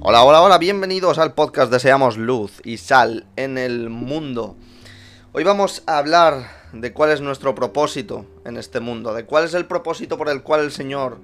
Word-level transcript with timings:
Hola, 0.00 0.22
hola, 0.22 0.40
hola, 0.42 0.58
bienvenidos 0.58 1.18
al 1.18 1.34
podcast 1.34 1.72
Deseamos 1.72 2.16
Luz 2.16 2.60
y 2.62 2.76
Sal 2.76 3.26
en 3.34 3.58
el 3.58 3.90
mundo. 3.90 4.56
Hoy 5.32 5.42
vamos 5.42 5.82
a 5.86 5.98
hablar 5.98 6.46
de 6.72 6.92
cuál 6.92 7.10
es 7.10 7.20
nuestro 7.20 7.56
propósito 7.56 8.24
en 8.44 8.58
este 8.58 8.78
mundo, 8.78 9.12
de 9.12 9.24
cuál 9.24 9.42
es 9.42 9.54
el 9.54 9.66
propósito 9.66 10.16
por 10.16 10.28
el 10.28 10.44
cual 10.44 10.60
el 10.60 10.70
Señor 10.70 11.18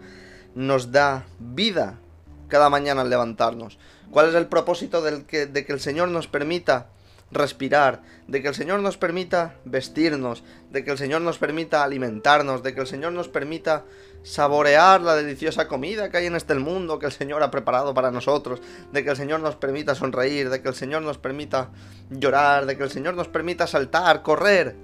nos 0.57 0.91
da 0.91 1.25
vida 1.39 2.01
cada 2.49 2.69
mañana 2.69 3.03
al 3.03 3.11
levantarnos, 3.11 3.79
cuál 4.11 4.29
es 4.29 4.35
el 4.35 4.49
propósito 4.49 5.03
del 5.03 5.25
que, 5.25 5.47
de 5.47 5.65
que 5.65 5.73
el 5.73 5.81
Señor 5.81 6.09
nos 6.09 6.27
permita 6.27 6.89
respirar, 7.31 8.03
de 8.27 8.43
que 8.43 8.49
el 8.49 8.55
Señor 8.57 8.81
nos 8.81 8.97
permita 8.97 9.55
vestirnos, 9.65 10.43
de 10.73 10.85
que 10.85 10.91
el 10.91 10.99
Señor 10.99 11.21
nos 11.21 11.39
permita 11.39 11.85
alimentarnos, 11.85 12.65
de 12.65 12.75
que 12.75 12.81
el 12.81 12.87
Señor 12.89 13.13
nos 13.13 13.29
permita 13.29 13.85
saborear 14.25 15.03
la 15.03 15.15
deliciosa 15.15 15.69
comida 15.69 16.11
que 16.11 16.17
hay 16.17 16.27
en 16.27 16.35
este 16.35 16.55
mundo 16.55 16.99
que 16.99 17.07
el 17.07 17.13
Señor 17.13 17.43
ha 17.43 17.51
preparado 17.51 17.93
para 17.95 18.11
nosotros, 18.11 18.61
de 18.91 19.05
que 19.05 19.11
el 19.11 19.17
Señor 19.17 19.41
nos 19.41 19.55
permita 19.55 19.95
sonreír, 19.95 20.51
de 20.51 20.63
que 20.63 20.69
el 20.69 20.75
Señor 20.75 21.03
nos 21.03 21.19
permita 21.19 21.71
llorar, 22.11 22.65
de 22.67 22.77
que 22.77 22.83
el 22.83 22.91
Señor 22.91 23.15
nos 23.15 23.29
permita 23.29 23.67
saltar, 23.67 24.23
correr. 24.23 24.75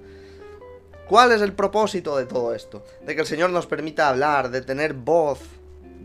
¿Cuál 1.08 1.32
es 1.32 1.40
el 1.40 1.54
propósito 1.54 2.16
de 2.16 2.26
todo 2.26 2.54
esto? 2.54 2.84
De 3.04 3.14
que 3.14 3.22
el 3.22 3.26
Señor 3.26 3.50
nos 3.50 3.66
permita 3.66 4.10
hablar, 4.10 4.50
de 4.50 4.60
tener 4.60 4.92
voz, 4.92 5.40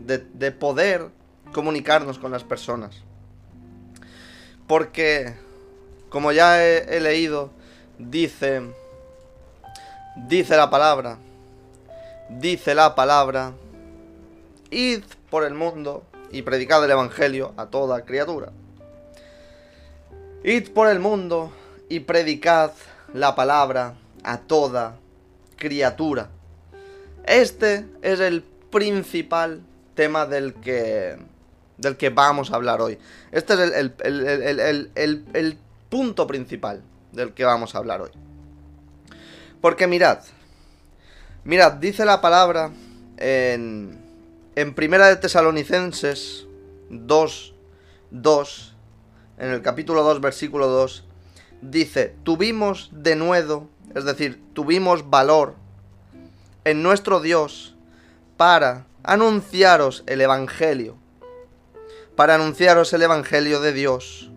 de, 0.04 0.18
de 0.18 0.50
poder 0.50 1.08
comunicarnos 1.52 2.18
con 2.18 2.32
las 2.32 2.42
personas. 2.42 2.96
Porque 4.66 5.34
como 6.08 6.32
ya 6.32 6.64
he, 6.64 6.96
he 6.96 7.00
leído, 7.00 7.50
dice, 7.98 8.62
dice 10.26 10.56
la 10.56 10.70
palabra, 10.70 11.18
dice 12.28 12.74
la 12.74 12.94
palabra, 12.94 13.52
id 14.70 15.02
por 15.30 15.44
el 15.44 15.54
mundo 15.54 16.04
y 16.30 16.42
predicad 16.42 16.84
el 16.84 16.90
Evangelio 16.90 17.52
a 17.56 17.66
toda 17.66 18.04
criatura. 18.04 18.52
Id 20.44 20.70
por 20.70 20.88
el 20.88 21.00
mundo 21.00 21.52
y 21.88 22.00
predicad 22.00 22.72
la 23.12 23.34
palabra 23.34 23.94
a 24.22 24.38
toda 24.38 24.96
criatura. 25.56 26.28
Este 27.24 27.86
es 28.02 28.20
el 28.20 28.42
principal 28.42 29.62
tema 29.94 30.26
del 30.26 30.54
que, 30.54 31.16
del 31.78 31.96
que 31.96 32.10
vamos 32.10 32.52
a 32.52 32.56
hablar 32.56 32.80
hoy. 32.80 32.98
Este 33.32 33.54
es 33.54 33.60
el, 33.60 33.94
el, 34.04 34.90
el, 34.94 35.24
el 35.32 35.58
punto 35.88 36.26
principal 36.26 36.82
del 37.12 37.32
que 37.32 37.44
vamos 37.44 37.74
a 37.74 37.78
hablar 37.78 38.02
hoy. 38.02 38.10
Porque 39.60 39.86
mirad, 39.86 40.20
mirad, 41.46 41.74
dice 41.74 42.04
la 42.04 42.20
palabra 42.20 42.70
en, 43.16 43.98
en 44.56 44.74
Primera 44.74 45.06
de 45.06 45.16
Tesalonicenses 45.16 46.44
2, 46.90 47.54
2, 48.10 48.76
en 49.38 49.50
el 49.50 49.62
capítulo 49.62 50.02
2, 50.02 50.20
versículo 50.20 50.66
2, 50.66 51.04
dice, 51.62 52.14
tuvimos 52.24 52.90
de 52.92 53.14
nuevo, 53.14 53.68
es 53.94 54.04
decir, 54.04 54.42
tuvimos 54.54 55.08
valor 55.08 55.54
en 56.64 56.82
nuestro 56.82 57.20
Dios 57.20 57.76
para 58.36 58.86
anunciaros 59.04 60.02
el 60.06 60.20
Evangelio, 60.20 60.96
para 62.16 62.34
anunciaros 62.34 62.92
el 62.92 63.02
Evangelio 63.02 63.60
de 63.60 63.72
Dios 63.72 64.30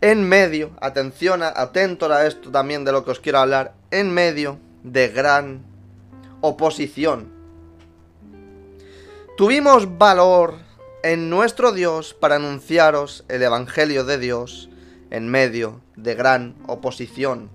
en 0.00 0.28
medio, 0.28 0.70
atención, 0.80 1.42
atento 1.42 2.10
a 2.12 2.26
esto 2.26 2.50
también 2.50 2.84
de 2.84 2.90
lo 2.90 3.04
que 3.04 3.12
os 3.12 3.20
quiero 3.20 3.38
hablar, 3.38 3.74
en 3.90 4.12
medio 4.12 4.58
de 4.82 5.08
gran 5.08 5.64
oposición. 6.40 7.30
Tuvimos 9.36 9.98
valor 9.98 10.56
en 11.02 11.30
nuestro 11.30 11.72
Dios 11.72 12.14
para 12.14 12.36
anunciaros 12.36 13.24
el 13.28 13.42
Evangelio 13.42 14.04
de 14.04 14.18
Dios 14.18 14.68
en 15.10 15.28
medio 15.28 15.80
de 15.96 16.14
gran 16.14 16.54
oposición. 16.66 17.50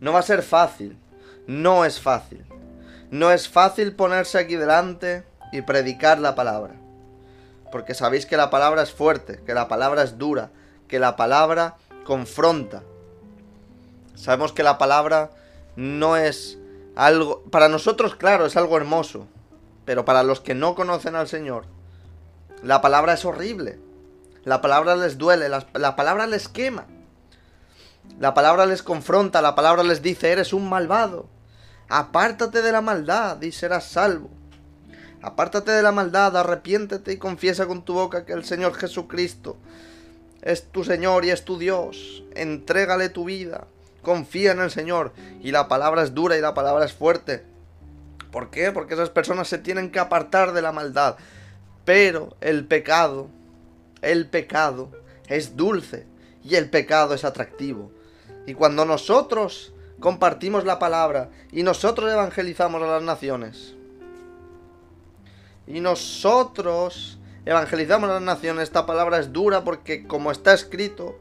No 0.00 0.12
va 0.12 0.20
a 0.20 0.22
ser 0.22 0.42
fácil, 0.42 0.96
no 1.46 1.84
es 1.84 2.00
fácil. 2.00 2.44
No 3.10 3.32
es 3.32 3.48
fácil 3.48 3.94
ponerse 3.94 4.38
aquí 4.38 4.56
delante 4.56 5.24
y 5.50 5.62
predicar 5.62 6.18
la 6.18 6.34
palabra. 6.34 6.74
Porque 7.72 7.94
sabéis 7.94 8.26
que 8.26 8.36
la 8.36 8.50
palabra 8.50 8.82
es 8.82 8.92
fuerte, 8.92 9.40
que 9.46 9.54
la 9.54 9.66
palabra 9.66 10.02
es 10.02 10.18
dura, 10.18 10.50
que 10.88 10.98
la 10.98 11.16
palabra 11.16 11.76
confronta. 12.04 12.82
Sabemos 14.14 14.52
que 14.52 14.62
la 14.62 14.76
palabra 14.76 15.30
no 15.78 16.16
es 16.16 16.58
algo... 16.96 17.44
Para 17.44 17.68
nosotros, 17.68 18.16
claro, 18.16 18.46
es 18.46 18.56
algo 18.56 18.76
hermoso. 18.76 19.28
Pero 19.84 20.04
para 20.04 20.24
los 20.24 20.40
que 20.40 20.54
no 20.54 20.74
conocen 20.74 21.14
al 21.14 21.28
Señor, 21.28 21.66
la 22.64 22.80
palabra 22.80 23.14
es 23.14 23.24
horrible. 23.24 23.78
La 24.42 24.60
palabra 24.60 24.96
les 24.96 25.18
duele, 25.18 25.48
la, 25.48 25.66
la 25.74 25.94
palabra 25.94 26.26
les 26.26 26.48
quema. 26.48 26.86
La 28.18 28.34
palabra 28.34 28.66
les 28.66 28.82
confronta, 28.82 29.40
la 29.40 29.54
palabra 29.54 29.84
les 29.84 30.02
dice, 30.02 30.32
eres 30.32 30.52
un 30.52 30.68
malvado. 30.68 31.28
Apártate 31.88 32.60
de 32.60 32.72
la 32.72 32.80
maldad 32.80 33.40
y 33.40 33.52
serás 33.52 33.84
salvo. 33.84 34.30
Apártate 35.22 35.70
de 35.70 35.82
la 35.82 35.92
maldad, 35.92 36.36
arrepiéntete 36.36 37.12
y 37.12 37.18
confiesa 37.18 37.66
con 37.66 37.84
tu 37.84 37.94
boca 37.94 38.26
que 38.26 38.32
el 38.32 38.44
Señor 38.44 38.74
Jesucristo 38.74 39.56
es 40.42 40.72
tu 40.72 40.82
Señor 40.82 41.24
y 41.24 41.30
es 41.30 41.44
tu 41.44 41.56
Dios. 41.56 42.24
Entrégale 42.34 43.10
tu 43.10 43.24
vida. 43.26 43.68
Confía 44.08 44.52
en 44.52 44.60
el 44.60 44.70
Señor. 44.70 45.12
Y 45.42 45.50
la 45.50 45.68
palabra 45.68 46.02
es 46.02 46.14
dura 46.14 46.38
y 46.38 46.40
la 46.40 46.54
palabra 46.54 46.86
es 46.86 46.94
fuerte. 46.94 47.44
¿Por 48.32 48.48
qué? 48.48 48.72
Porque 48.72 48.94
esas 48.94 49.10
personas 49.10 49.48
se 49.48 49.58
tienen 49.58 49.90
que 49.90 49.98
apartar 49.98 50.52
de 50.52 50.62
la 50.62 50.72
maldad. 50.72 51.16
Pero 51.84 52.34
el 52.40 52.64
pecado, 52.64 53.28
el 54.00 54.26
pecado 54.26 54.92
es 55.26 55.58
dulce 55.58 56.06
y 56.42 56.54
el 56.54 56.70
pecado 56.70 57.12
es 57.12 57.22
atractivo. 57.22 57.92
Y 58.46 58.54
cuando 58.54 58.86
nosotros 58.86 59.74
compartimos 60.00 60.64
la 60.64 60.78
palabra 60.78 61.28
y 61.52 61.62
nosotros 61.62 62.10
evangelizamos 62.10 62.82
a 62.82 62.86
las 62.86 63.02
naciones 63.02 63.74
y 65.66 65.80
nosotros 65.80 67.18
evangelizamos 67.44 68.08
a 68.08 68.14
las 68.14 68.22
naciones. 68.22 68.62
Esta 68.62 68.86
palabra 68.86 69.18
es 69.18 69.34
dura 69.34 69.64
porque 69.64 70.06
como 70.06 70.30
está 70.30 70.54
escrito, 70.54 71.18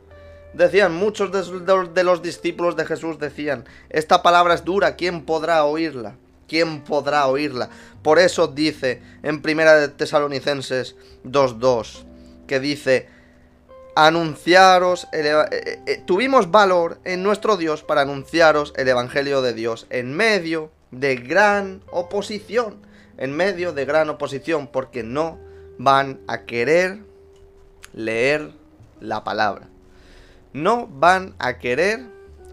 decían 0.58 0.94
muchos 0.94 1.32
de, 1.32 2.04
los 2.04 2.22
discípulos 2.22 2.76
de 2.76 2.86
Jesús, 2.86 3.20
decían, 3.20 3.66
esta 3.90 4.22
palabra 4.22 4.56
es 4.56 4.66
dura, 4.66 4.96
¿quién 4.96 5.24
podrá 5.24 5.64
oírla? 5.64 6.16
¿Quién 6.48 6.82
podrá 6.84 7.28
oírla? 7.28 7.70
Por 8.02 8.20
eso 8.20 8.48
dice 8.48 9.02
en 9.24 9.42
Primera 9.42 9.76
de 9.76 9.90
Tesalonicenses 9.90 10.96
2.2, 11.26 12.06
que 12.48 12.60
dice, 12.60 13.08
anunciaros, 13.96 15.08
eh, 15.12 15.46
eh, 15.52 15.80
eh, 15.86 16.04
tuvimos 16.06 16.50
valor 16.50 17.00
en 17.04 17.24
nuestro 17.24 17.58
Dios 17.58 17.84
para 17.84 18.02
anunciaros 18.02 18.74
el 18.78 18.88
Evangelio 18.88 19.42
de 19.42 19.54
Dios 19.54 19.88
en 19.90 20.14
medio 20.16 20.72
de 20.92 21.16
gran 21.18 21.82
oposición, 21.92 22.78
en 23.18 23.36
medio 23.36 23.74
de 23.74 23.86
gran 23.86 24.10
oposición, 24.10 24.68
porque 24.68 25.04
no 25.04 25.38
van 25.78 26.20
a 26.28 26.46
querer 26.46 27.00
leer 27.94 28.52
la 29.00 29.24
palabra. 29.24 29.68
No 30.54 30.88
van 30.88 31.36
a 31.40 31.58
querer 31.58 32.08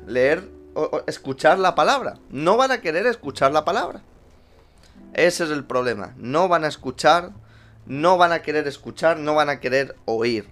leer 0.06 0.48
o, 0.74 1.02
escuchar 1.06 1.58
la 1.58 1.74
palabra. 1.74 2.18
No 2.30 2.56
van 2.56 2.72
a 2.72 2.80
querer 2.80 3.06
escuchar 3.06 3.52
la 3.52 3.64
palabra. 3.64 4.02
Ese 5.14 5.44
es 5.44 5.50
el 5.50 5.64
problema. 5.64 6.14
No 6.16 6.48
van 6.48 6.64
a 6.64 6.68
escuchar, 6.68 7.30
no 7.86 8.18
van 8.18 8.32
a 8.32 8.42
querer 8.42 8.66
escuchar, 8.66 9.18
no 9.18 9.34
van 9.34 9.48
a 9.48 9.60
querer 9.60 9.96
oír. 10.04 10.48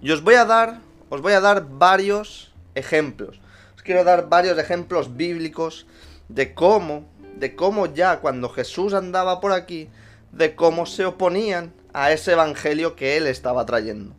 Y 0.00 0.10
os 0.10 0.22
voy 0.22 0.34
a 0.34 0.44
dar, 0.44 0.80
os 1.08 1.22
voy 1.22 1.32
a 1.32 1.40
dar 1.40 1.66
varios 1.68 2.52
ejemplos. 2.74 3.40
Os 3.76 3.82
quiero 3.82 4.04
dar 4.04 4.28
varios 4.28 4.58
ejemplos 4.58 5.16
bíblicos 5.16 5.86
de 6.28 6.54
cómo, 6.54 7.08
de 7.36 7.56
cómo 7.56 7.86
ya 7.86 8.20
cuando 8.20 8.48
Jesús 8.48 8.94
andaba 8.94 9.40
por 9.40 9.52
aquí, 9.52 9.88
de 10.32 10.54
cómo 10.54 10.86
se 10.86 11.04
oponían 11.04 11.72
a 11.92 12.12
ese 12.12 12.32
evangelio 12.32 12.96
que 12.96 13.16
él 13.16 13.26
estaba 13.26 13.66
trayendo. 13.66 14.14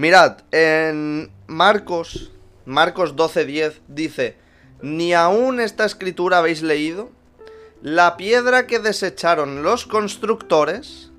Mirad, 0.00 0.38
en 0.50 1.30
Marcos, 1.46 2.30
Marcos 2.64 3.16
12:10 3.16 3.80
dice, 3.86 4.34
ni 4.80 5.12
aún 5.12 5.60
esta 5.60 5.84
escritura 5.84 6.38
habéis 6.38 6.62
leído, 6.62 7.10
la 7.82 8.16
piedra 8.16 8.66
que 8.66 8.78
desecharon 8.78 9.62
los 9.62 9.84
constructores, 9.84 11.10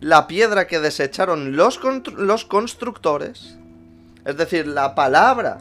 la 0.00 0.26
piedra 0.28 0.66
que 0.66 0.80
desecharon 0.80 1.56
los, 1.56 1.78
los 2.16 2.46
constructores, 2.46 3.58
es 4.24 4.36
decir, 4.38 4.66
la 4.66 4.94
palabra 4.94 5.58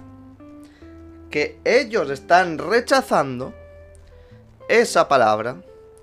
que 1.30 1.60
ellos 1.66 2.10
están 2.10 2.58
rechazando, 2.58 3.54
esa 4.70 5.10
palabra 5.10 5.58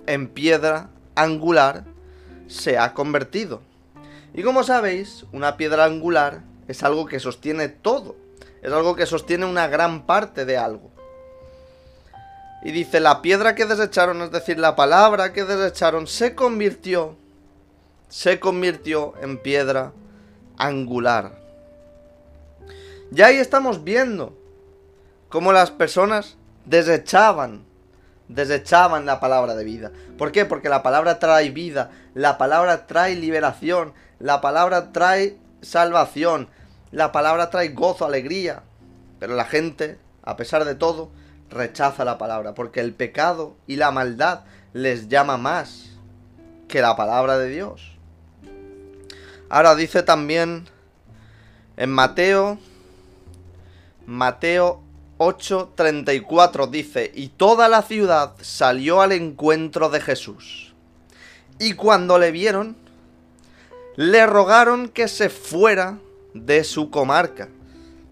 en 0.06 0.28
piedra 0.28 0.90
angular 1.14 1.84
se 2.46 2.76
ha 2.76 2.92
convertido. 2.92 3.69
Y 4.34 4.42
como 4.42 4.62
sabéis, 4.62 5.24
una 5.32 5.56
piedra 5.56 5.84
angular 5.84 6.42
es 6.68 6.82
algo 6.82 7.06
que 7.06 7.20
sostiene 7.20 7.68
todo, 7.68 8.16
es 8.62 8.72
algo 8.72 8.94
que 8.94 9.06
sostiene 9.06 9.46
una 9.46 9.66
gran 9.68 10.06
parte 10.06 10.44
de 10.44 10.56
algo. 10.56 10.90
Y 12.62 12.72
dice, 12.72 13.00
la 13.00 13.22
piedra 13.22 13.54
que 13.54 13.64
desecharon, 13.64 14.20
es 14.22 14.30
decir, 14.30 14.58
la 14.58 14.76
palabra 14.76 15.32
que 15.32 15.44
desecharon, 15.44 16.06
se 16.06 16.34
convirtió 16.34 17.16
se 18.10 18.40
convirtió 18.40 19.14
en 19.22 19.38
piedra 19.38 19.92
angular. 20.58 21.32
Ya 23.12 23.26
ahí 23.26 23.36
estamos 23.36 23.82
viendo 23.84 24.36
cómo 25.28 25.52
las 25.52 25.70
personas 25.70 26.36
desechaban, 26.66 27.64
desechaban 28.28 29.06
la 29.06 29.20
palabra 29.20 29.54
de 29.54 29.64
vida. 29.64 29.92
¿Por 30.18 30.32
qué? 30.32 30.44
Porque 30.44 30.68
la 30.68 30.82
palabra 30.82 31.18
trae 31.18 31.50
vida, 31.50 31.92
la 32.14 32.36
palabra 32.36 32.86
trae 32.86 33.14
liberación, 33.14 33.94
la 34.20 34.40
palabra 34.40 34.92
trae 34.92 35.36
salvación, 35.62 36.48
la 36.92 37.10
palabra 37.10 37.50
trae 37.50 37.70
gozo, 37.70 38.04
alegría. 38.04 38.62
Pero 39.18 39.34
la 39.34 39.44
gente, 39.44 39.98
a 40.22 40.36
pesar 40.36 40.64
de 40.64 40.74
todo, 40.74 41.10
rechaza 41.50 42.04
la 42.04 42.18
palabra, 42.18 42.54
porque 42.54 42.80
el 42.80 42.94
pecado 42.94 43.56
y 43.66 43.76
la 43.76 43.90
maldad 43.90 44.42
les 44.72 45.08
llama 45.08 45.36
más 45.36 45.90
que 46.68 46.80
la 46.80 46.96
palabra 46.96 47.38
de 47.38 47.48
Dios. 47.48 47.96
Ahora 49.48 49.74
dice 49.74 50.02
también 50.02 50.68
en 51.76 51.90
Mateo, 51.90 52.58
Mateo 54.06 54.82
8:34 55.18 56.70
dice, 56.70 57.10
y 57.14 57.28
toda 57.28 57.68
la 57.68 57.82
ciudad 57.82 58.34
salió 58.40 59.00
al 59.00 59.12
encuentro 59.12 59.88
de 59.88 60.00
Jesús. 60.00 60.74
Y 61.58 61.72
cuando 61.74 62.18
le 62.18 62.30
vieron, 62.30 62.76
le 64.00 64.24
rogaron 64.26 64.88
que 64.88 65.08
se 65.08 65.28
fuera 65.28 65.98
de 66.32 66.64
su 66.64 66.88
comarca. 66.88 67.48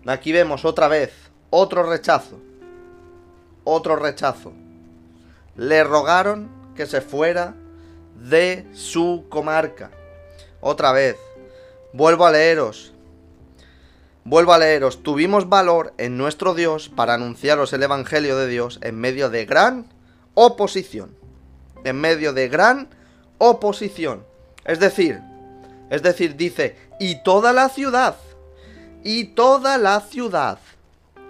Aquí 0.05 0.33
vemos 0.33 0.67
otra 0.67 0.87
vez 0.87 1.15
otro 1.49 1.83
rechazo. 1.83 2.39
Otro 3.65 3.97
rechazo. 3.97 4.53
Le 5.57 5.83
rogaron 5.85 6.51
que 6.77 6.85
se 6.85 7.01
fuera 7.01 7.55
de 8.17 8.67
su 8.75 9.25
comarca. 9.31 9.91
Otra 10.61 10.93
vez. 10.93 11.17
Vuelvo 11.95 12.27
a 12.27 12.33
leeros. 12.33 12.93
Vuelvo 14.25 14.53
a 14.53 14.59
leeros. 14.59 15.03
Tuvimos 15.03 15.49
valor 15.49 15.95
en 15.97 16.19
nuestro 16.19 16.53
Dios 16.53 16.91
para 16.91 17.15
anunciaros 17.15 17.73
el 17.73 17.83
Evangelio 17.83 18.37
de 18.37 18.47
Dios 18.47 18.79
en 18.83 19.01
medio 19.01 19.31
de 19.31 19.47
gran 19.47 19.87
oposición. 20.35 21.17
En 21.85 21.99
medio 21.99 22.35
de 22.35 22.51
gran 22.51 22.91
oposición. 23.39 24.27
Es 24.67 24.81
decir, 24.81 25.23
es 25.91 26.03
decir, 26.03 26.37
dice, 26.37 26.77
y 27.01 27.23
toda 27.23 27.53
la 27.53 27.69
ciudad, 27.69 28.17
y 29.05 29.25
toda 29.25 29.79
la 29.79 30.01
ciudad 30.01 30.59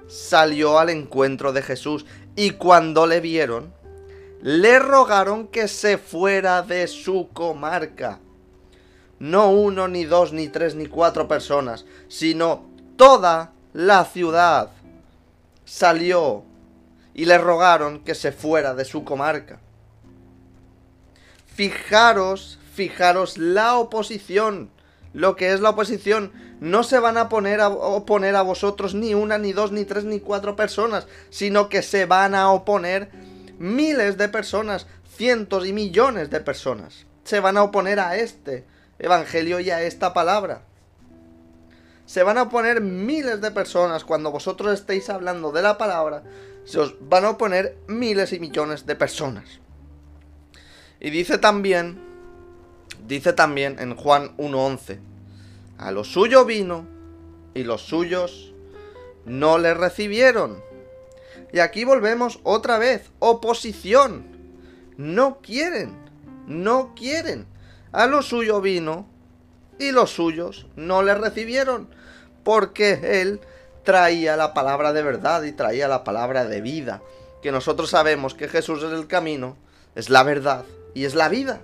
salió 0.08 0.78
al 0.78 0.90
encuentro 0.90 1.52
de 1.52 1.62
Jesús, 1.62 2.06
y 2.34 2.50
cuando 2.50 3.06
le 3.06 3.20
vieron, 3.20 3.72
le 4.42 4.78
rogaron 4.78 5.48
que 5.48 5.68
se 5.68 5.98
fuera 5.98 6.62
de 6.62 6.86
su 6.86 7.28
comarca. 7.32 8.20
No 9.18 9.50
uno, 9.50 9.88
ni 9.88 10.04
dos, 10.04 10.32
ni 10.32 10.48
tres, 10.48 10.74
ni 10.74 10.86
cuatro 10.86 11.26
personas, 11.26 11.84
sino 12.08 12.66
toda 12.96 13.52
la 13.72 14.04
ciudad 14.04 14.70
salió 15.64 16.44
y 17.14 17.24
le 17.24 17.36
rogaron 17.36 18.00
que 18.00 18.14
se 18.14 18.30
fuera 18.30 18.74
de 18.74 18.84
su 18.84 19.04
comarca. 19.04 19.60
Fijaros 21.46 22.58
fijaros 22.78 23.38
la 23.38 23.76
oposición. 23.76 24.70
Lo 25.12 25.34
que 25.34 25.52
es 25.52 25.60
la 25.60 25.70
oposición. 25.70 26.30
No 26.60 26.84
se 26.84 27.00
van 27.00 27.18
a 27.18 27.28
poner 27.28 27.60
a 27.60 27.70
oponer 27.70 28.36
a 28.36 28.42
vosotros 28.42 28.94
ni 28.94 29.14
una, 29.14 29.36
ni 29.36 29.52
dos, 29.52 29.72
ni 29.72 29.84
tres, 29.84 30.04
ni 30.04 30.20
cuatro 30.20 30.54
personas, 30.54 31.08
sino 31.28 31.68
que 31.68 31.82
se 31.82 32.06
van 32.06 32.36
a 32.36 32.52
oponer 32.52 33.10
miles 33.58 34.16
de 34.16 34.28
personas, 34.28 34.86
cientos 35.16 35.66
y 35.66 35.72
millones 35.72 36.30
de 36.30 36.40
personas. 36.40 37.06
Se 37.24 37.40
van 37.40 37.56
a 37.56 37.64
oponer 37.64 37.98
a 37.98 38.16
este 38.16 38.64
evangelio 39.00 39.58
y 39.58 39.70
a 39.70 39.82
esta 39.82 40.14
palabra. 40.14 40.62
Se 42.06 42.22
van 42.22 42.38
a 42.38 42.42
oponer 42.42 42.80
miles 42.80 43.40
de 43.40 43.50
personas 43.50 44.04
cuando 44.04 44.30
vosotros 44.30 44.72
estéis 44.72 45.10
hablando 45.10 45.50
de 45.50 45.62
la 45.62 45.78
palabra. 45.78 46.22
Se 46.64 46.78
os 46.78 46.94
van 47.00 47.24
a 47.24 47.30
oponer 47.30 47.76
miles 47.88 48.32
y 48.32 48.38
millones 48.38 48.86
de 48.86 48.94
personas. 48.94 49.58
Y 51.00 51.10
dice 51.10 51.38
también 51.38 52.07
Dice 53.08 53.32
también 53.32 53.78
en 53.78 53.96
Juan 53.96 54.36
1.11, 54.36 54.98
a 55.78 55.90
lo 55.92 56.04
suyo 56.04 56.44
vino 56.44 56.86
y 57.54 57.64
los 57.64 57.80
suyos 57.80 58.52
no 59.24 59.56
le 59.56 59.72
recibieron. 59.72 60.62
Y 61.50 61.60
aquí 61.60 61.84
volvemos 61.84 62.38
otra 62.42 62.76
vez, 62.76 63.10
oposición. 63.18 64.26
No 64.98 65.38
quieren, 65.38 65.96
no 66.46 66.94
quieren. 66.94 67.46
A 67.92 68.06
lo 68.06 68.20
suyo 68.20 68.60
vino 68.60 69.06
y 69.78 69.90
los 69.90 70.10
suyos 70.10 70.66
no 70.76 71.02
le 71.02 71.14
recibieron, 71.14 71.88
porque 72.44 73.22
él 73.22 73.40
traía 73.84 74.36
la 74.36 74.52
palabra 74.52 74.92
de 74.92 75.02
verdad 75.02 75.44
y 75.44 75.52
traía 75.52 75.88
la 75.88 76.04
palabra 76.04 76.44
de 76.44 76.60
vida, 76.60 77.00
que 77.40 77.52
nosotros 77.52 77.88
sabemos 77.88 78.34
que 78.34 78.48
Jesús 78.48 78.82
es 78.82 78.92
el 78.92 79.06
camino, 79.06 79.56
es 79.94 80.10
la 80.10 80.24
verdad 80.24 80.66
y 80.92 81.06
es 81.06 81.14
la 81.14 81.30
vida. 81.30 81.62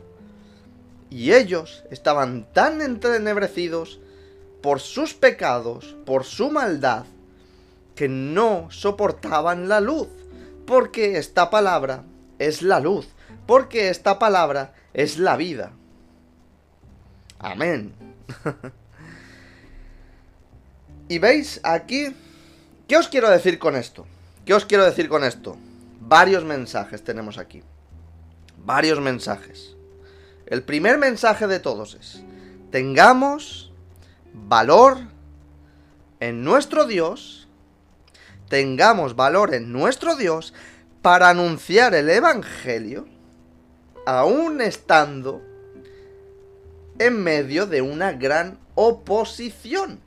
Y 1.15 1.33
ellos 1.33 1.85
estaban 1.93 2.53
tan 2.53 2.83
entrenebrecidos 2.83 4.01
por 4.61 4.81
sus 4.81 5.15
pecados, 5.15 5.97
por 6.05 6.25
su 6.25 6.51
maldad, 6.51 7.05
que 7.95 8.09
no 8.09 8.69
soportaban 8.73 9.69
la 9.69 9.81
luz, 9.81 10.09
porque 10.67 11.17
esta 11.17 11.51
palabra 11.51 12.03
es 12.41 12.63
la 12.63 12.81
luz, 12.81 13.07
porque 13.47 13.91
esta 13.91 14.19
palabra 14.19 14.75
es 14.93 15.21
la 15.21 15.37
vida. 15.37 15.71
Amén. 17.39 17.95
y 21.09 21.21
veis 21.21 21.61
aquí, 21.63 22.09
¿qué 22.89 22.97
os 22.97 23.07
quiero 23.07 23.31
decir 23.31 23.61
con 23.61 23.77
esto? 23.77 24.05
¿Qué 24.45 24.53
os 24.53 24.65
quiero 24.65 24.85
decir 24.85 25.09
con 25.09 25.23
esto? 25.23 25.57
Varios 26.01 26.43
mensajes 26.43 27.05
tenemos 27.05 27.39
aquí. 27.39 27.63
Varios 28.65 29.01
mensajes. 29.01 29.74
El 30.47 30.63
primer 30.63 30.99
mensaje 30.99 31.47
de 31.47 31.59
todos 31.59 31.95
es, 31.95 32.23
tengamos 32.71 33.73
valor 34.33 34.99
en 36.21 36.45
nuestro 36.45 36.87
Dios, 36.87 37.49
tengamos 38.49 39.17
valor 39.17 39.55
en 39.55 39.73
nuestro 39.73 40.17
Dios 40.17 40.53
para 41.01 41.31
anunciar 41.31 41.95
el 41.95 42.11
Evangelio, 42.11 43.07
aún 44.07 44.61
estando 44.61 45.41
en 46.99 47.23
medio 47.23 47.67
de 47.67 47.81
una 47.81 48.13
gran 48.13 48.59
oposición. 48.75 50.01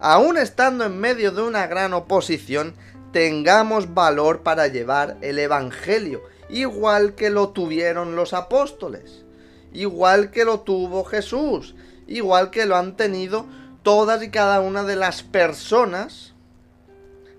Aún 0.00 0.36
estando 0.36 0.84
en 0.84 0.98
medio 0.98 1.32
de 1.32 1.42
una 1.42 1.66
gran 1.66 1.92
oposición, 1.92 2.74
tengamos 3.12 3.94
valor 3.94 4.42
para 4.42 4.66
llevar 4.66 5.16
el 5.20 5.38
Evangelio 5.38 6.22
igual 6.48 7.14
que 7.14 7.30
lo 7.30 7.50
tuvieron 7.50 8.16
los 8.16 8.32
apóstoles, 8.32 9.24
igual 9.72 10.30
que 10.30 10.44
lo 10.44 10.60
tuvo 10.60 11.04
Jesús, 11.04 11.74
igual 12.06 12.50
que 12.50 12.66
lo 12.66 12.76
han 12.76 12.96
tenido 12.96 13.46
todas 13.82 14.22
y 14.22 14.30
cada 14.30 14.60
una 14.60 14.84
de 14.84 14.96
las 14.96 15.22
personas, 15.22 16.34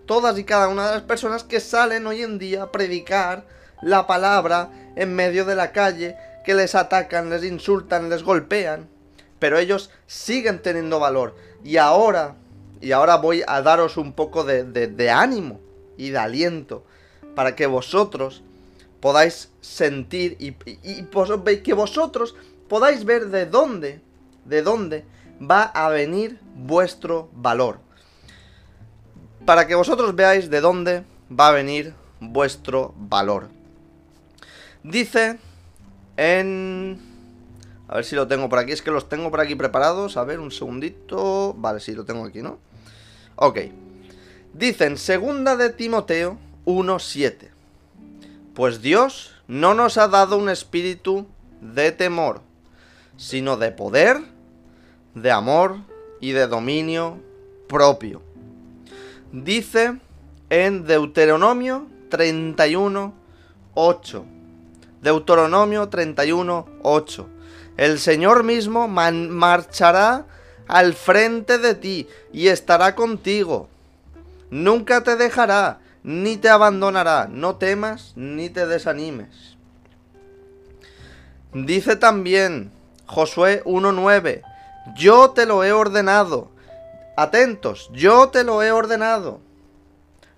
todas 0.05 0.37
y 0.37 0.43
cada 0.43 0.67
una 0.67 0.87
de 0.87 0.95
las 0.95 1.03
personas 1.03 1.43
que 1.43 1.59
salen 1.59 2.07
hoy 2.07 2.23
en 2.23 2.39
día 2.39 2.63
a 2.63 2.71
predicar 2.71 3.45
la 3.81 4.07
palabra 4.07 4.69
en 4.95 5.15
medio 5.15 5.45
de 5.45 5.55
la 5.55 5.71
calle, 5.71 6.17
que 6.43 6.55
les 6.55 6.75
atacan, 6.75 7.29
les 7.29 7.43
insultan, 7.43 8.09
les 8.09 8.23
golpean, 8.23 8.89
pero 9.37 9.57
ellos 9.57 9.91
siguen 10.07 10.61
teniendo 10.61 10.99
valor. 10.99 11.35
Y 11.63 11.77
ahora, 11.77 12.35
y 12.81 12.91
ahora 12.91 13.17
voy 13.17 13.43
a 13.47 13.61
daros 13.61 13.97
un 13.97 14.13
poco 14.13 14.43
de, 14.43 14.63
de 14.63 15.09
ánimo 15.09 15.59
y 15.97 16.09
de 16.09 16.17
aliento 16.17 16.83
para 17.35 17.55
que 17.55 17.67
vosotros 17.67 18.43
podáis 18.99 19.51
sentir 19.61 20.35
y, 20.39 20.51
que 21.63 21.73
vosotros 21.73 22.35
podáis 22.67 23.05
ver 23.05 23.27
de 23.27 23.45
dónde, 23.45 24.01
de 24.45 24.61
dónde 24.61 25.05
va 25.39 25.63
a 25.63 25.89
venir 25.89 26.39
vuestro 26.55 27.29
valor. 27.33 27.79
Para 29.45 29.67
que 29.67 29.75
vosotros 29.75 30.15
veáis 30.15 30.49
de 30.49 30.61
dónde 30.61 31.03
va 31.31 31.47
a 31.47 31.51
venir 31.51 31.93
vuestro 32.19 32.93
valor. 32.97 33.49
Dice 34.83 35.39
en... 36.17 36.99
A 37.87 37.95
ver 37.95 38.05
si 38.05 38.15
lo 38.15 38.27
tengo 38.27 38.49
por 38.49 38.59
aquí. 38.59 38.71
Es 38.71 38.83
que 38.83 38.91
los 38.91 39.09
tengo 39.09 39.31
por 39.31 39.39
aquí 39.39 39.55
preparados. 39.55 40.15
A 40.17 40.23
ver, 40.23 40.39
un 40.39 40.51
segundito. 40.51 41.55
Vale, 41.57 41.79
sí, 41.79 41.93
lo 41.93 42.05
tengo 42.05 42.23
aquí, 42.23 42.43
¿no? 42.43 42.59
Ok. 43.35 43.59
Dicen 44.53 44.97
segunda 44.97 45.55
de 45.55 45.71
Timoteo 45.71 46.37
1.7 46.65 47.58
pues 48.59 48.81
Dios 48.81 49.33
no 49.47 49.73
nos 49.73 49.97
ha 49.97 50.09
dado 50.09 50.37
un 50.37 50.49
espíritu 50.49 51.25
de 51.61 51.93
temor, 51.93 52.41
sino 53.15 53.55
de 53.55 53.71
poder, 53.71 54.17
de 55.15 55.31
amor 55.31 55.77
y 56.19 56.33
de 56.33 56.45
dominio 56.45 57.19
propio. 57.69 58.21
Dice 59.31 59.97
en 60.49 60.85
Deuteronomio 60.85 61.87
31, 62.09 63.13
8. 63.75 64.25
Deuteronomio 65.03 65.87
31, 65.87 66.67
8. 66.83 67.29
El 67.77 67.97
Señor 67.97 68.43
mismo 68.43 68.89
marchará 68.89 70.25
al 70.67 70.95
frente 70.95 71.59
de 71.59 71.75
ti 71.75 72.09
y 72.33 72.49
estará 72.49 72.93
contigo. 72.93 73.69
Nunca 74.49 75.01
te 75.01 75.15
dejará 75.15 75.79
ni 76.09 76.37
te 76.37 76.49
abandonará. 76.49 77.27
No 77.31 77.57
temas 77.57 78.13
ni 78.15 78.49
te 78.49 78.65
desanimes. 78.65 79.57
Dice 81.53 81.95
también 81.95 82.71
Josué 83.05 83.63
1.9, 83.63 84.41
yo 84.97 85.29
te 85.29 85.45
lo 85.45 85.63
he 85.63 85.71
ordenado. 85.71 86.49
Atentos, 87.15 87.91
yo 87.93 88.29
te 88.29 88.43
lo 88.43 88.63
he 88.63 88.71
ordenado. 88.71 89.39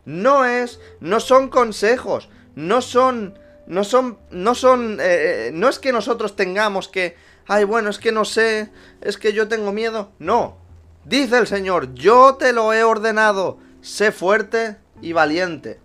No 0.03 0.43
es, 0.43 0.81
no 0.99 1.21
son 1.21 1.47
consejos, 1.47 2.27
no 2.53 2.81
son, 2.81 3.39
no 3.65 3.85
son, 3.85 4.17
no 4.29 4.55
son, 4.55 4.99
eh, 4.99 5.47
eh, 5.47 5.51
no 5.53 5.69
es 5.69 5.79
que 5.79 5.93
nosotros 5.93 6.35
tengamos 6.35 6.89
que, 6.89 7.15
ay, 7.47 7.63
bueno, 7.63 7.89
es 7.89 7.97
que 7.97 8.11
no 8.11 8.25
sé, 8.25 8.71
es 8.99 9.17
que 9.17 9.31
yo 9.31 9.47
tengo 9.47 9.71
miedo. 9.71 10.11
No, 10.19 10.57
dice 11.05 11.37
el 11.37 11.47
Señor, 11.47 11.93
yo 11.93 12.35
te 12.35 12.51
lo 12.51 12.73
he 12.73 12.83
ordenado. 12.83 13.57
Sé 13.81 14.11
fuerte 14.11 14.77
y 15.01 15.13
valiente. 15.13 15.79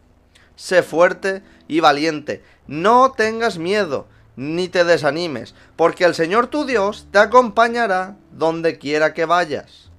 Sé 0.57 0.83
fuerte 0.83 1.43
y 1.69 1.81
valiente. 1.81 2.43
No 2.67 3.13
tengas 3.13 3.59
miedo, 3.59 4.07
ni 4.37 4.69
te 4.69 4.85
desanimes, 4.85 5.55
porque 5.77 6.05
el 6.05 6.15
Señor 6.15 6.49
tu 6.49 6.65
Dios 6.65 7.07
te 7.11 7.19
acompañará 7.19 8.17
donde 8.33 8.79
quiera 8.79 9.15
que 9.15 9.25
vayas. 9.25 9.91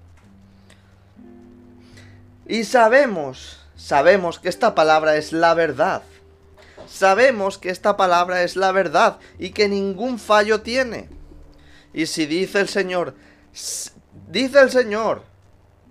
Y 2.47 2.63
sabemos, 2.63 3.59
sabemos 3.75 4.39
que 4.39 4.49
esta 4.49 4.73
palabra 4.73 5.17
es 5.17 5.33
la 5.33 5.53
verdad. 5.53 6.03
Sabemos 6.87 7.57
que 7.57 7.69
esta 7.69 7.97
palabra 7.97 8.43
es 8.43 8.55
la 8.55 8.71
verdad 8.71 9.17
y 9.37 9.49
que 9.49 9.67
ningún 9.67 10.19
fallo 10.19 10.61
tiene. 10.61 11.09
Y 11.93 12.05
si 12.05 12.25
dice 12.25 12.61
el 12.61 12.69
Señor, 12.69 13.15
dice 14.29 14.59
el 14.59 14.71
Señor, 14.71 15.23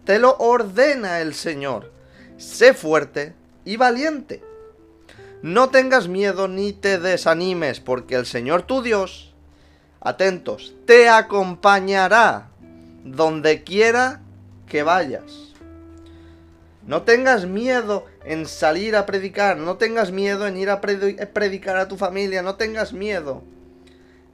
te 0.04 0.18
lo 0.18 0.36
ordena 0.38 1.20
el 1.20 1.34
Señor, 1.34 1.92
sé 2.36 2.74
fuerte 2.74 3.34
y 3.64 3.76
valiente. 3.76 4.42
No 5.42 5.68
tengas 5.68 6.08
miedo 6.08 6.48
ni 6.48 6.72
te 6.72 6.98
desanimes, 6.98 7.80
porque 7.80 8.14
el 8.14 8.26
Señor 8.26 8.62
tu 8.62 8.82
Dios, 8.82 9.34
atentos, 10.00 10.74
te 10.86 11.08
acompañará 11.08 12.48
donde 13.04 13.62
quiera 13.62 14.22
que 14.66 14.82
vayas. 14.82 15.54
No 16.86 17.02
tengas 17.02 17.46
miedo 17.46 18.06
en 18.24 18.46
salir 18.46 18.96
a 18.96 19.06
predicar, 19.06 19.56
no 19.56 19.76
tengas 19.76 20.12
miedo 20.12 20.46
en 20.46 20.56
ir 20.56 20.70
a 20.70 20.80
predicar 20.80 21.76
a 21.76 21.88
tu 21.88 21.96
familia, 21.96 22.42
no 22.42 22.54
tengas 22.54 22.92
miedo 22.92 23.42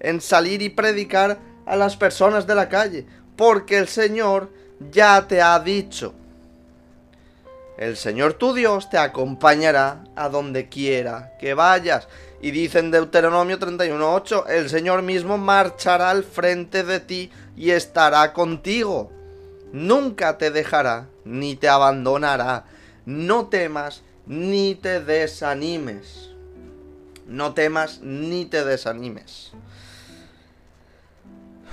en 0.00 0.20
salir 0.20 0.60
y 0.62 0.68
predicar 0.68 1.38
a 1.64 1.76
las 1.76 1.96
personas 1.96 2.46
de 2.46 2.54
la 2.54 2.68
calle, 2.68 3.06
porque 3.36 3.78
el 3.78 3.88
Señor 3.88 4.50
ya 4.90 5.26
te 5.26 5.40
ha 5.40 5.58
dicho 5.60 6.14
el 7.78 7.96
Señor 7.96 8.34
tu 8.34 8.52
Dios 8.52 8.90
te 8.90 8.98
acompañará 8.98 10.04
a 10.14 10.28
donde 10.28 10.68
quiera 10.68 11.32
que 11.38 11.54
vayas. 11.54 12.08
Y 12.40 12.50
dice 12.50 12.80
en 12.80 12.90
Deuteronomio 12.90 13.58
31.8, 13.58 14.48
el 14.48 14.68
Señor 14.68 15.02
mismo 15.02 15.38
marchará 15.38 16.10
al 16.10 16.24
frente 16.24 16.82
de 16.82 17.00
ti 17.00 17.30
y 17.56 17.70
estará 17.70 18.32
contigo. 18.32 19.10
Nunca 19.72 20.38
te 20.38 20.50
dejará 20.50 21.06
ni 21.24 21.56
te 21.56 21.68
abandonará. 21.68 22.64
No 23.06 23.46
temas 23.46 24.02
ni 24.26 24.74
te 24.74 25.00
desanimes. 25.00 26.30
No 27.26 27.54
temas 27.54 28.00
ni 28.02 28.44
te 28.44 28.64
desanimes. 28.64 29.52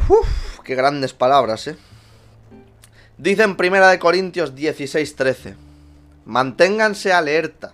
Uf, 0.07 0.59
qué 0.63 0.75
grandes 0.75 1.13
palabras, 1.13 1.67
¿eh? 1.67 1.77
Dice 3.17 3.43
en 3.43 3.57
1 3.59 3.99
Corintios 3.99 4.55
16.13 4.55 5.68
manténganse 6.29 7.11
alerta, 7.11 7.73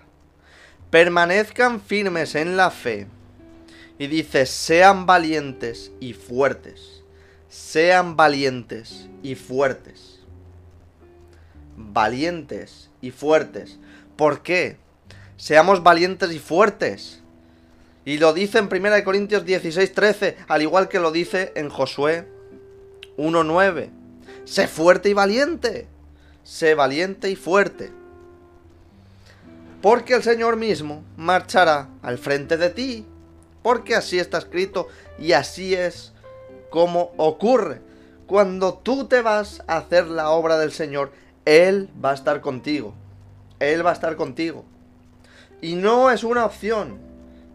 permanezcan 0.90 1.82
firmes 1.82 2.36
en 2.36 2.56
la 2.56 2.72
fe. 2.72 3.08
Y 3.98 4.08
dice, 4.08 4.46
sean 4.46 5.06
valientes 5.06 5.92
y 6.00 6.14
fuertes, 6.14 7.04
sean 7.50 8.16
valientes 8.16 9.10
y 9.22 9.36
fuertes. 9.36 10.22
Valientes 11.76 12.90
y 13.02 13.12
fuertes. 13.12 13.78
¿Por 14.16 14.42
qué? 14.42 14.78
Seamos 15.36 15.84
valientes 15.84 16.32
y 16.32 16.40
fuertes. 16.40 17.22
Y 18.06 18.20
lo 18.20 18.34
dice 18.34 18.60
en 18.60 18.70
1 18.72 19.04
Corintios 19.04 19.44
16, 19.46 19.94
13, 19.94 20.38
al 20.48 20.62
igual 20.62 20.88
que 20.88 21.00
lo 21.00 21.12
dice 21.12 21.52
en 21.56 21.70
Josué 21.70 22.26
1.9. 23.18 23.90
Sé 24.46 24.68
fuerte 24.70 25.10
y 25.10 25.14
valiente. 25.14 25.88
Sé 26.44 26.76
valiente 26.76 27.30
y 27.30 27.36
fuerte 27.36 28.05
porque 29.86 30.16
el 30.16 30.24
Señor 30.24 30.58
mismo 30.58 31.04
marchará 31.16 31.90
al 32.02 32.18
frente 32.18 32.58
de 32.58 32.72
ti, 32.72 33.06
porque 33.62 33.94
así 33.94 34.18
está 34.18 34.40
escrito 34.40 34.88
y 35.20 35.34
así 35.34 35.76
es 35.76 36.12
como 36.72 37.12
ocurre. 37.18 37.82
Cuando 38.26 38.74
tú 38.74 39.06
te 39.06 39.22
vas 39.22 39.62
a 39.68 39.78
hacer 39.78 40.08
la 40.08 40.32
obra 40.32 40.58
del 40.58 40.72
Señor, 40.72 41.12
Él 41.46 41.88
va 42.04 42.10
a 42.10 42.14
estar 42.16 42.42
contigo. 42.42 42.96
Él 43.60 43.86
va 43.86 43.92
a 43.92 43.94
estar 43.94 44.16
contigo. 44.16 44.66
Y 45.62 45.76
no 45.76 46.10
es 46.10 46.24
una 46.24 46.48
opción. 46.48 46.98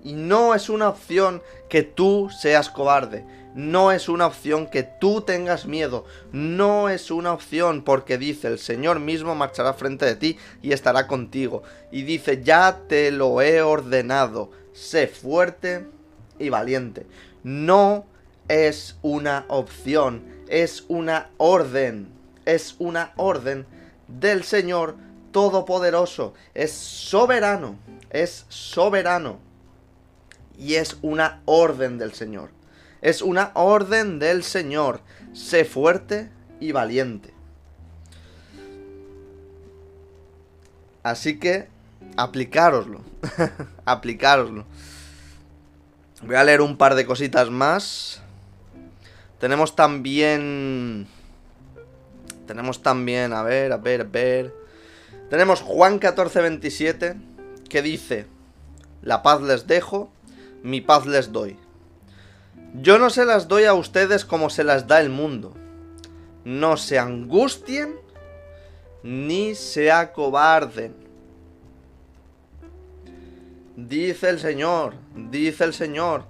Y 0.04 0.12
no 0.12 0.54
es 0.54 0.68
una 0.68 0.88
opción 0.88 1.42
que 1.68 1.82
tú 1.82 2.30
seas 2.30 2.70
cobarde. 2.70 3.26
No 3.54 3.90
es 3.90 4.08
una 4.08 4.26
opción 4.26 4.68
que 4.68 4.84
tú 4.84 5.22
tengas 5.22 5.66
miedo. 5.66 6.04
No 6.32 6.88
es 6.88 7.10
una 7.10 7.32
opción 7.32 7.82
porque 7.82 8.16
dice 8.16 8.46
el 8.46 8.58
Señor 8.60 9.00
mismo 9.00 9.34
marchará 9.34 9.74
frente 9.74 10.04
de 10.06 10.14
ti 10.14 10.38
y 10.62 10.72
estará 10.72 11.08
contigo. 11.08 11.62
Y 11.90 12.02
dice, 12.02 12.42
ya 12.44 12.82
te 12.88 13.10
lo 13.10 13.42
he 13.42 13.60
ordenado. 13.62 14.52
Sé 14.72 15.08
fuerte 15.08 15.86
y 16.38 16.48
valiente. 16.48 17.06
No 17.42 18.06
es 18.48 18.96
una 19.02 19.46
opción, 19.48 20.22
es 20.48 20.84
una 20.88 21.30
orden. 21.36 22.08
Es 22.44 22.76
una 22.78 23.12
orden 23.16 23.66
del 24.06 24.44
Señor 24.44 24.96
Todopoderoso. 25.32 26.34
Es 26.54 26.72
soberano. 26.72 27.76
Es 28.10 28.46
soberano. 28.48 29.38
Y 30.58 30.74
es 30.74 30.96
una 31.02 31.42
orden 31.46 31.98
del 31.98 32.12
Señor. 32.12 32.59
Es 33.02 33.22
una 33.22 33.52
orden 33.54 34.18
del 34.18 34.42
Señor. 34.42 35.00
Sé 35.32 35.64
fuerte 35.64 36.30
y 36.60 36.72
valiente. 36.72 37.32
Así 41.02 41.38
que, 41.38 41.68
aplicároslo. 42.16 43.00
aplicároslo. 43.84 44.66
Voy 46.22 46.36
a 46.36 46.44
leer 46.44 46.60
un 46.60 46.76
par 46.76 46.94
de 46.94 47.06
cositas 47.06 47.50
más. 47.50 48.20
Tenemos 49.38 49.74
también... 49.74 51.06
Tenemos 52.46 52.82
también, 52.82 53.32
a 53.32 53.42
ver, 53.42 53.72
a 53.72 53.76
ver, 53.76 54.02
a 54.02 54.04
ver. 54.04 54.54
Tenemos 55.30 55.62
Juan 55.62 56.00
14:27 56.00 57.14
que 57.68 57.80
dice, 57.80 58.26
la 59.00 59.22
paz 59.22 59.40
les 59.40 59.68
dejo, 59.68 60.10
mi 60.64 60.80
paz 60.80 61.06
les 61.06 61.30
doy. 61.30 61.56
Yo 62.74 62.98
no 62.98 63.10
se 63.10 63.24
las 63.24 63.48
doy 63.48 63.64
a 63.64 63.74
ustedes 63.74 64.24
como 64.24 64.50
se 64.50 64.64
las 64.64 64.86
da 64.86 65.00
el 65.00 65.10
mundo. 65.10 65.54
No 66.44 66.76
se 66.76 66.98
angustien 66.98 67.96
ni 69.02 69.54
se 69.54 69.90
acobarden. 69.90 70.94
Dice 73.76 74.28
el 74.28 74.38
Señor, 74.38 74.94
dice 75.14 75.64
el 75.64 75.72
Señor, 75.72 76.24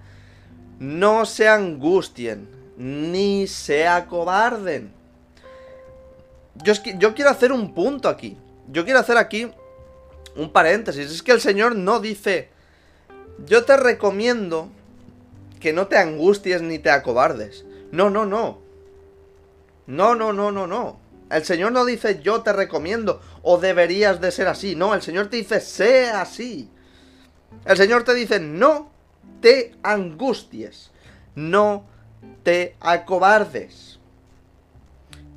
no 0.78 1.26
se 1.26 1.48
angustien 1.48 2.48
ni 2.76 3.46
se 3.46 3.86
acobarden. 3.86 4.92
Yo, 6.62 6.72
yo 6.98 7.14
quiero 7.14 7.30
hacer 7.30 7.52
un 7.52 7.74
punto 7.74 8.08
aquí. 8.08 8.36
Yo 8.68 8.84
quiero 8.84 9.00
hacer 9.00 9.16
aquí 9.16 9.50
un 10.36 10.52
paréntesis. 10.52 11.10
Es 11.10 11.22
que 11.22 11.32
el 11.32 11.40
Señor 11.40 11.76
no 11.76 12.00
dice, 12.00 12.48
yo 13.46 13.64
te 13.64 13.76
recomiendo 13.76 14.68
que 15.60 15.72
no 15.72 15.86
te 15.86 15.98
angusties 15.98 16.62
ni 16.62 16.78
te 16.78 16.90
acobardes. 16.90 17.64
No, 17.92 18.10
no, 18.10 18.26
no. 18.26 18.58
No, 19.86 20.14
no, 20.14 20.32
no, 20.32 20.50
no, 20.50 20.66
no. 20.66 20.98
El 21.30 21.44
Señor 21.44 21.72
no 21.72 21.84
dice 21.84 22.20
yo 22.22 22.42
te 22.42 22.52
recomiendo 22.52 23.20
o 23.42 23.58
deberías 23.58 24.20
de 24.20 24.32
ser 24.32 24.48
así. 24.48 24.74
No, 24.74 24.94
el 24.94 25.02
Señor 25.02 25.28
te 25.28 25.36
dice 25.36 25.60
sea 25.60 26.22
así. 26.22 26.68
El 27.64 27.76
Señor 27.76 28.04
te 28.04 28.14
dice 28.14 28.40
no 28.40 28.90
te 29.40 29.74
angusties. 29.82 30.90
No 31.34 31.84
te 32.42 32.76
acobardes. 32.80 33.98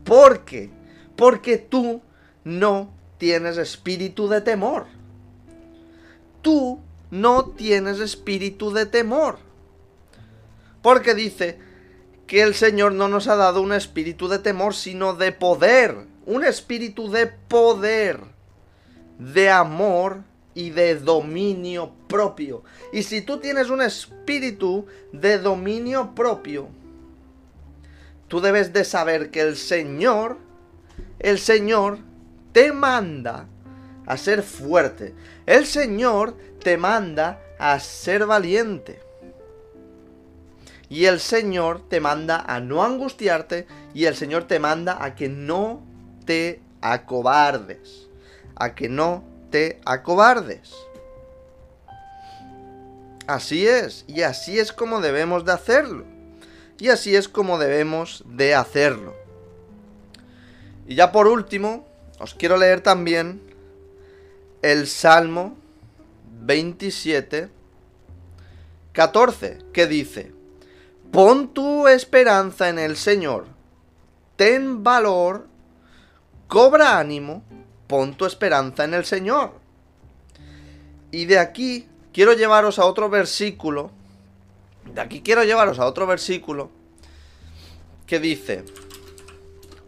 ¿Por 0.03 0.45
qué? 0.45 0.71
Porque 1.15 1.57
tú 1.57 2.01
no 2.43 2.91
tienes 3.17 3.57
espíritu 3.57 4.27
de 4.27 4.41
temor. 4.41 4.85
Tú 6.41 6.81
no 7.11 7.45
tienes 7.45 7.99
espíritu 7.99 8.71
de 8.71 8.85
temor. 8.85 9.37
Porque 10.83 11.15
dice 11.15 11.57
que 12.27 12.43
el 12.43 12.53
Señor 12.53 12.91
no 12.91 13.07
nos 13.07 13.27
ha 13.27 13.35
dado 13.35 13.61
un 13.61 13.73
espíritu 13.73 14.27
de 14.27 14.37
temor, 14.37 14.75
sino 14.75 15.15
de 15.15 15.31
poder. 15.31 15.95
Un 16.25 16.43
espíritu 16.43 17.09
de 17.09 17.27
poder, 17.27 18.19
de 19.17 19.49
amor 19.49 20.23
y 20.53 20.69
de 20.69 20.95
dominio 20.95 21.93
propio. 22.07 22.63
Y 22.91 23.03
si 23.03 23.21
tú 23.21 23.39
tienes 23.39 23.69
un 23.69 23.81
espíritu 23.81 24.85
de 25.11 25.39
dominio 25.39 26.13
propio, 26.13 26.67
tú 28.27 28.41
debes 28.41 28.73
de 28.73 28.83
saber 28.83 29.31
que 29.31 29.41
el 29.41 29.55
Señor, 29.55 30.37
el 31.19 31.39
Señor 31.39 31.99
te 32.51 32.73
manda 32.73 33.47
a 34.05 34.17
ser 34.17 34.43
fuerte. 34.43 35.13
El 35.45 35.65
Señor 35.65 36.37
te 36.61 36.77
manda 36.77 37.39
a 37.57 37.79
ser 37.79 38.25
valiente. 38.25 38.99
Y 40.93 41.07
el 41.07 41.19
Señor 41.19 41.89
te 41.89 41.99
manda 41.99 42.45
a 42.47 42.59
no 42.59 42.83
angustiarte 42.83 43.65
y 43.95 44.05
el 44.05 44.15
Señor 44.15 44.43
te 44.43 44.59
manda 44.59 45.03
a 45.03 45.15
que 45.15 45.27
no 45.27 45.81
te 46.23 46.61
acobardes. 46.81 48.09
A 48.53 48.75
que 48.75 48.89
no 48.89 49.23
te 49.49 49.81
acobardes. 49.85 50.71
Así 53.25 53.65
es, 53.65 54.05
y 54.07 54.21
así 54.21 54.59
es 54.59 54.71
como 54.71 55.01
debemos 55.01 55.45
de 55.45 55.53
hacerlo. 55.53 56.05
Y 56.77 56.89
así 56.89 57.15
es 57.15 57.27
como 57.27 57.57
debemos 57.57 58.23
de 58.27 58.53
hacerlo. 58.53 59.15
Y 60.85 60.93
ya 60.93 61.11
por 61.11 61.25
último, 61.25 61.87
os 62.19 62.35
quiero 62.35 62.55
leer 62.55 62.81
también 62.81 63.41
el 64.61 64.85
Salmo 64.85 65.57
27, 66.43 67.49
14, 68.91 69.57
que 69.73 69.87
dice, 69.87 70.42
Pon 71.13 71.53
tu 71.53 71.87
esperanza 71.87 72.69
en 72.69 72.79
el 72.79 72.97
Señor, 72.97 73.45
ten 74.35 74.83
valor, 74.83 75.45
cobra 76.47 76.97
ánimo, 76.97 77.43
pon 77.85 78.17
tu 78.17 78.25
esperanza 78.25 78.83
en 78.83 78.95
el 78.95 79.05
Señor. 79.05 79.51
Y 81.11 81.25
de 81.25 81.37
aquí 81.37 81.87
quiero 82.11 82.33
llevaros 82.33 82.79
a 82.79 82.85
otro 82.85 83.11
versículo, 83.11 83.91
de 84.91 85.01
aquí 85.01 85.21
quiero 85.21 85.43
llevaros 85.43 85.77
a 85.77 85.85
otro 85.85 86.07
versículo, 86.07 86.71
que 88.07 88.19
dice, 88.19 88.63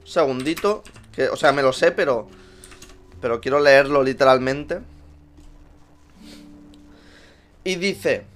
un 0.02 0.08
segundito, 0.08 0.84
que, 1.12 1.28
o 1.30 1.36
sea, 1.36 1.52
me 1.52 1.64
lo 1.64 1.74
sé, 1.74 1.92
pero, 1.92 2.28
pero 3.20 3.42
quiero 3.42 3.60
leerlo 3.60 4.04
literalmente. 4.04 4.80
Y 7.64 7.78
dice, 7.78 8.28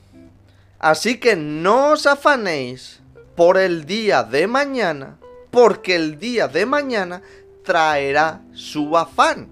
Así 0.80 1.20
que 1.20 1.36
no 1.36 1.92
os 1.92 2.08
afanéis 2.08 3.02
por 3.36 3.58
el 3.58 3.86
día 3.86 4.24
de 4.24 4.48
mañana, 4.48 5.18
porque 5.52 5.96
el 5.96 6.18
día 6.20 6.48
de 6.48 6.66
mañana 6.66 7.22
traerá 7.64 8.42
su 8.54 8.98
afán. 8.98 9.50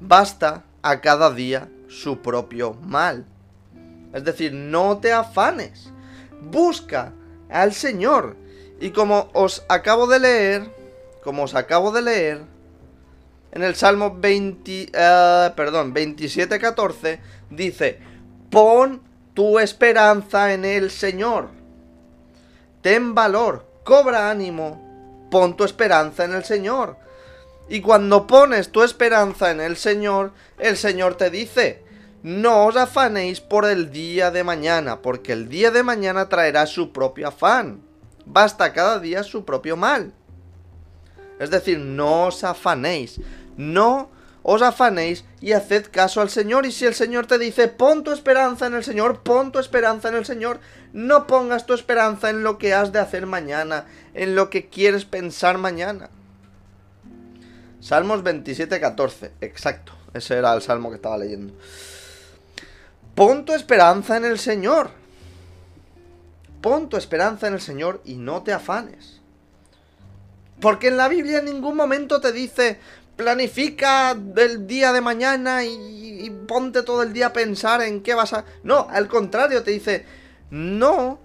Basta 0.00 0.64
a 0.82 1.00
cada 1.00 1.30
día 1.30 1.68
su 1.88 2.20
propio 2.20 2.74
mal. 2.74 3.24
Es 4.12 4.24
decir, 4.24 4.52
no 4.52 4.98
te 4.98 5.12
afanes. 5.12 5.92
Busca 6.40 7.12
al 7.48 7.72
Señor. 7.72 8.36
Y 8.80 8.90
como 8.90 9.30
os 9.34 9.64
acabo 9.68 10.06
de 10.06 10.18
leer, 10.18 10.74
como 11.22 11.44
os 11.44 11.54
acabo 11.54 11.92
de 11.92 12.02
leer, 12.02 12.42
en 13.52 13.62
el 13.62 13.74
Salmo 13.76 14.16
20, 14.18 14.92
uh, 14.92 15.54
perdón, 15.54 15.94
27.14, 15.94 17.18
dice, 17.50 17.98
pon 18.50 19.07
tu 19.38 19.60
esperanza 19.60 20.52
en 20.52 20.64
el 20.64 20.90
Señor. 20.90 21.50
Ten 22.82 23.14
valor, 23.14 23.64
cobra 23.84 24.32
ánimo, 24.32 25.28
pon 25.30 25.56
tu 25.56 25.62
esperanza 25.62 26.24
en 26.24 26.34
el 26.34 26.42
Señor. 26.42 26.96
Y 27.68 27.80
cuando 27.80 28.26
pones 28.26 28.72
tu 28.72 28.82
esperanza 28.82 29.52
en 29.52 29.60
el 29.60 29.76
Señor, 29.76 30.32
el 30.58 30.76
Señor 30.76 31.14
te 31.14 31.30
dice, 31.30 31.84
no 32.24 32.66
os 32.66 32.74
afanéis 32.74 33.40
por 33.40 33.64
el 33.64 33.92
día 33.92 34.32
de 34.32 34.42
mañana, 34.42 35.02
porque 35.02 35.34
el 35.34 35.48
día 35.48 35.70
de 35.70 35.84
mañana 35.84 36.28
traerá 36.28 36.66
su 36.66 36.90
propio 36.90 37.28
afán. 37.28 37.80
Basta 38.26 38.72
cada 38.72 38.98
día 38.98 39.22
su 39.22 39.44
propio 39.44 39.76
mal. 39.76 40.12
Es 41.38 41.50
decir, 41.50 41.78
no 41.78 42.26
os 42.26 42.42
afanéis, 42.42 43.20
no 43.56 44.10
os 44.50 44.62
afanéis 44.62 45.26
y 45.42 45.52
haced 45.52 45.90
caso 45.90 46.22
al 46.22 46.30
Señor. 46.30 46.64
Y 46.64 46.72
si 46.72 46.86
el 46.86 46.94
Señor 46.94 47.26
te 47.26 47.38
dice, 47.38 47.68
pon 47.68 48.02
tu 48.02 48.12
esperanza 48.12 48.66
en 48.66 48.72
el 48.72 48.82
Señor, 48.82 49.22
pon 49.22 49.52
tu 49.52 49.58
esperanza 49.58 50.08
en 50.08 50.14
el 50.14 50.24
Señor, 50.24 50.58
no 50.94 51.26
pongas 51.26 51.66
tu 51.66 51.74
esperanza 51.74 52.30
en 52.30 52.42
lo 52.42 52.56
que 52.56 52.72
has 52.72 52.90
de 52.90 52.98
hacer 52.98 53.26
mañana, 53.26 53.84
en 54.14 54.34
lo 54.34 54.48
que 54.48 54.70
quieres 54.70 55.04
pensar 55.04 55.58
mañana. 55.58 56.08
Salmos 57.80 58.22
27, 58.22 58.80
14, 58.80 59.32
exacto, 59.42 59.92
ese 60.14 60.38
era 60.38 60.54
el 60.54 60.62
salmo 60.62 60.88
que 60.88 60.96
estaba 60.96 61.18
leyendo. 61.18 61.52
Pon 63.14 63.44
tu 63.44 63.52
esperanza 63.52 64.16
en 64.16 64.24
el 64.24 64.38
Señor. 64.38 64.90
Pon 66.62 66.88
tu 66.88 66.96
esperanza 66.96 67.48
en 67.48 67.52
el 67.52 67.60
Señor 67.60 68.00
y 68.06 68.14
no 68.14 68.42
te 68.42 68.54
afanes. 68.54 69.20
Porque 70.58 70.88
en 70.88 70.96
la 70.96 71.08
Biblia 71.08 71.40
en 71.40 71.44
ningún 71.44 71.76
momento 71.76 72.20
te 72.20 72.32
dice, 72.32 72.80
planifica 73.18 74.14
del 74.14 74.68
día 74.68 74.92
de 74.92 75.00
mañana 75.00 75.64
y, 75.64 76.30
ponte 76.46 76.82
todo 76.82 77.02
el 77.02 77.12
día 77.12 77.26
a 77.26 77.32
pensar 77.32 77.82
en 77.82 78.02
qué 78.02 78.14
vas 78.14 78.32
a... 78.32 78.44
No, 78.62 78.86
al 78.90 79.08
contrario, 79.08 79.62
te 79.62 79.72
dice, 79.72 80.06
no, 80.50 81.18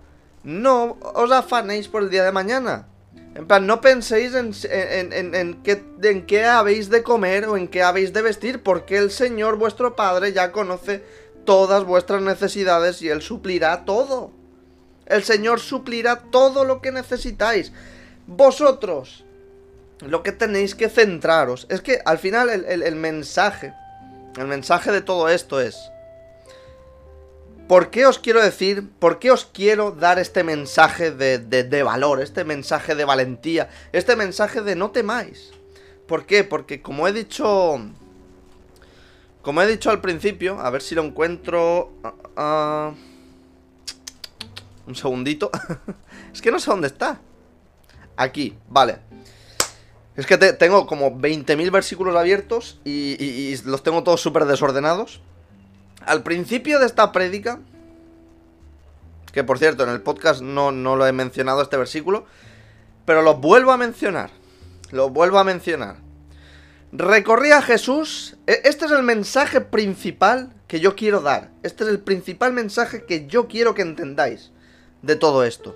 no 0.44 0.98
os 1.02 1.32
afanéis 1.32 1.88
por 1.88 2.04
el 2.04 2.10
día 2.10 2.26
de 2.26 2.32
mañana. 2.34 2.88
En 3.36 3.48
plan, 3.48 3.66
no 3.66 3.80
penséis 3.80 4.34
en, 4.34 4.54
en, 4.70 5.36
en, 5.36 5.64
qué, 5.64 5.84
en 6.02 6.26
qué 6.26 6.46
habéis 6.46 6.90
de 6.90 7.04
comer 7.04 7.46
o 7.46 7.56
en 7.56 7.68
qué 7.68 7.84
habéis 7.84 8.12
de 8.12 8.22
vestir, 8.22 8.64
porque 8.64 8.98
el 8.98 9.12
Señor 9.12 9.58
vuestro 9.58 9.96
Padre 9.96 10.34
ya 10.34 10.52
conoce 10.52 11.04
todas 11.46 11.84
vuestras 11.86 12.22
necesidades 12.22 13.02
y 13.02 13.10
Él 13.10 13.22
suplirá 13.22 13.86
todo. 13.86 14.32
El 15.06 15.24
Señor 15.24 15.60
suplirá 15.60 16.18
todo 16.32 16.66
lo 16.66 16.82
que 16.82 16.92
necesitáis. 16.92 17.72
Vosotros, 18.28 19.23
lo 20.02 20.24
que 20.24 20.32
tenéis 20.32 20.76
que 20.76 20.90
centraros. 20.90 21.68
Es 21.70 21.82
que 21.82 22.02
al 22.06 22.18
final 22.18 22.50
el, 22.50 22.96
mensaje, 22.96 23.74
el 24.38 24.48
mensaje 24.48 24.92
de 24.92 25.02
todo 25.02 25.30
esto 25.30 25.60
es... 25.60 25.78
¿Por 27.68 27.92
qué 27.92 28.06
os 28.06 28.20
quiero 28.20 28.44
decir, 28.44 28.90
por 29.00 29.20
qué 29.20 29.32
os 29.32 29.46
quiero 29.46 29.92
dar 29.92 30.20
este 30.20 30.44
mensaje 30.44 31.12
de, 31.12 31.40
de, 31.40 31.84
valor, 31.84 32.22
este 32.22 32.44
mensaje 32.44 32.94
de 32.94 33.06
valentía, 33.06 33.70
este 33.94 34.18
mensaje 34.18 34.62
de 34.62 34.76
no 34.76 34.92
temáis? 34.92 35.52
¿Por 36.06 36.26
qué? 36.26 36.44
Porque 36.44 36.82
como 36.82 37.08
he 37.08 37.14
dicho... 37.14 37.80
Como 39.42 39.62
he 39.62 39.68
dicho 39.68 39.90
al 39.90 40.02
principio, 40.02 40.60
a 40.60 40.70
ver 40.70 40.82
si 40.82 40.94
lo 40.94 41.04
encuentro... 41.04 41.94
Uh, 42.04 42.42
uh, 42.42 42.96
un 44.86 44.96
segundito. 44.96 45.50
es 46.34 46.42
que 46.42 46.52
no 46.52 46.60
sé 46.60 46.70
dónde 46.70 46.88
está. 46.88 47.20
Aquí, 48.18 48.58
vale. 48.68 49.00
Es 50.16 50.28
que 50.28 50.38
tengo 50.38 50.86
como 50.86 51.20
20.000 51.20 51.72
versículos 51.72 52.16
abiertos 52.16 52.80
y, 52.86 53.56
los 53.66 53.82
tengo 53.82 54.04
todos 54.04 54.22
súper 54.22 54.46
desordenados. 54.46 55.22
Al 56.06 56.22
principio 56.22 56.80
de 56.80 56.86
esta 56.86 57.12
prédica, 57.12 57.60
que 59.32 59.44
por 59.44 59.58
cierto 59.58 59.84
en 59.84 59.90
el 59.90 60.02
podcast 60.02 60.42
no, 60.42 60.72
no 60.72 60.96
lo 60.96 61.08
he 61.08 61.12
mencionado 61.14 61.62
este 61.62 61.78
versículo, 61.78 62.26
pero 63.06 63.22
lo 63.22 63.36
vuelvo 63.36 63.72
a 63.72 63.78
mencionar. 63.78 64.30
Lo 64.92 65.10
vuelvo 65.10 65.40
a 65.40 65.44
mencionar. 65.44 65.98
Recorría 66.92 67.58
a 67.58 67.62
Jesús. 67.64 68.38
E, 68.46 68.62
este 68.66 68.86
es 68.86 68.92
el 68.92 69.02
mensaje 69.02 69.62
principal 69.62 70.54
que 70.68 70.80
yo 70.80 70.96
quiero 70.96 71.22
dar. 71.22 71.50
Este 71.64 71.84
es 71.84 71.90
el 71.90 72.00
principal 72.00 72.54
mensaje 72.54 73.06
que 73.06 73.26
yo 73.26 73.48
quiero 73.48 73.74
que 73.74 73.82
entendáis 73.82 74.52
de 75.02 75.16
todo 75.16 75.44
esto. 75.44 75.76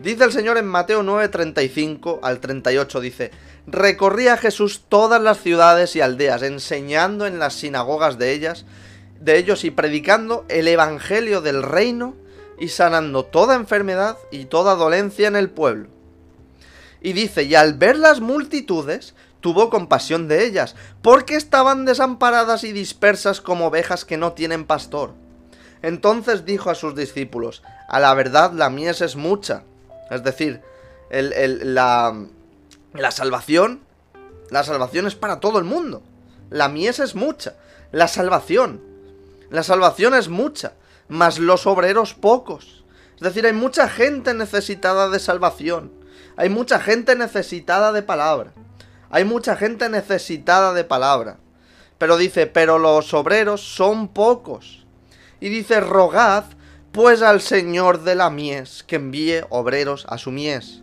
Dice 0.00 0.24
el 0.24 0.32
Señor 0.32 0.58
en 0.58 0.66
Mateo 0.66 1.02
9, 1.02 1.28
35 1.28 2.20
al 2.22 2.40
38, 2.40 3.00
dice, 3.00 3.30
recorría 3.66 4.36
Jesús 4.36 4.82
todas 4.88 5.22
las 5.22 5.40
ciudades 5.40 5.96
y 5.96 6.00
aldeas, 6.00 6.42
enseñando 6.42 7.26
en 7.26 7.38
las 7.38 7.54
sinagogas 7.54 8.18
de 8.18 8.32
ellas, 8.32 8.66
de 9.20 9.38
ellos 9.38 9.64
y 9.64 9.70
predicando 9.70 10.44
el 10.48 10.68
evangelio 10.68 11.40
del 11.40 11.62
reino 11.62 12.14
y 12.58 12.68
sanando 12.68 13.24
toda 13.24 13.54
enfermedad 13.54 14.18
y 14.30 14.46
toda 14.46 14.74
dolencia 14.74 15.28
en 15.28 15.36
el 15.36 15.48
pueblo. 15.48 15.88
Y 17.00 17.12
dice, 17.12 17.44
y 17.44 17.54
al 17.54 17.74
ver 17.74 17.96
las 17.96 18.20
multitudes, 18.20 19.14
tuvo 19.40 19.70
compasión 19.70 20.26
de 20.26 20.44
ellas, 20.44 20.74
porque 21.02 21.36
estaban 21.36 21.84
desamparadas 21.84 22.64
y 22.64 22.72
dispersas 22.72 23.40
como 23.40 23.66
ovejas 23.66 24.04
que 24.04 24.16
no 24.16 24.32
tienen 24.32 24.64
pastor. 24.64 25.12
Entonces 25.82 26.46
dijo 26.46 26.70
a 26.70 26.74
sus 26.74 26.94
discípulos, 26.94 27.62
a 27.88 28.00
la 28.00 28.14
verdad 28.14 28.52
la 28.52 28.70
mies 28.70 29.02
es 29.02 29.16
mucha, 29.16 29.64
es 30.10 30.22
decir, 30.22 30.62
la, 31.10 32.14
salvación, 33.10 33.80
la 34.50 34.64
salvación 34.64 35.06
es 35.06 35.14
para 35.14 35.40
todo 35.40 35.58
el 35.58 35.64
mundo. 35.64 36.02
La 36.50 36.68
mies 36.68 36.98
es 36.98 37.14
mucha. 37.14 37.54
La 37.92 38.08
salvación, 38.08 38.80
la 39.50 39.62
salvación 39.62 40.14
es 40.14 40.28
mucha, 40.28 40.72
mas 41.08 41.38
los 41.38 41.66
obreros 41.66 42.14
pocos. 42.14 42.84
Es 43.16 43.20
decir, 43.20 43.46
hay 43.46 43.52
mucha 43.52 43.88
gente 43.88 44.34
necesitada 44.34 45.08
de 45.08 45.20
salvación. 45.20 45.92
Hay 46.36 46.48
mucha 46.48 46.80
gente 46.80 47.14
necesitada 47.14 47.92
de 47.92 48.02
palabra. 48.02 48.52
Hay 49.10 49.24
mucha 49.24 49.54
gente 49.56 49.88
necesitada 49.88 50.72
de 50.72 50.82
palabra. 50.82 51.38
Pero 51.98 52.16
dice, 52.16 52.46
pero 52.46 52.78
los 52.78 53.14
obreros 53.14 53.60
son 53.60 54.08
pocos. 54.08 54.84
Y 55.40 55.48
dice, 55.48 55.80
rogad 55.80 56.44
pues 56.94 57.22
al 57.22 57.40
Señor 57.40 58.04
de 58.04 58.14
la 58.14 58.30
mies 58.30 58.84
que 58.84 58.94
envíe 58.94 59.44
obreros 59.50 60.06
a 60.08 60.16
su 60.16 60.30
mies. 60.30 60.80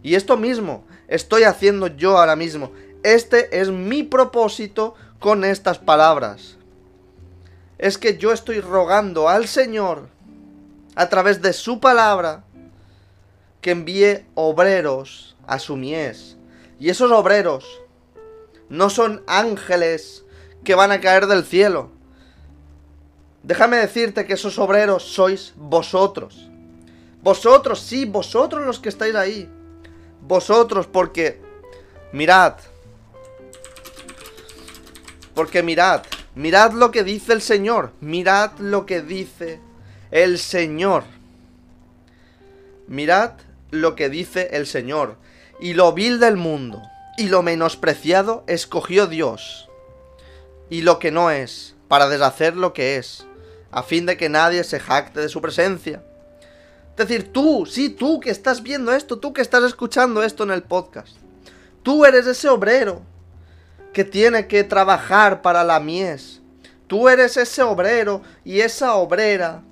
Y 0.00 0.14
esto 0.14 0.36
mismo 0.36 0.84
estoy 1.08 1.42
haciendo 1.42 1.88
yo 1.88 2.16
ahora 2.16 2.36
mismo. 2.36 2.70
Este 3.02 3.60
es 3.60 3.68
mi 3.68 4.04
propósito 4.04 4.94
con 5.18 5.44
estas 5.44 5.78
palabras. 5.78 6.56
Es 7.78 7.98
que 7.98 8.16
yo 8.16 8.32
estoy 8.32 8.60
rogando 8.60 9.28
al 9.28 9.48
Señor 9.48 10.08
a 10.94 11.08
través 11.08 11.42
de 11.42 11.52
su 11.52 11.80
palabra 11.80 12.44
que 13.60 13.72
envíe 13.72 14.24
obreros 14.34 15.36
a 15.48 15.58
su 15.58 15.76
mies. 15.76 16.36
Y 16.78 16.90
esos 16.90 17.10
obreros 17.10 17.66
no 18.68 18.88
son 18.88 19.24
ángeles 19.26 20.24
que 20.62 20.76
van 20.76 20.92
a 20.92 21.00
caer 21.00 21.26
del 21.26 21.44
cielo. 21.44 21.90
Déjame 23.44 23.76
decirte 23.76 24.26
que 24.26 24.32
esos 24.32 24.58
obreros 24.58 25.02
sois 25.04 25.52
vosotros. 25.56 26.48
Vosotros, 27.22 27.80
sí, 27.80 28.06
vosotros 28.06 28.66
los 28.66 28.80
que 28.80 28.88
estáis 28.88 29.14
ahí. 29.14 29.48
Vosotros, 30.22 30.86
porque... 30.86 31.40
Mirad. 32.12 32.54
Porque 35.34 35.62
mirad. 35.62 36.04
Mirad 36.34 36.72
lo 36.72 36.90
que 36.90 37.04
dice 37.04 37.34
el 37.34 37.42
Señor. 37.42 37.92
Mirad 38.00 38.52
lo 38.58 38.86
que 38.86 39.02
dice 39.02 39.60
el 40.10 40.38
Señor. 40.38 41.04
Mirad 42.86 43.32
lo 43.70 43.94
que 43.94 44.08
dice 44.08 44.48
el 44.52 44.66
Señor. 44.66 45.16
Y 45.60 45.74
lo 45.74 45.92
vil 45.92 46.18
del 46.18 46.36
mundo 46.36 46.80
y 47.18 47.28
lo 47.28 47.42
menospreciado 47.42 48.42
escogió 48.46 49.06
Dios. 49.06 49.68
Y 50.70 50.80
lo 50.80 50.98
que 50.98 51.10
no 51.10 51.30
es, 51.30 51.74
para 51.88 52.08
deshacer 52.08 52.56
lo 52.56 52.72
que 52.72 52.96
es, 52.96 53.26
a 53.74 53.82
fin 53.82 54.06
de 54.06 54.16
que 54.16 54.28
nadie 54.28 54.62
se 54.62 54.78
jacte 54.78 55.20
de 55.20 55.28
su 55.28 55.40
presencia. 55.40 56.00
Es 56.90 57.08
decir, 57.08 57.32
tú, 57.32 57.66
sí, 57.66 57.90
tú 57.90 58.20
que 58.20 58.30
estás 58.30 58.62
viendo 58.62 58.94
esto, 58.94 59.18
tú 59.18 59.32
que 59.32 59.42
estás 59.42 59.64
escuchando 59.64 60.22
esto 60.22 60.44
en 60.44 60.52
el 60.52 60.62
podcast. 60.62 61.16
Tú 61.82 62.04
eres 62.04 62.24
ese 62.28 62.48
obrero 62.48 63.02
que 63.92 64.04
tiene 64.04 64.46
que 64.46 64.62
trabajar 64.62 65.42
para 65.42 65.64
la 65.64 65.80
mies. 65.80 66.40
Tú 66.86 67.08
eres 67.08 67.36
ese 67.36 67.64
obrero 67.64 68.22
y 68.44 68.60
esa 68.60 68.94
obrera 68.94 69.62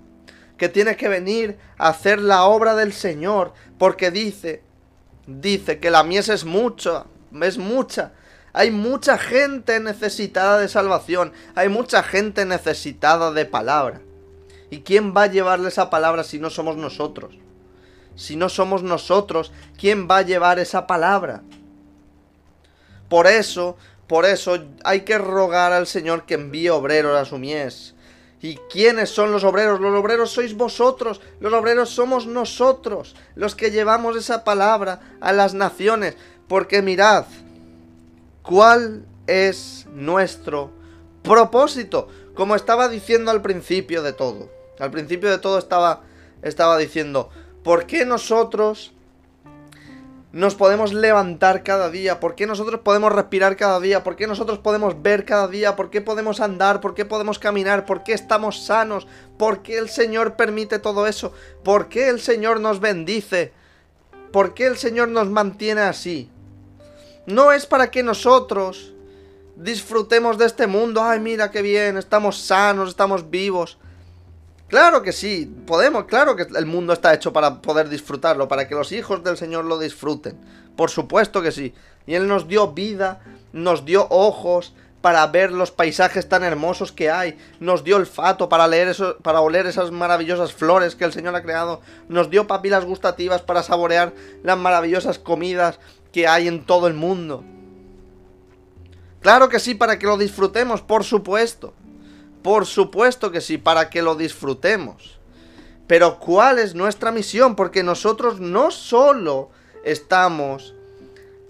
que 0.56 0.68
tiene 0.68 0.96
que 0.96 1.06
venir 1.06 1.56
a 1.78 1.90
hacer 1.90 2.20
la 2.20 2.42
obra 2.42 2.74
del 2.74 2.92
Señor, 2.92 3.52
porque 3.78 4.10
dice, 4.10 4.64
dice 5.28 5.78
que 5.78 5.92
la 5.92 6.02
mies 6.02 6.28
es 6.28 6.44
mucha, 6.44 7.04
es 7.40 7.56
mucha. 7.56 8.10
Hay 8.52 8.70
mucha 8.70 9.16
gente 9.16 9.80
necesitada 9.80 10.58
de 10.58 10.68
salvación, 10.68 11.32
hay 11.54 11.68
mucha 11.68 12.02
gente 12.02 12.44
necesitada 12.44 13.32
de 13.32 13.46
palabra. 13.46 14.00
¿Y 14.70 14.80
quién 14.80 15.14
va 15.16 15.24
a 15.24 15.26
llevarle 15.26 15.68
esa 15.68 15.90
palabra 15.90 16.24
si 16.24 16.38
no 16.38 16.50
somos 16.50 16.76
nosotros? 16.76 17.34
Si 18.14 18.36
no 18.36 18.48
somos 18.48 18.82
nosotros, 18.82 19.52
¿quién 19.78 20.08
va 20.10 20.18
a 20.18 20.22
llevar 20.22 20.58
esa 20.58 20.86
palabra? 20.86 21.42
Por 23.08 23.26
eso, 23.26 23.76
por 24.06 24.24
eso 24.24 24.58
hay 24.84 25.02
que 25.02 25.18
rogar 25.18 25.72
al 25.72 25.86
Señor 25.86 26.24
que 26.24 26.34
envíe 26.34 26.68
obreros 26.68 27.18
a 27.18 27.24
su 27.24 27.38
mies. 27.38 27.94
¿Y 28.40 28.56
quiénes 28.70 29.10
son 29.10 29.30
los 29.30 29.44
obreros? 29.44 29.80
Los 29.80 29.98
obreros 29.98 30.30
sois 30.30 30.54
vosotros, 30.54 31.20
los 31.38 31.52
obreros 31.52 31.90
somos 31.90 32.26
nosotros, 32.26 33.14
los 33.34 33.54
que 33.54 33.70
llevamos 33.70 34.16
esa 34.16 34.42
palabra 34.42 35.00
a 35.20 35.32
las 35.32 35.54
naciones. 35.54 36.16
Porque 36.48 36.82
mirad, 36.82 37.24
¿cuál 38.42 39.07
es 39.26 39.87
nuestro 39.92 40.70
propósito? 41.22 42.09
Como 42.35 42.55
estaba 42.55 42.88
diciendo 42.88 43.31
al 43.31 43.42
principio 43.42 44.02
de 44.02 44.12
todo. 44.12 44.50
Al 44.78 44.90
principio 44.90 45.31
de 45.31 45.38
todo 45.38 45.59
estaba, 45.59 46.02
estaba 46.42 46.76
diciendo, 46.78 47.31
¿por 47.62 47.87
qué 47.87 48.05
nosotros 48.05 48.92
nos 50.33 50.55
podemos 50.55 50.94
levantar 50.94 51.62
cada 51.62 51.90
día? 51.90 52.18
¿Por 52.18 52.35
qué 52.35 52.46
nosotros 52.46 52.81
podemos 52.81 53.12
respirar 53.12 53.57
cada 53.57 53.81
día? 53.81 54.02
¿Por 54.02 54.16
qué 54.16 54.26
nosotros 54.26 54.59
podemos 54.59 55.02
ver 55.02 55.26
cada 55.26 55.46
día? 55.46 55.76
¿Por 55.76 55.90
qué 55.90 56.00
podemos 56.00 56.40
andar? 56.40 56.81
¿Por 56.81 56.94
qué 56.94 57.05
podemos 57.05 57.38
caminar? 57.38 57.85
¿Por 57.85 58.02
qué 58.02 58.14
estamos 58.14 58.64
sanos? 58.64 59.07
¿Por 59.38 59.62
qué 59.62 59.76
el 59.76 59.90
Señor 59.90 60.35
permite 60.35 60.78
todo 60.78 61.07
eso? 61.07 61.33
¿Por 61.62 61.88
qué 61.88 62.09
el 62.09 62.18
Señor 62.18 62.61
nos 62.61 62.81
bendice? 62.81 63.52
¿Por 64.33 64.55
qué 64.55 64.66
el 64.66 64.78
Señor 64.78 65.09
nos 65.09 65.28
mantiene 65.28 65.83
así? 65.83 66.31
No 67.26 67.52
es 67.52 67.66
para 67.66 67.90
que 67.90 68.02
nosotros 68.02 68.92
disfrutemos 69.56 70.38
de 70.38 70.46
este 70.46 70.66
mundo. 70.66 71.02
Ay, 71.02 71.20
mira 71.20 71.50
qué 71.50 71.62
bien, 71.62 71.96
estamos 71.96 72.38
sanos, 72.38 72.88
estamos 72.88 73.30
vivos. 73.30 73.78
Claro 74.68 75.02
que 75.02 75.12
sí, 75.12 75.54
podemos, 75.66 76.04
claro 76.04 76.35
que 76.35 76.46
el 76.56 76.64
mundo 76.66 76.94
está 76.94 77.12
hecho 77.12 77.32
para 77.32 77.61
poder 77.61 77.90
disfrutarlo, 77.90 78.48
para 78.48 78.66
que 78.66 78.74
los 78.74 78.90
hijos 78.90 79.22
del 79.22 79.37
Señor 79.37 79.66
lo 79.66 79.78
disfruten. 79.78 80.38
Por 80.76 80.90
supuesto 80.90 81.42
que 81.42 81.52
sí. 81.52 81.74
Y 82.06 82.14
Él 82.14 82.26
nos 82.26 82.48
dio 82.48 82.72
vida, 82.72 83.20
nos 83.52 83.85
dio 83.85 84.06
ojos 84.08 84.74
para 85.02 85.26
ver 85.26 85.52
los 85.52 85.70
paisajes 85.72 86.28
tan 86.28 86.42
hermosos 86.44 86.92
que 86.92 87.11
hay, 87.11 87.37
nos 87.61 87.85
dio 87.85 87.96
olfato 87.96 88.48
para 88.48 88.68
leer 88.68 88.88
eso, 88.88 89.18
para 89.18 89.40
oler 89.40 89.66
esas 89.66 89.90
maravillosas 89.90 90.54
flores 90.54 90.94
que 90.94 91.04
el 91.04 91.12
Señor 91.12 91.35
ha 91.35 91.42
creado, 91.42 91.80
nos 92.08 92.30
dio 92.30 92.46
papilas 92.46 92.85
gustativas 92.85 93.42
para 93.42 93.64
saborear 93.64 94.14
las 94.44 94.56
maravillosas 94.56 95.18
comidas 95.18 95.80
que 96.12 96.29
hay 96.29 96.48
en 96.48 96.64
todo 96.64 96.87
el 96.87 96.94
mundo. 96.94 97.44
Claro 99.20 99.48
que 99.48 99.61
sí, 99.61 99.75
para 99.75 99.98
que 99.98 100.07
lo 100.07 100.18
disfrutemos, 100.18 100.83
por 100.83 101.05
supuesto. 101.05 101.75
Por 102.42 102.66
supuesto 102.66 103.31
que 103.31 103.40
sí, 103.40 103.57
para 103.57 103.88
que 103.88 104.03
lo 104.03 104.16
disfrutemos. 104.16 105.18
Pero 105.87 106.18
¿cuál 106.18 106.59
es 106.59 106.75
nuestra 106.75 107.12
misión? 107.12 107.55
Porque 107.55 107.83
nosotros 107.83 108.40
no 108.40 108.70
solo 108.70 109.51
estamos 109.85 110.75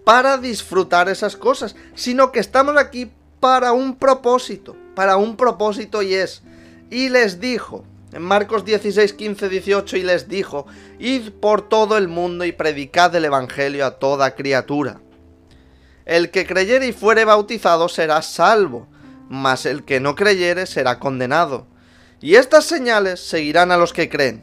para 0.04 0.36
disfrutar 0.36 1.08
esas 1.08 1.36
cosas, 1.36 1.76
sino 1.94 2.32
que 2.32 2.40
estamos 2.40 2.76
aquí 2.76 3.10
para 3.40 3.72
un 3.72 3.96
propósito, 3.96 4.76
para 4.94 5.16
un 5.16 5.36
propósito 5.36 6.02
y 6.02 6.14
es, 6.14 6.42
y 6.90 7.08
les 7.08 7.40
dijo, 7.40 7.84
en 8.12 8.22
Marcos 8.22 8.64
16, 8.64 9.12
15, 9.12 9.48
18, 9.48 9.96
y 9.96 10.02
les 10.02 10.28
dijo, 10.28 10.66
id 10.98 11.30
por 11.30 11.68
todo 11.68 11.96
el 11.96 12.08
mundo 12.08 12.44
y 12.44 12.52
predicad 12.52 13.14
el 13.14 13.24
Evangelio 13.24 13.86
a 13.86 13.98
toda 13.98 14.34
criatura. 14.34 15.00
El 16.04 16.30
que 16.30 16.46
creyere 16.46 16.86
y 16.86 16.92
fuere 16.92 17.24
bautizado 17.24 17.88
será 17.88 18.22
salvo 18.22 18.88
mas 19.32 19.64
el 19.64 19.84
que 19.84 19.98
no 19.98 20.14
creyere 20.14 20.66
será 20.66 20.98
condenado. 20.98 21.66
Y 22.20 22.34
estas 22.34 22.66
señales 22.66 23.18
seguirán 23.18 23.72
a 23.72 23.78
los 23.78 23.94
que 23.94 24.10
creen. 24.10 24.42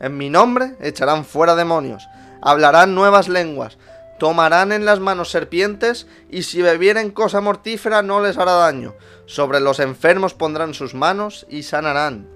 En 0.00 0.16
mi 0.16 0.30
nombre 0.30 0.74
echarán 0.80 1.26
fuera 1.26 1.54
demonios, 1.54 2.08
hablarán 2.40 2.94
nuevas 2.94 3.28
lenguas, 3.28 3.76
tomarán 4.18 4.72
en 4.72 4.86
las 4.86 5.00
manos 5.00 5.30
serpientes, 5.30 6.06
y 6.30 6.44
si 6.44 6.62
bebieren 6.62 7.10
cosa 7.10 7.42
mortífera 7.42 8.00
no 8.00 8.22
les 8.22 8.38
hará 8.38 8.52
daño. 8.52 8.94
Sobre 9.26 9.60
los 9.60 9.80
enfermos 9.80 10.32
pondrán 10.32 10.72
sus 10.72 10.94
manos 10.94 11.46
y 11.50 11.64
sanarán. 11.64 12.35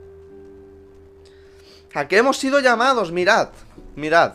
¿A 1.95 2.07
qué 2.07 2.19
hemos 2.19 2.37
sido 2.37 2.61
llamados? 2.61 3.11
Mirad, 3.11 3.49
mirad. 3.97 4.35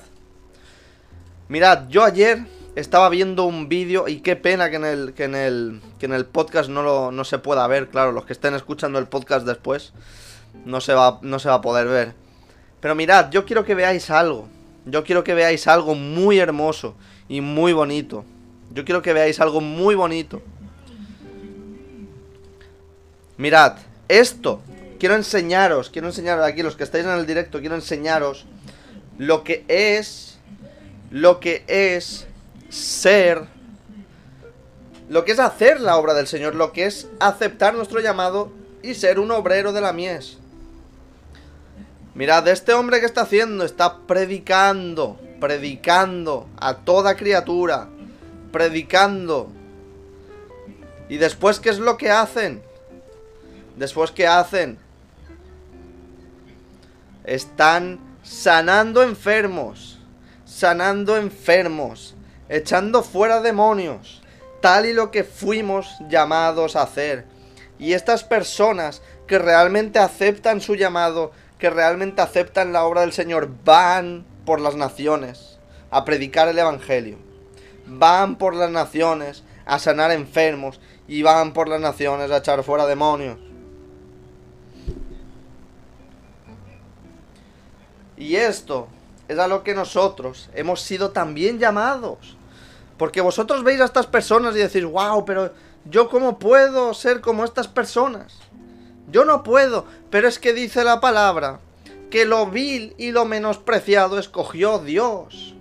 Mirad, 1.48 1.88
yo 1.88 2.04
ayer 2.04 2.46
estaba 2.76 3.08
viendo 3.10 3.46
un 3.46 3.70
vídeo 3.70 4.08
y 4.08 4.20
qué 4.20 4.36
pena 4.36 4.70
que 4.70 4.76
en 4.76 4.86
el, 4.86 5.14
que 5.14 5.24
en 5.24 5.36
el, 5.36 5.82
que 5.98 6.08
en 6.08 6.14
el 6.14 6.26
podcast 6.26 6.70
no, 6.70 6.84
lo, 6.84 7.12
no 7.12 7.24
se 7.24 7.40
pueda 7.40 7.66
ver, 7.68 7.88
claro, 7.88 8.12
los 8.12 8.26
que 8.26 8.34
estén 8.34 8.56
escuchando 8.56 9.00
el 9.00 9.08
podcast 9.08 9.46
después 9.46 9.94
no 10.66 10.82
se, 10.82 10.94
va, 10.94 11.20
no 11.22 11.40
se 11.40 11.48
va 11.48 11.56
a 11.56 11.62
poder 11.62 11.88
ver. 11.88 12.14
Pero 12.82 12.94
mirad, 12.94 13.30
yo 13.32 13.46
quiero 13.46 13.64
que 13.64 13.76
veáis 13.76 14.10
algo. 14.10 14.50
Yo 14.86 15.04
quiero 15.04 15.24
que 15.24 15.34
veáis 15.34 15.68
algo 15.68 15.96
muy 15.96 16.40
hermoso 16.40 16.96
y 17.30 17.42
muy 17.42 17.74
bonito. 17.74 18.26
Yo 18.72 18.84
quiero 18.84 19.02
que 19.02 19.14
veáis 19.14 19.40
algo 19.40 19.62
muy 19.62 19.96
bonito. 19.96 20.42
Mirad, 23.38 23.78
esto, 24.08 24.62
quiero 25.06 25.18
enseñaros, 25.18 25.92
quiero 25.92 26.08
enseñaros 26.08 26.44
aquí, 26.44 26.64
los 26.64 26.76
que 26.76 26.84
estáis 26.84 27.06
en 27.06 27.12
el 27.12 27.28
directo, 27.28 27.60
quiero 27.60 27.76
enseñaros 27.76 28.48
lo 29.20 29.44
que 29.44 29.64
es, 29.68 30.40
lo 31.12 31.40
que 31.40 31.64
es 31.68 32.26
ser, 32.70 33.44
lo 35.08 35.24
que 35.24 35.34
es 35.34 35.40
hacer 35.40 35.80
la 35.80 35.98
obra 35.98 36.16
del 36.16 36.26
Señor, 36.26 36.56
lo 36.56 36.72
que 36.72 36.88
es 36.88 37.08
aceptar 37.20 37.76
nuestro 37.76 38.00
llamado 38.00 38.52
y 38.82 38.96
ser 38.96 39.20
un 39.20 39.30
obrero 39.30 39.74
de 39.74 39.82
la 39.82 39.94
mies. 39.94 40.40
Mirad, 42.16 42.48
este 42.48 42.74
hombre 42.74 43.00
que 43.00 43.06
está 43.06 43.22
haciendo 43.22 43.64
está 43.64 44.00
predicando, 44.08 45.20
predicando 45.40 46.50
a 46.58 46.78
toda 46.78 47.16
criatura, 47.16 47.90
predicando. 48.52 49.52
¿Y 51.10 51.18
después 51.18 51.60
qué 51.60 51.70
es 51.70 51.78
lo 51.78 51.96
que 51.96 52.10
hacen? 52.10 52.64
Después 53.78 54.10
qué 54.10 54.26
hacen? 54.26 54.84
Están 57.26 58.00
sanando 58.24 59.04
enfermos, 59.04 60.00
sanando 60.46 61.18
enfermos, 61.18 62.16
echando 62.50 63.04
fuera 63.04 63.42
demonios, 63.42 64.22
tal 64.62 64.86
y 64.86 64.94
lo 64.94 65.12
que 65.12 65.24
fuimos 65.24 65.96
llamados 66.10 66.76
a 66.76 66.84
hacer. 66.84 67.26
Y 67.78 67.94
estas 67.94 68.24
personas 68.24 69.02
que 69.28 69.38
realmente 69.40 70.00
aceptan 70.00 70.62
su 70.62 70.76
llamado, 70.76 71.32
que 71.60 71.70
realmente 71.70 72.22
aceptan 72.22 72.74
la 72.74 72.86
obra 72.86 73.02
del 73.02 73.14
Señor, 73.14 73.50
van 73.64 74.26
por 74.46 74.62
las 74.62 74.76
naciones 74.76 75.60
a 75.92 76.06
predicar 76.06 76.48
el 76.48 76.60
Evangelio. 76.60 77.18
Van 77.88 78.38
por 78.38 78.56
las 78.56 78.72
naciones 78.72 79.44
a 79.66 79.80
sanar 79.80 80.12
enfermos 80.12 80.80
y 81.08 81.22
van 81.22 81.54
por 81.54 81.68
las 81.68 81.82
naciones 81.82 82.32
a 82.32 82.38
echar 82.38 82.64
fuera 82.64 82.86
demonios. 82.86 83.38
Y 88.18 88.36
esto 88.36 88.88
es 89.28 89.38
a 89.40 89.48
lo 89.48 89.64
que 89.64 89.74
nosotros 89.74 90.50
hemos 90.54 90.82
sido 90.82 91.12
también 91.12 91.60
llamados. 91.60 92.38
Porque 92.98 93.22
vosotros 93.22 93.64
veis 93.64 93.82
a 93.82 93.86
estas 93.86 94.08
personas 94.08 94.56
y 94.56 94.60
decís, 94.60 94.86
wow, 94.86 95.26
pero 95.26 95.52
yo 95.86 96.10
cómo 96.10 96.40
puedo 96.40 96.94
ser 96.94 97.22
como 97.22 97.44
estas 97.44 97.68
personas. 97.68 98.38
Yo 99.12 99.26
no 99.26 99.44
puedo, 99.44 99.86
pero 100.10 100.28
es 100.28 100.40
que 100.40 100.54
dice 100.54 100.84
la 100.84 101.00
palabra 101.00 101.60
que 102.10 102.26
lo 102.26 102.48
vil 102.48 102.96
y 102.98 103.12
lo 103.12 103.26
menospreciado 103.26 104.18
escogió 104.18 104.80
Dios. 104.80 105.54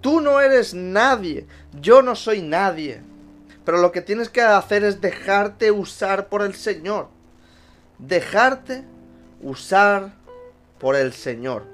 Tú 0.00 0.20
no 0.20 0.40
eres 0.40 0.74
nadie, 0.74 1.46
yo 1.80 2.02
no 2.02 2.14
soy 2.14 2.40
nadie. 2.40 3.02
Pero 3.64 3.78
lo 3.78 3.92
que 3.92 4.00
tienes 4.00 4.30
que 4.30 4.40
hacer 4.40 4.84
es 4.84 5.00
dejarte 5.00 5.70
usar 5.70 6.28
por 6.28 6.42
el 6.42 6.54
Señor. 6.54 7.08
Dejarte 7.98 8.84
usar 9.42 10.12
por 10.78 10.96
el 10.96 11.12
Señor. 11.12 11.64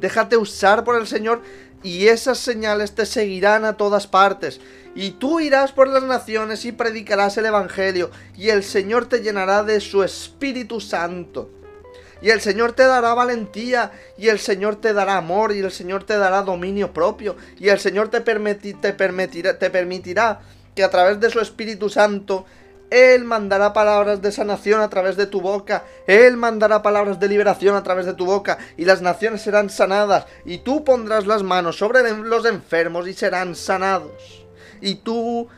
Déjate 0.00 0.36
usar 0.36 0.84
por 0.84 0.98
el 0.98 1.06
Señor 1.06 1.42
y 1.84 2.08
esas 2.08 2.38
señales 2.38 2.94
te 2.94 3.06
seguirán 3.06 3.64
a 3.64 3.76
todas 3.76 4.06
partes. 4.06 4.60
Y 4.94 5.12
tú 5.12 5.38
irás 5.40 5.70
por 5.72 5.88
las 5.88 6.02
naciones 6.02 6.64
y 6.64 6.72
predicarás 6.72 7.36
el 7.36 7.46
Evangelio, 7.46 8.10
y 8.36 8.48
el 8.48 8.64
Señor 8.64 9.06
te 9.06 9.20
llenará 9.20 9.62
de 9.64 9.80
su 9.80 10.02
Espíritu 10.02 10.80
Santo. 10.80 11.50
Y 12.22 12.30
el 12.30 12.40
Señor 12.40 12.72
te 12.72 12.84
dará 12.84 13.12
valentía, 13.12 13.92
y 14.16 14.28
el 14.28 14.38
Señor 14.38 14.76
te 14.76 14.92
dará 14.92 15.18
amor, 15.18 15.52
y 15.52 15.58
el 15.58 15.72
Señor 15.72 16.04
te 16.04 16.16
dará 16.16 16.42
dominio 16.42 16.92
propio, 16.92 17.36
y 17.58 17.68
el 17.68 17.78
Señor 17.80 18.08
te, 18.08 18.20
te, 18.20 18.92
permitirá, 18.92 20.40
que 20.74 20.84
a 20.84 20.90
través 20.90 21.20
de 21.20 21.28
su 21.28 21.40
Espíritu 21.40 21.90
Santo 21.90 22.46
él 22.90 23.24
mandará 23.24 23.72
palabras 23.72 24.22
de 24.22 24.30
sanación 24.30 24.80
a 24.80 24.88
través 24.88 25.16
de 25.16 25.26
tu 25.26 25.40
boca. 25.40 25.84
Él 26.06 26.36
mandará 26.36 26.82
palabras 26.82 27.18
de 27.18 27.28
liberación 27.28 27.74
a 27.74 27.82
través 27.82 28.06
de 28.06 28.14
tu 28.14 28.26
boca. 28.26 28.58
Y 28.76 28.84
las 28.84 29.02
naciones 29.02 29.42
serán 29.42 29.70
sanadas. 29.70 30.26
Y 30.44 30.58
tú 30.58 30.84
pondrás 30.84 31.26
las 31.26 31.42
manos 31.42 31.76
sobre 31.76 32.08
los 32.12 32.44
enfermos 32.46 33.08
y 33.08 33.14
serán 33.14 33.56
sanados. 33.56 34.44
Y 34.80 34.96
tú 34.96 35.48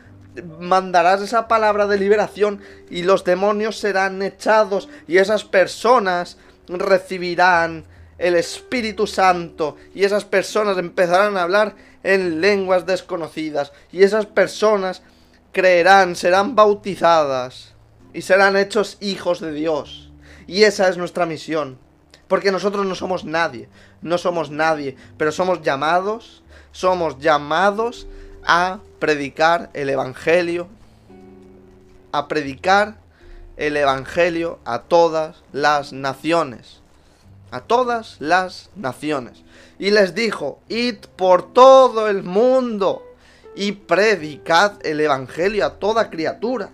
mandarás 0.59 1.21
esa 1.21 1.49
palabra 1.49 1.87
de 1.87 1.99
liberación 1.99 2.61
y 2.91 3.03
los 3.03 3.25
demonios 3.25 3.79
serán 3.79 4.23
echados. 4.23 4.89
Y 5.07 5.19
esas 5.19 5.45
personas 5.45 6.39
recibirán 6.69 7.85
el 8.19 8.37
Espíritu 8.37 9.07
Santo. 9.07 9.77
Y 9.95 10.05
esas 10.05 10.25
personas 10.25 10.79
empezarán 10.79 11.37
a 11.37 11.43
hablar 11.43 11.75
en 12.03 12.41
lenguas 12.41 12.87
desconocidas. 12.87 13.73
Y 13.93 14.05
esas 14.05 14.27
personas 14.27 15.03
creerán, 15.57 16.17
serán 16.17 16.55
bautizadas 16.55 17.73
y 18.13 18.21
serán 18.21 18.59
hechos 18.59 18.99
hijos 19.01 19.41
de 19.41 19.53
Dios. 19.53 20.11
Y 20.47 20.65
esa 20.65 20.87
es 20.91 20.99
nuestra 20.99 21.25
misión. 21.25 21.79
Porque 22.29 22.53
nosotros 22.53 22.85
no 22.85 22.95
somos 22.95 23.25
nadie, 23.25 23.71
no 24.03 24.19
somos 24.19 24.51
nadie, 24.51 24.97
pero 25.17 25.33
somos 25.33 25.63
llamados, 25.63 26.43
somos 26.73 27.19
llamados 27.21 28.07
a 28.45 28.81
predicar 28.99 29.71
el 29.73 29.89
Evangelio, 29.89 30.69
a 32.13 32.29
predicar 32.29 32.99
el 33.57 33.79
Evangelio 33.79 34.59
a 34.67 34.81
todas 34.81 35.43
las 35.53 35.95
naciones, 35.95 36.83
a 37.51 37.63
todas 37.63 38.17
las 38.19 38.69
naciones. 38.77 39.43
Y 39.79 39.91
les 39.91 40.15
dijo, 40.15 40.59
id 40.69 40.97
por 41.17 41.55
todo 41.55 42.09
el 42.09 42.25
mundo 42.25 43.06
y 43.57 43.73
predicad 43.73 44.75
el 44.83 45.01
Evangelio 45.01 45.65
a 45.65 45.79
toda 45.79 46.11
criatura. 46.11 46.69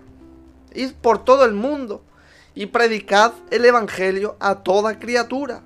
Id 0.75 0.91
por 1.01 1.23
todo 1.23 1.45
el 1.45 1.53
mundo 1.53 2.03
y 2.53 2.67
predicad 2.67 3.31
el 3.49 3.65
Evangelio 3.65 4.35
a 4.39 4.55
toda 4.55 4.99
criatura. 4.99 5.61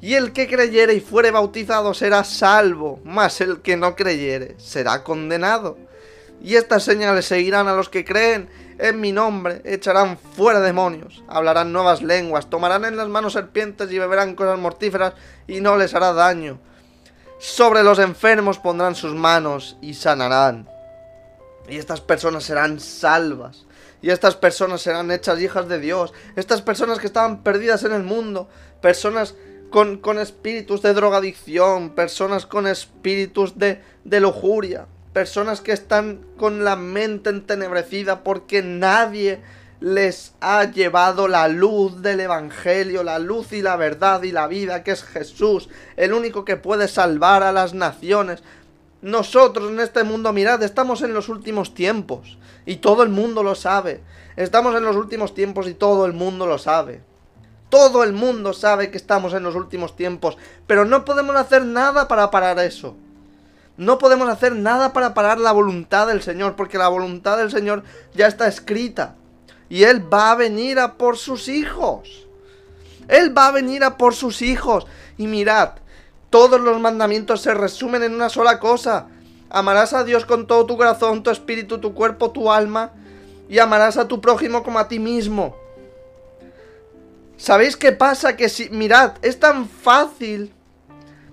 Y 0.00 0.14
el 0.14 0.32
que 0.32 0.48
creyere 0.48 0.94
y 0.94 1.00
fuere 1.00 1.30
bautizado 1.30 1.92
será 1.92 2.24
salvo, 2.24 3.00
mas 3.04 3.42
el 3.42 3.60
que 3.60 3.76
no 3.76 3.94
creyere 3.94 4.56
será 4.58 5.04
condenado. 5.04 5.76
Y 6.42 6.54
estas 6.54 6.82
señales 6.84 7.26
seguirán 7.26 7.68
a 7.68 7.74
los 7.74 7.90
que 7.90 8.06
creen 8.06 8.48
en 8.78 8.98
mi 8.98 9.12
nombre, 9.12 9.60
echarán 9.66 10.16
fuera 10.16 10.60
demonios, 10.60 11.22
hablarán 11.28 11.70
nuevas 11.70 12.00
lenguas, 12.00 12.48
tomarán 12.48 12.86
en 12.86 12.96
las 12.96 13.08
manos 13.08 13.34
serpientes 13.34 13.92
y 13.92 13.98
beberán 13.98 14.34
cosas 14.34 14.58
mortíferas 14.58 15.12
y 15.46 15.60
no 15.60 15.76
les 15.76 15.94
hará 15.94 16.14
daño 16.14 16.58
sobre 17.40 17.82
los 17.82 17.98
enfermos 17.98 18.58
pondrán 18.58 18.94
sus 18.94 19.14
manos 19.14 19.78
y 19.80 19.94
sanarán. 19.94 20.68
Y 21.68 21.78
estas 21.78 22.02
personas 22.02 22.44
serán 22.44 22.78
salvas. 22.80 23.64
Y 24.02 24.10
estas 24.10 24.36
personas 24.36 24.82
serán 24.82 25.10
hechas 25.10 25.40
hijas 25.40 25.66
de 25.66 25.78
Dios. 25.78 26.12
Estas 26.36 26.60
personas 26.60 26.98
que 26.98 27.06
estaban 27.06 27.42
perdidas 27.42 27.82
en 27.84 27.92
el 27.92 28.02
mundo. 28.02 28.48
Personas 28.82 29.34
con, 29.70 29.98
con 29.98 30.18
espíritus 30.18 30.82
de 30.82 30.92
drogadicción. 30.92 31.90
Personas 31.90 32.44
con 32.44 32.66
espíritus 32.66 33.58
de, 33.58 33.80
de 34.04 34.20
lujuria. 34.20 34.86
Personas 35.14 35.62
que 35.62 35.72
están 35.72 36.20
con 36.36 36.62
la 36.62 36.76
mente 36.76 37.30
entenebrecida 37.30 38.22
porque 38.22 38.62
nadie 38.62 39.40
les 39.80 40.34
ha 40.40 40.64
llevado 40.64 41.26
la 41.26 41.48
luz 41.48 42.02
del 42.02 42.20
Evangelio, 42.20 43.02
la 43.02 43.18
luz 43.18 43.52
y 43.52 43.62
la 43.62 43.76
verdad 43.76 44.22
y 44.22 44.30
la 44.30 44.46
vida, 44.46 44.82
que 44.82 44.90
es 44.90 45.02
Jesús, 45.02 45.70
el 45.96 46.12
único 46.12 46.44
que 46.44 46.56
puede 46.56 46.86
salvar 46.86 47.42
a 47.42 47.52
las 47.52 47.72
naciones. 47.72 48.42
Nosotros 49.00 49.70
en 49.70 49.80
este 49.80 50.04
mundo, 50.04 50.32
mirad, 50.34 50.62
estamos 50.62 51.00
en 51.00 51.14
los 51.14 51.30
últimos 51.30 51.74
tiempos 51.74 52.38
y 52.66 52.76
todo 52.76 53.02
el 53.02 53.08
mundo 53.08 53.42
lo 53.42 53.54
sabe. 53.54 54.02
Estamos 54.36 54.76
en 54.76 54.84
los 54.84 54.96
últimos 54.96 55.34
tiempos 55.34 55.66
y 55.66 55.74
todo 55.74 56.04
el 56.04 56.12
mundo 56.12 56.46
lo 56.46 56.58
sabe. 56.58 57.02
Todo 57.70 58.04
el 58.04 58.12
mundo 58.12 58.52
sabe 58.52 58.90
que 58.90 58.98
estamos 58.98 59.32
en 59.32 59.44
los 59.44 59.54
últimos 59.54 59.96
tiempos, 59.96 60.36
pero 60.66 60.84
no 60.84 61.04
podemos 61.04 61.36
hacer 61.36 61.64
nada 61.64 62.08
para 62.08 62.30
parar 62.30 62.58
eso. 62.58 62.96
No 63.76 63.96
podemos 63.96 64.28
hacer 64.28 64.54
nada 64.54 64.92
para 64.92 65.14
parar 65.14 65.38
la 65.38 65.52
voluntad 65.52 66.08
del 66.08 66.20
Señor, 66.20 66.54
porque 66.54 66.76
la 66.76 66.88
voluntad 66.88 67.38
del 67.38 67.50
Señor 67.50 67.82
ya 68.14 68.26
está 68.26 68.46
escrita. 68.46 69.14
Y 69.70 69.84
Él 69.84 70.12
va 70.12 70.32
a 70.32 70.34
venir 70.34 70.78
a 70.80 70.98
por 70.98 71.16
sus 71.16 71.48
hijos. 71.48 72.26
Él 73.08 73.36
va 73.36 73.46
a 73.46 73.52
venir 73.52 73.84
a 73.84 73.96
por 73.96 74.14
sus 74.14 74.42
hijos. 74.42 74.86
Y 75.16 75.26
mirad, 75.26 75.70
todos 76.28 76.60
los 76.60 76.80
mandamientos 76.80 77.40
se 77.40 77.54
resumen 77.54 78.02
en 78.02 78.14
una 78.14 78.28
sola 78.28 78.58
cosa. 78.58 79.06
Amarás 79.48 79.92
a 79.92 80.04
Dios 80.04 80.26
con 80.26 80.46
todo 80.46 80.66
tu 80.66 80.76
corazón, 80.76 81.22
tu 81.22 81.30
espíritu, 81.30 81.78
tu 81.78 81.94
cuerpo, 81.94 82.32
tu 82.32 82.52
alma. 82.52 82.92
Y 83.48 83.58
amarás 83.58 83.96
a 83.96 84.08
tu 84.08 84.20
prójimo 84.20 84.62
como 84.62 84.78
a 84.78 84.88
ti 84.88 84.98
mismo. 84.98 85.56
¿Sabéis 87.36 87.76
qué 87.76 87.92
pasa? 87.92 88.36
Que 88.36 88.48
si, 88.48 88.68
mirad, 88.70 89.14
es 89.22 89.40
tan 89.40 89.68
fácil 89.68 90.52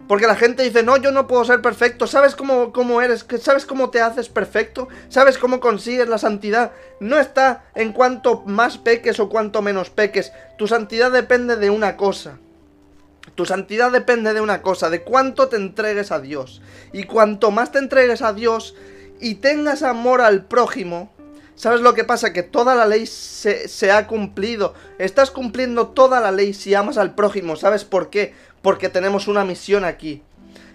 porque 0.07 0.27
la 0.27 0.35
gente 0.35 0.63
dice, 0.63 0.83
no, 0.83 0.95
yo 0.97 1.11
no 1.11 1.27
puedo 1.27 1.43
ser 1.43 1.61
perfecto. 1.61 2.07
¿Sabes 2.07 2.35
cómo, 2.35 2.71
cómo 2.71 3.01
eres? 3.01 3.25
¿Sabes 3.41 3.65
cómo 3.65 3.89
te 3.89 4.01
haces 4.01 4.29
perfecto? 4.29 4.87
¿Sabes 5.09 5.37
cómo 5.37 5.59
consigues 5.59 6.07
la 6.07 6.17
santidad? 6.17 6.71
No 7.01 7.19
está 7.19 7.65
en 7.75 7.91
cuanto 7.91 8.43
más 8.45 8.77
peques 8.77 9.19
o 9.19 9.27
cuanto 9.27 9.61
menos 9.61 9.89
peques. 9.89 10.31
Tu 10.57 10.67
santidad 10.67 11.11
depende 11.11 11.57
de 11.57 11.69
una 11.69 11.97
cosa. 11.97 12.39
Tu 13.35 13.45
santidad 13.45 13.91
depende 13.91 14.33
de 14.33 14.39
una 14.41 14.61
cosa, 14.61 14.89
de 14.89 15.03
cuánto 15.03 15.49
te 15.49 15.57
entregues 15.57 16.11
a 16.11 16.21
Dios. 16.21 16.61
Y 16.93 17.03
cuanto 17.03 17.51
más 17.51 17.73
te 17.73 17.79
entregues 17.79 18.21
a 18.21 18.31
Dios 18.31 18.75
y 19.19 19.35
tengas 19.35 19.83
amor 19.83 20.21
al 20.21 20.45
prójimo, 20.45 21.11
¿sabes 21.55 21.81
lo 21.81 21.93
que 21.93 22.05
pasa? 22.05 22.31
Que 22.31 22.43
toda 22.43 22.75
la 22.75 22.87
ley 22.87 23.05
se, 23.05 23.67
se 23.67 23.91
ha 23.91 24.07
cumplido. 24.07 24.73
Estás 24.97 25.31
cumpliendo 25.31 25.89
toda 25.89 26.21
la 26.21 26.31
ley 26.31 26.53
si 26.53 26.73
amas 26.73 26.97
al 26.97 27.13
prójimo. 27.13 27.57
¿Sabes 27.57 27.83
por 27.83 28.09
qué? 28.09 28.33
Porque 28.61 28.89
tenemos 28.89 29.27
una 29.27 29.43
misión 29.43 29.85
aquí. 29.85 30.23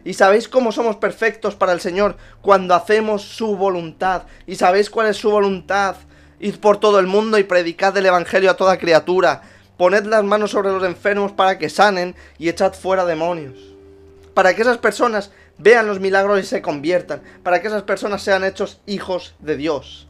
Y 0.04 0.14
sabéis 0.14 0.48
cómo 0.48 0.72
somos 0.72 0.96
perfectos 0.96 1.54
para 1.54 1.72
el 1.72 1.80
Señor 1.80 2.16
cuando 2.40 2.74
hacemos 2.74 3.22
su 3.22 3.56
voluntad. 3.56 4.22
Y 4.46 4.56
sabéis 4.56 4.90
cuál 4.90 5.08
es 5.08 5.16
su 5.16 5.30
voluntad. 5.30 5.96
Id 6.40 6.56
por 6.56 6.78
todo 6.78 6.98
el 6.98 7.06
mundo 7.06 7.38
y 7.38 7.44
predicad 7.44 7.96
el 7.96 8.06
Evangelio 8.06 8.50
a 8.50 8.56
toda 8.56 8.78
criatura. 8.78 9.42
Poned 9.76 10.04
las 10.06 10.24
manos 10.24 10.50
sobre 10.50 10.70
los 10.70 10.82
enfermos 10.82 11.32
para 11.32 11.58
que 11.58 11.68
sanen 11.68 12.16
y 12.38 12.48
echad 12.48 12.72
fuera 12.72 13.04
demonios. 13.04 13.58
Para 14.34 14.54
que 14.54 14.62
esas 14.62 14.78
personas 14.78 15.30
vean 15.58 15.86
los 15.86 16.00
milagros 16.00 16.40
y 16.40 16.44
se 16.44 16.62
conviertan. 16.62 17.22
Para 17.44 17.60
que 17.62 17.68
esas 17.68 17.84
personas 17.84 18.22
sean 18.22 18.42
hechos 18.42 18.80
hijos 18.86 19.36
de 19.38 19.56
Dios. 19.56 20.08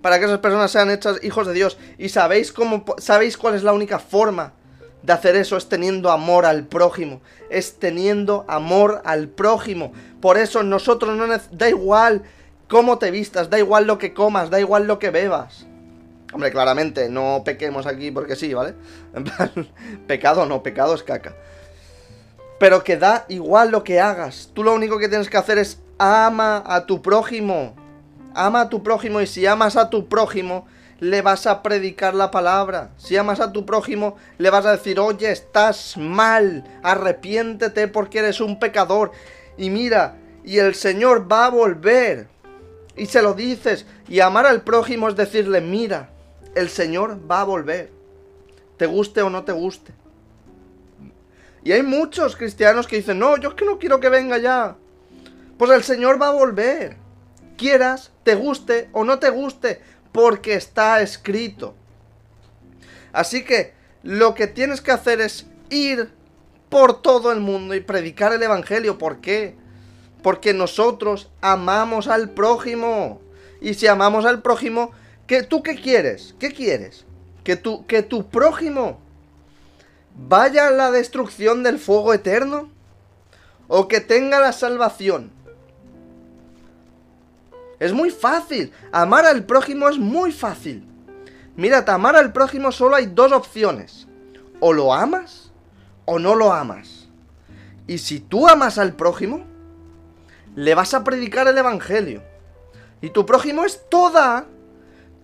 Para 0.00 0.18
que 0.18 0.24
esas 0.24 0.38
personas 0.38 0.70
sean 0.70 0.90
hechas 0.90 1.22
hijos 1.22 1.46
de 1.46 1.52
Dios. 1.52 1.76
Y 1.98 2.08
sabéis 2.08 2.50
cómo 2.50 2.84
sabéis 2.96 3.36
cuál 3.36 3.56
es 3.56 3.62
la 3.62 3.74
única 3.74 3.98
forma 3.98 4.54
de 5.02 5.12
hacer 5.12 5.36
eso 5.36 5.56
es 5.56 5.68
teniendo 5.68 6.10
amor 6.10 6.46
al 6.46 6.66
prójimo, 6.66 7.20
es 7.50 7.78
teniendo 7.78 8.44
amor 8.48 9.02
al 9.04 9.28
prójimo. 9.28 9.92
Por 10.20 10.38
eso 10.38 10.62
nosotros 10.62 11.16
no 11.16 11.26
da 11.50 11.68
igual 11.68 12.22
cómo 12.68 12.98
te 12.98 13.10
vistas, 13.10 13.50
da 13.50 13.58
igual 13.58 13.86
lo 13.86 13.98
que 13.98 14.14
comas, 14.14 14.50
da 14.50 14.60
igual 14.60 14.86
lo 14.86 14.98
que 14.98 15.10
bebas. 15.10 15.66
Hombre, 16.32 16.50
claramente, 16.50 17.10
no 17.10 17.42
pequemos 17.44 17.86
aquí 17.86 18.10
porque 18.10 18.36
sí, 18.36 18.54
¿vale? 18.54 18.74
Pecado 20.06 20.46
no, 20.46 20.62
pecado 20.62 20.94
es 20.94 21.02
caca. 21.02 21.34
Pero 22.58 22.84
que 22.84 22.96
da 22.96 23.26
igual 23.28 23.70
lo 23.70 23.84
que 23.84 24.00
hagas. 24.00 24.50
Tú 24.54 24.62
lo 24.62 24.72
único 24.72 24.98
que 24.98 25.08
tienes 25.08 25.28
que 25.28 25.36
hacer 25.36 25.58
es 25.58 25.80
ama 25.98 26.62
a 26.64 26.86
tu 26.86 27.02
prójimo. 27.02 27.74
Ama 28.34 28.62
a 28.62 28.68
tu 28.70 28.82
prójimo 28.82 29.20
y 29.20 29.26
si 29.26 29.44
amas 29.44 29.76
a 29.76 29.90
tu 29.90 30.08
prójimo, 30.08 30.66
le 31.02 31.20
vas 31.20 31.48
a 31.48 31.62
predicar 31.62 32.14
la 32.14 32.30
palabra. 32.30 32.92
Si 32.96 33.16
amas 33.16 33.40
a 33.40 33.50
tu 33.50 33.66
prójimo, 33.66 34.16
le 34.38 34.50
vas 34.50 34.64
a 34.66 34.70
decir, 34.70 35.00
oye, 35.00 35.32
estás 35.32 35.96
mal, 35.96 36.62
arrepiéntete 36.84 37.88
porque 37.88 38.20
eres 38.20 38.40
un 38.40 38.60
pecador. 38.60 39.10
Y 39.58 39.70
mira, 39.70 40.14
y 40.44 40.58
el 40.58 40.76
Señor 40.76 41.30
va 41.30 41.46
a 41.46 41.50
volver. 41.50 42.28
Y 42.96 43.06
se 43.06 43.20
lo 43.20 43.34
dices. 43.34 43.84
Y 44.08 44.20
amar 44.20 44.46
al 44.46 44.62
prójimo 44.62 45.08
es 45.08 45.16
decirle, 45.16 45.60
mira, 45.60 46.10
el 46.54 46.68
Señor 46.68 47.18
va 47.28 47.40
a 47.40 47.46
volver. 47.46 47.90
Te 48.76 48.86
guste 48.86 49.22
o 49.22 49.30
no 49.30 49.42
te 49.42 49.50
guste. 49.50 49.92
Y 51.64 51.72
hay 51.72 51.82
muchos 51.82 52.36
cristianos 52.36 52.86
que 52.86 52.94
dicen, 52.94 53.18
no, 53.18 53.36
yo 53.38 53.48
es 53.48 53.54
que 53.56 53.64
no 53.64 53.80
quiero 53.80 53.98
que 53.98 54.08
venga 54.08 54.38
ya. 54.38 54.76
Pues 55.58 55.72
el 55.72 55.82
Señor 55.82 56.22
va 56.22 56.28
a 56.28 56.32
volver. 56.32 56.96
Quieras, 57.56 58.12
te 58.22 58.36
guste 58.36 58.88
o 58.92 59.02
no 59.02 59.18
te 59.18 59.30
guste 59.30 59.80
porque 60.12 60.54
está 60.54 61.00
escrito. 61.00 61.74
Así 63.12 63.44
que 63.44 63.72
lo 64.02 64.34
que 64.34 64.46
tienes 64.46 64.80
que 64.80 64.92
hacer 64.92 65.20
es 65.20 65.46
ir 65.70 66.10
por 66.68 67.02
todo 67.02 67.32
el 67.32 67.40
mundo 67.40 67.74
y 67.74 67.80
predicar 67.80 68.32
el 68.32 68.42
Evangelio. 68.42 68.98
¿Por 68.98 69.20
qué? 69.20 69.56
Porque 70.22 70.54
nosotros 70.54 71.30
amamos 71.40 72.08
al 72.08 72.30
prójimo. 72.30 73.20
Y 73.60 73.74
si 73.74 73.86
amamos 73.86 74.24
al 74.24 74.42
prójimo, 74.42 74.92
¿qué, 75.26 75.42
¿tú 75.42 75.62
qué 75.62 75.76
quieres? 75.76 76.34
¿Qué 76.38 76.52
quieres? 76.52 77.04
¿Que 77.44 77.56
tu, 77.56 77.86
¿Que 77.86 78.02
tu 78.02 78.28
prójimo 78.28 79.00
vaya 80.14 80.68
a 80.68 80.70
la 80.70 80.90
destrucción 80.90 81.62
del 81.62 81.78
fuego 81.78 82.14
eterno? 82.14 82.70
¿O 83.68 83.88
que 83.88 84.00
tenga 84.00 84.40
la 84.40 84.52
salvación? 84.52 85.30
Es 87.82 87.92
muy 87.92 88.10
fácil. 88.10 88.72
Amar 88.92 89.26
al 89.26 89.44
prójimo 89.44 89.88
es 89.88 89.98
muy 89.98 90.30
fácil. 90.30 90.86
Mira, 91.56 91.84
amar 91.88 92.14
al 92.14 92.32
prójimo 92.32 92.70
solo 92.70 92.94
hay 92.94 93.06
dos 93.06 93.32
opciones. 93.32 94.06
O 94.60 94.72
lo 94.72 94.94
amas 94.94 95.50
o 96.04 96.20
no 96.20 96.36
lo 96.36 96.52
amas. 96.52 97.08
Y 97.88 97.98
si 97.98 98.20
tú 98.20 98.46
amas 98.46 98.78
al 98.78 98.92
prójimo, 98.92 99.42
le 100.54 100.76
vas 100.76 100.94
a 100.94 101.02
predicar 101.02 101.48
el 101.48 101.58
Evangelio. 101.58 102.22
Y 103.00 103.10
tu 103.10 103.26
prójimo 103.26 103.64
es 103.64 103.80
toda, 103.88 104.46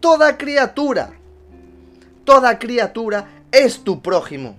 toda 0.01 0.37
criatura. 0.37 1.12
Toda 2.25 2.59
criatura 2.59 3.44
es 3.53 3.85
tu 3.85 4.03
prójimo. 4.03 4.57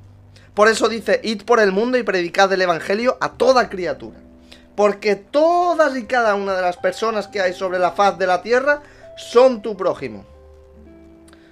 Por 0.54 0.70
eso 0.70 0.88
dice, 0.88 1.20
id 1.22 1.42
por 1.42 1.60
el 1.60 1.74
mundo 1.74 1.98
y 1.98 2.04
predicad 2.04 2.54
el 2.54 2.62
Evangelio 2.62 3.18
a 3.20 3.34
toda 3.34 3.70
criatura 3.70 4.29
porque 4.80 5.18
todas 5.18 5.98
y 5.98 6.06
cada 6.06 6.36
una 6.36 6.56
de 6.56 6.62
las 6.62 6.78
personas 6.78 7.28
que 7.28 7.42
hay 7.42 7.54
sobre 7.54 7.80
la 7.80 7.92
faz 7.92 8.18
de 8.18 8.26
la 8.26 8.42
tierra 8.42 8.82
son 9.18 9.62
tu 9.62 9.76
prójimo. 9.76 10.24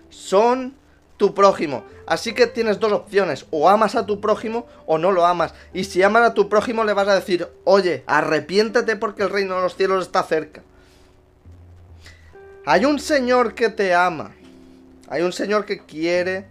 Son 0.10 0.74
tu 1.18 1.34
prójimo. 1.34 1.84
Así 2.06 2.34
que 2.34 2.48
tienes 2.48 2.80
dos 2.80 2.94
opciones, 2.94 3.46
o 3.52 3.68
amas 3.68 3.96
a 3.96 4.06
tu 4.06 4.22
prójimo 4.22 4.66
o 4.86 4.98
no 4.98 5.12
lo 5.12 5.26
amas. 5.26 5.54
Y 5.74 5.84
si 5.84 6.02
amas 6.04 6.24
a 6.24 6.34
tu 6.34 6.48
prójimo 6.48 6.86
le 6.86 6.94
vas 6.94 7.10
a 7.10 7.16
decir, 7.16 7.50
oye, 7.66 8.06
arrepiéntete 8.08 8.96
porque 8.96 9.24
el 9.24 9.30
reino 9.30 9.58
de 9.58 9.62
los 9.62 9.76
cielos 9.76 10.06
está 10.06 10.24
cerca. 10.24 10.64
Hay 12.66 12.86
un 12.86 12.98
Señor 12.98 13.56
que 13.56 13.68
te 13.68 13.94
ama. 13.94 14.32
Hay 15.10 15.22
un 15.22 15.34
Señor 15.34 15.66
que 15.66 15.80
quiere 15.80 16.46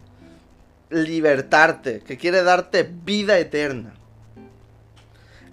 libertarte, 0.90 2.00
que 2.00 2.18
quiere 2.18 2.42
darte 2.42 2.82
vida 2.82 3.38
eterna. 3.38 3.95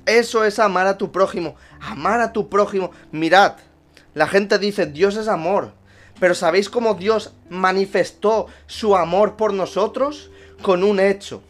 Eso 0.05 0.43
es 0.43 0.59
amar 0.59 0.87
a 0.87 0.97
tu 0.97 1.11
prójimo. 1.11 1.55
Amar 1.81 2.21
a 2.21 2.33
tu 2.33 2.49
prójimo. 2.49 2.91
Mirad, 3.11 3.55
la 4.13 4.27
gente 4.27 4.59
dice, 4.59 4.85
Dios 4.85 5.15
es 5.15 5.27
amor. 5.27 5.71
Pero 6.19 6.35
¿sabéis 6.35 6.69
cómo 6.69 6.93
Dios 6.93 7.33
manifestó 7.49 8.47
su 8.67 8.95
amor 8.95 9.35
por 9.35 9.53
nosotros? 9.53 10.29
Con 10.61 10.83
un 10.83 10.99
hecho. 10.99 11.41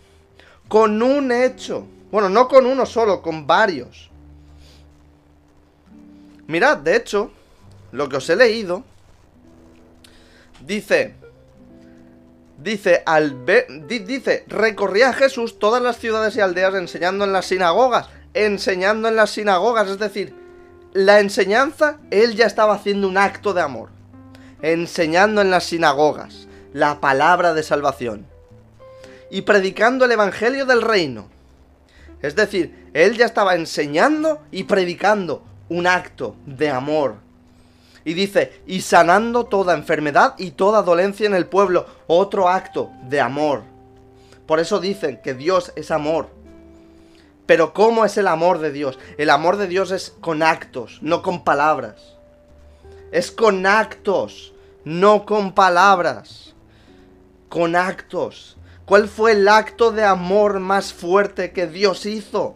Con 0.67 1.01
un 1.01 1.31
hecho. 1.31 1.87
Bueno, 2.11 2.29
no 2.29 2.47
con 2.47 2.65
uno 2.65 2.85
solo, 2.85 3.21
con 3.21 3.47
varios. 3.47 4.09
Mirad, 6.47 6.77
de 6.77 6.95
hecho, 6.95 7.31
lo 7.91 8.09
que 8.09 8.17
os 8.17 8.29
he 8.29 8.35
leído, 8.35 8.83
dice, 10.65 11.15
dice, 12.57 13.01
al 13.05 13.45
dice, 13.87 14.43
recorría 14.47 15.13
Jesús 15.13 15.57
todas 15.57 15.81
las 15.81 15.97
ciudades 15.97 16.35
y 16.35 16.41
aldeas 16.41 16.75
enseñando 16.75 17.23
en 17.25 17.33
las 17.33 17.45
sinagogas 17.45 18.09
enseñando 18.33 19.07
en 19.07 19.15
las 19.15 19.31
sinagogas, 19.31 19.89
es 19.89 19.99
decir, 19.99 20.35
la 20.93 21.19
enseñanza, 21.19 21.97
él 22.11 22.35
ya 22.35 22.45
estaba 22.45 22.75
haciendo 22.75 23.07
un 23.07 23.17
acto 23.17 23.53
de 23.53 23.61
amor, 23.61 23.89
enseñando 24.61 25.41
en 25.41 25.49
las 25.49 25.65
sinagogas 25.65 26.47
la 26.73 26.99
palabra 26.99 27.53
de 27.53 27.63
salvación 27.63 28.25
y 29.31 29.41
predicando 29.41 30.05
el 30.05 30.11
evangelio 30.11 30.65
del 30.65 30.81
reino. 30.81 31.27
Es 32.21 32.35
decir, 32.35 32.89
él 32.93 33.17
ya 33.17 33.25
estaba 33.25 33.55
enseñando 33.55 34.41
y 34.51 34.63
predicando 34.63 35.43
un 35.69 35.87
acto 35.87 36.35
de 36.45 36.69
amor. 36.69 37.15
Y 38.05 38.13
dice, 38.13 38.61
y 38.67 38.81
sanando 38.81 39.45
toda 39.45 39.73
enfermedad 39.73 40.35
y 40.37 40.51
toda 40.51 40.83
dolencia 40.83 41.25
en 41.25 41.33
el 41.33 41.47
pueblo, 41.47 41.85
otro 42.07 42.49
acto 42.49 42.91
de 43.09 43.19
amor. 43.19 43.63
Por 44.45 44.59
eso 44.59 44.79
dicen 44.79 45.19
que 45.23 45.33
Dios 45.33 45.71
es 45.75 45.89
amor. 45.89 46.29
Pero 47.45 47.73
¿cómo 47.73 48.05
es 48.05 48.17
el 48.17 48.27
amor 48.27 48.59
de 48.59 48.71
Dios? 48.71 48.97
El 49.17 49.29
amor 49.29 49.57
de 49.57 49.67
Dios 49.67 49.91
es 49.91 50.13
con 50.21 50.43
actos, 50.43 50.99
no 51.01 51.21
con 51.21 51.43
palabras. 51.43 52.15
Es 53.11 53.31
con 53.31 53.65
actos, 53.65 54.53
no 54.85 55.25
con 55.25 55.53
palabras. 55.53 56.53
Con 57.49 57.75
actos. 57.75 58.57
¿Cuál 58.85 59.07
fue 59.07 59.33
el 59.33 59.47
acto 59.47 59.91
de 59.91 60.03
amor 60.03 60.59
más 60.59 60.93
fuerte 60.93 61.51
que 61.51 61.67
Dios 61.67 62.05
hizo? 62.05 62.55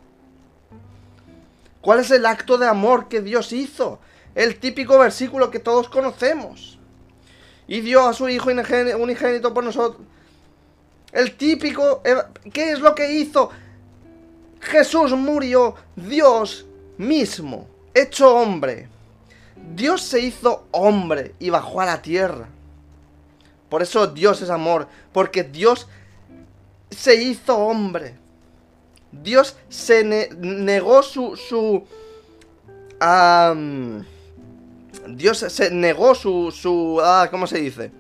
¿Cuál 1.81 1.99
es 1.99 2.11
el 2.11 2.25
acto 2.25 2.57
de 2.57 2.67
amor 2.67 3.07
que 3.07 3.21
Dios 3.21 3.53
hizo? 3.53 3.99
El 4.35 4.59
típico 4.59 4.99
versículo 4.99 5.51
que 5.51 5.59
todos 5.59 5.89
conocemos. 5.89 6.79
Y 7.67 7.81
dio 7.81 8.07
a 8.07 8.13
su 8.13 8.29
Hijo 8.29 8.49
unigénito 8.49 9.53
por 9.53 9.63
nosotros. 9.63 10.01
El 11.11 11.35
típico... 11.35 12.01
¿Qué 12.53 12.71
es 12.71 12.79
lo 12.79 12.93
que 12.93 13.11
hizo? 13.11 13.51
Jesús 14.67 15.11
murió, 15.13 15.75
Dios 15.95 16.65
mismo, 16.97 17.67
hecho 17.93 18.35
hombre. 18.35 18.89
Dios 19.75 20.01
se 20.01 20.19
hizo 20.19 20.67
hombre 20.71 21.35
y 21.39 21.49
bajó 21.49 21.81
a 21.81 21.85
la 21.85 22.01
tierra. 22.01 22.49
Por 23.69 23.81
eso 23.81 24.07
Dios 24.07 24.41
es 24.41 24.49
amor, 24.49 24.87
porque 25.11 25.43
Dios 25.43 25.87
se 26.89 27.15
hizo 27.15 27.57
hombre. 27.57 28.15
Dios 29.11 29.55
se 29.69 30.03
negó 30.03 31.01
su... 31.01 31.35
su 31.35 31.85
Dios 35.07 35.37
se 35.37 35.71
negó 35.71 36.13
su... 36.13 36.51
su 36.51 36.99
ah, 37.01 37.27
¿Cómo 37.31 37.47
se 37.47 37.59
dice? 37.59 37.91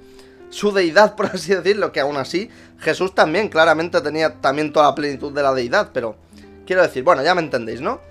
Su 0.49 0.71
deidad, 0.71 1.15
por 1.17 1.27
así 1.27 1.53
decirlo, 1.53 1.91
que 1.91 2.01
aún 2.01 2.17
así 2.17 2.49
Jesús 2.79 3.15
también 3.15 3.49
claramente 3.49 4.01
tenía 4.01 4.35
también 4.35 4.71
toda 4.73 4.87
la 4.87 4.95
plenitud 4.95 5.31
de 5.33 5.43
la 5.43 5.53
deidad, 5.53 5.91
pero 5.93 6.26
Quiero 6.67 6.81
decir, 6.81 7.01
bueno, 7.01 7.23
ya 7.23 7.33
me 7.33 7.41
entendéis, 7.41 7.79
¿no? 7.79 8.01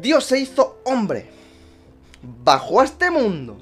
Dios 0.00 0.24
se 0.24 0.38
hizo 0.40 0.80
hombre, 0.84 1.30
bajó 2.42 2.80
a 2.80 2.84
este 2.84 3.10
mundo 3.10 3.58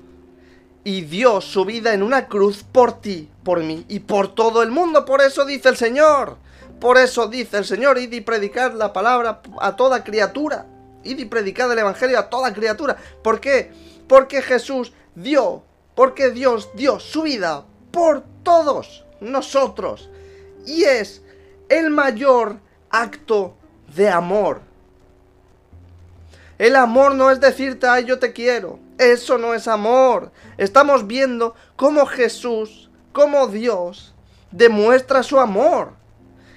y 0.84 1.02
dio 1.02 1.40
su 1.40 1.64
vida 1.64 1.92
en 1.92 2.02
una 2.02 2.28
cruz 2.28 2.62
por 2.62 3.00
ti, 3.00 3.28
por 3.42 3.64
mí 3.64 3.84
y 3.88 3.98
por 3.98 4.32
todo 4.32 4.62
el 4.62 4.70
mundo. 4.70 5.04
Por 5.04 5.20
eso 5.20 5.44
dice 5.44 5.68
el 5.68 5.76
Señor. 5.76 6.36
Por 6.80 6.98
eso 6.98 7.26
dice 7.26 7.58
el 7.58 7.64
Señor, 7.64 7.98
id 7.98 8.12
y 8.12 8.20
predicad 8.20 8.74
la 8.74 8.92
palabra 8.92 9.42
a 9.60 9.74
toda 9.74 10.04
criatura. 10.04 10.66
Id 11.02 11.18
y 11.18 11.24
predicad 11.24 11.72
el 11.72 11.78
Evangelio 11.78 12.18
a 12.18 12.30
toda 12.30 12.54
criatura. 12.54 12.96
¿Por 13.22 13.40
qué? 13.40 13.72
Porque 14.06 14.40
Jesús 14.40 14.92
dio, 15.16 15.64
porque 15.96 16.30
Dios 16.30 16.70
dio 16.74 17.00
su 17.00 17.22
vida 17.22 17.64
por 17.90 18.22
todos 18.44 19.04
nosotros. 19.20 20.10
Y 20.66 20.84
es 20.84 21.22
el 21.68 21.90
mayor 21.90 22.58
acto 22.90 23.56
de 23.94 24.08
amor. 24.08 24.60
El 26.58 26.76
amor 26.76 27.14
no 27.14 27.30
es 27.30 27.40
decirte, 27.40 27.86
ay, 27.86 28.04
yo 28.04 28.18
te 28.18 28.32
quiero. 28.32 28.78
Eso 28.98 29.38
no 29.38 29.54
es 29.54 29.66
amor. 29.66 30.30
Estamos 30.56 31.06
viendo 31.06 31.54
cómo 31.76 32.06
Jesús, 32.06 32.90
cómo 33.12 33.48
Dios, 33.48 34.14
demuestra 34.50 35.22
su 35.22 35.40
amor. 35.40 35.92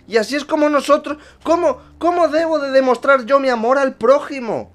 Y 0.07 0.17
así 0.17 0.35
es 0.35 0.45
como 0.45 0.69
nosotros, 0.69 1.17
¿cómo, 1.43 1.81
cómo 1.97 2.27
debo 2.27 2.59
de 2.59 2.71
demostrar 2.71 3.25
yo 3.25 3.39
mi 3.39 3.49
amor 3.49 3.77
al 3.77 3.95
prójimo? 3.95 4.71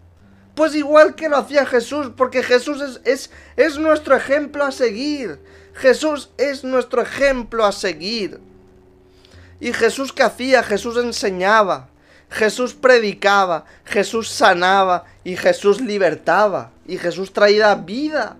Pues 0.55 0.75
igual 0.75 1.15
que 1.15 1.29
lo 1.29 1.39
hacía 1.39 1.65
Jesús, 1.65 2.11
porque 2.17 2.43
Jesús 2.43 2.83
es, 2.83 3.01
es, 3.05 3.31
es 3.57 3.79
nuestro 3.79 4.15
ejemplo 4.15 4.65
a 4.65 4.73
seguir. 4.73 5.41
Jesús 5.73 6.31
es 6.37 6.65
nuestro 6.65 7.01
ejemplo 7.01 7.65
a 7.65 7.73
seguir. 7.73 8.41
¿Y 9.61 9.73
Jesús 9.73 10.13
qué 10.13 10.25
hacía? 10.25 10.63
Jesús 10.63 10.99
enseñaba, 10.99 11.89
Jesús 12.33 12.73
predicaba, 12.73 13.67
Jesús 13.85 14.31
sanaba 14.31 15.05
y 15.23 15.37
Jesús 15.37 15.81
libertaba. 15.81 16.71
Y 16.87 16.97
Jesús 16.97 17.33
traía 17.33 17.75
vida, 17.75 18.37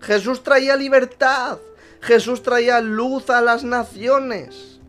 Jesús 0.00 0.42
traía 0.42 0.76
libertad, 0.76 1.58
Jesús 2.00 2.42
traía 2.42 2.80
luz 2.80 3.30
a 3.30 3.40
las 3.40 3.62
naciones. 3.62 4.80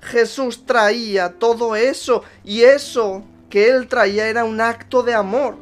Jesús 0.00 0.66
traía 0.66 1.34
todo 1.38 1.74
eso 1.74 2.22
y 2.44 2.62
eso 2.62 3.24
que 3.48 3.68
él 3.68 3.86
traía 3.86 4.28
era 4.28 4.44
un 4.44 4.60
acto 4.60 5.02
de 5.02 5.14
amor. 5.14 5.56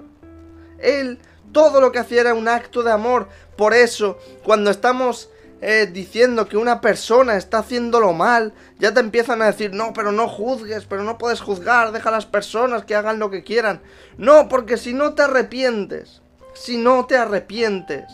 Él, 0.79 1.19
todo 1.53 1.81
lo 1.81 1.93
que 1.93 1.99
hacía 1.99 2.23
era 2.23 2.35
un 2.35 2.49
acto 2.49 2.83
de 2.83 2.93
amor. 2.93 3.29
Por 3.57 3.75
eso, 3.75 4.19
cuando 4.43 4.71
estamos 4.71 5.29
eh, 5.61 5.89
diciendo 5.91 6.49
que 6.49 6.57
una 6.57 6.81
persona 6.81 7.37
está 7.37 7.59
haciéndolo 7.59 8.13
mal, 8.13 8.53
ya 8.79 8.93
te 8.93 9.01
empiezan 9.01 9.41
a 9.41 9.47
decir, 9.47 9.73
no, 9.73 9.93
pero 9.93 10.13
no 10.13 10.29
juzgues, 10.29 10.85
pero 10.85 11.03
no 11.03 11.19
puedes 11.19 11.41
juzgar, 11.41 11.93
deja 11.93 12.09
a 12.11 12.13
las 12.13 12.27
personas 12.27 12.85
que 12.85 12.95
hagan 12.95 13.19
lo 13.19 13.31
que 13.31 13.45
quieran. 13.45 13.81
No, 14.19 14.49
porque 14.49 14.77
si 14.77 14.93
no 14.93 15.15
te 15.15 15.23
arrepientes, 15.23 16.21
si 16.55 16.77
no 16.77 17.07
te 17.07 17.17
arrepientes, 17.17 18.05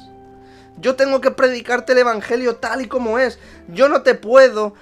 yo 0.78 0.96
tengo 0.96 1.20
que 1.20 1.30
predicarte 1.30 1.92
el 1.92 1.98
Evangelio 1.98 2.56
tal 2.56 2.80
y 2.82 2.88
como 2.88 3.18
es. 3.18 3.38
Yo 3.68 3.88
no 3.88 4.02
te 4.02 4.14
puedo, 4.14 4.74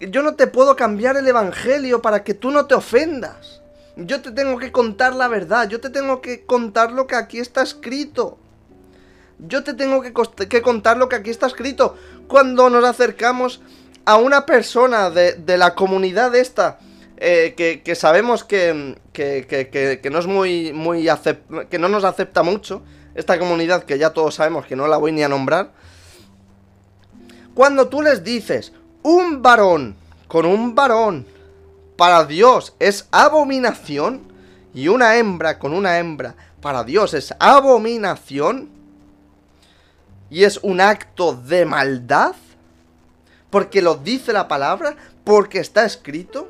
yo 0.00 0.22
no 0.22 0.34
te 0.34 0.46
puedo 0.46 0.76
cambiar 0.76 1.16
el 1.16 1.28
Evangelio 1.28 2.02
para 2.02 2.24
que 2.24 2.34
tú 2.34 2.50
no 2.50 2.66
te 2.66 2.74
ofendas. 2.74 3.60
Yo 3.96 4.20
te 4.20 4.32
tengo 4.32 4.58
que 4.58 4.72
contar 4.72 5.14
la 5.14 5.28
verdad, 5.28 5.68
yo 5.68 5.80
te 5.80 5.90
tengo 5.90 6.20
que 6.20 6.44
contar 6.44 6.90
lo 6.90 7.06
que 7.06 7.14
aquí 7.14 7.38
está 7.38 7.62
escrito. 7.62 8.38
Yo 9.38 9.64
te 9.64 9.74
tengo 9.74 10.00
que, 10.02 10.62
contar 10.62 10.96
lo 10.96 11.08
que 11.08 11.16
aquí 11.16 11.30
está 11.30 11.46
escrito. 11.46 11.96
Cuando 12.28 12.70
nos 12.70 12.84
acercamos 12.84 13.60
a 14.04 14.16
una 14.16 14.46
persona 14.46 15.10
de, 15.10 15.56
la 15.56 15.74
comunidad 15.74 16.34
esta, 16.34 16.78
eh, 17.16 17.54
que, 17.84 17.94
sabemos 17.94 18.44
que, 18.44 18.96
que, 19.12 20.08
no 20.10 20.18
es 20.18 20.26
muy, 20.26 20.72
muy 20.72 21.08
que 21.70 21.78
no 21.78 21.88
nos 21.88 22.04
acepta 22.04 22.42
mucho, 22.42 22.82
esta 23.14 23.38
comunidad 23.38 23.84
que 23.84 23.98
ya 23.98 24.10
todos 24.10 24.34
sabemos 24.36 24.66
que 24.66 24.76
no 24.76 24.86
la 24.88 24.96
voy 24.96 25.12
ni 25.12 25.22
a 25.22 25.28
nombrar, 25.28 25.72
cuando 27.54 27.88
tú 27.88 28.02
les 28.02 28.24
dices, 28.24 28.72
un 29.02 29.40
varón 29.42 29.96
con 30.26 30.46
un 30.46 30.74
varón 30.74 31.26
para 31.96 32.24
Dios 32.24 32.74
es 32.80 33.06
abominación 33.12 34.32
y 34.74 34.88
una 34.88 35.16
hembra 35.16 35.58
con 35.58 35.72
una 35.72 35.98
hembra 35.98 36.34
para 36.60 36.82
Dios 36.82 37.14
es 37.14 37.32
abominación 37.38 38.70
y 40.34 40.42
es 40.42 40.58
un 40.64 40.80
acto 40.80 41.32
de 41.32 41.64
maldad 41.64 42.34
porque 43.50 43.80
lo 43.80 43.94
dice 43.94 44.32
la 44.32 44.48
palabra, 44.48 44.96
porque 45.22 45.60
está 45.60 45.84
escrito. 45.84 46.48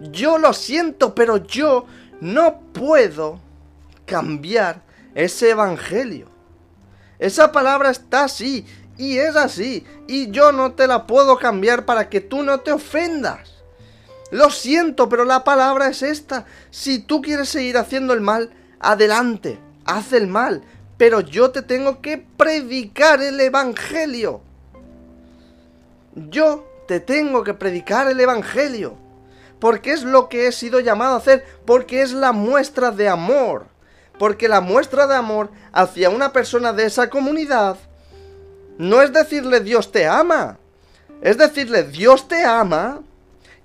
Yo 0.00 0.36
lo 0.36 0.52
siento, 0.52 1.14
pero 1.14 1.38
yo 1.38 1.86
no 2.20 2.60
puedo 2.74 3.40
cambiar 4.04 4.82
ese 5.14 5.48
evangelio. 5.48 6.28
Esa 7.18 7.52
palabra 7.52 7.88
está 7.88 8.24
así 8.24 8.66
y 8.98 9.16
es 9.16 9.34
así 9.34 9.86
y 10.06 10.30
yo 10.30 10.52
no 10.52 10.72
te 10.74 10.86
la 10.86 11.06
puedo 11.06 11.38
cambiar 11.38 11.86
para 11.86 12.10
que 12.10 12.20
tú 12.20 12.42
no 12.42 12.60
te 12.60 12.72
ofendas. 12.72 13.64
Lo 14.30 14.50
siento, 14.50 15.08
pero 15.08 15.24
la 15.24 15.42
palabra 15.42 15.88
es 15.88 16.02
esta. 16.02 16.44
Si 16.70 16.98
tú 16.98 17.22
quieres 17.22 17.48
seguir 17.48 17.78
haciendo 17.78 18.12
el 18.12 18.20
mal, 18.20 18.50
adelante, 18.78 19.58
haz 19.86 20.12
el 20.12 20.26
mal. 20.26 20.64
Pero 20.96 21.20
yo 21.20 21.50
te 21.50 21.62
tengo 21.62 22.00
que 22.00 22.18
predicar 22.18 23.22
el 23.22 23.40
Evangelio. 23.40 24.40
Yo 26.14 26.66
te 26.88 27.00
tengo 27.00 27.44
que 27.44 27.54
predicar 27.54 28.08
el 28.08 28.18
Evangelio. 28.18 28.96
Porque 29.58 29.92
es 29.92 30.02
lo 30.02 30.28
que 30.28 30.46
he 30.46 30.52
sido 30.52 30.80
llamado 30.80 31.14
a 31.14 31.18
hacer. 31.18 31.44
Porque 31.66 32.02
es 32.02 32.12
la 32.12 32.32
muestra 32.32 32.90
de 32.90 33.08
amor. 33.08 33.66
Porque 34.18 34.48
la 34.48 34.60
muestra 34.60 35.06
de 35.06 35.14
amor 35.14 35.50
hacia 35.72 36.10
una 36.10 36.32
persona 36.32 36.72
de 36.72 36.86
esa 36.86 37.10
comunidad 37.10 37.76
no 38.78 39.02
es 39.02 39.12
decirle 39.12 39.60
Dios 39.60 39.90
te 39.92 40.06
ama. 40.06 40.58
Es 41.22 41.38
decirle 41.38 41.84
Dios 41.84 42.28
te 42.28 42.44
ama 42.44 43.00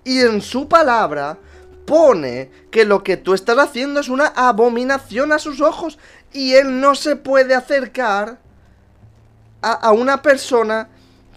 y 0.04 0.22
en 0.22 0.42
su 0.42 0.68
palabra 0.68 1.38
pone 1.86 2.50
que 2.72 2.86
lo 2.86 3.04
que 3.04 3.18
tú 3.18 3.34
estás 3.34 3.58
haciendo 3.58 4.00
es 4.00 4.08
una 4.08 4.28
abominación 4.28 5.32
a 5.32 5.40
sus 5.40 5.60
ojos 5.62 6.00
y 6.34 6.54
él 6.54 6.80
no 6.80 6.96
se 6.96 7.16
puede 7.16 7.56
acercar 7.56 8.40
a, 9.62 9.92
una 9.92 10.22
persona 10.22 10.90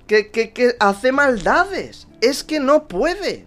que, 0.06 0.30
que 0.30 0.76
hace 0.80 1.12
maldades. 1.12 2.06
Es 2.20 2.42
que 2.42 2.60
no 2.60 2.88
puede. 2.88 3.46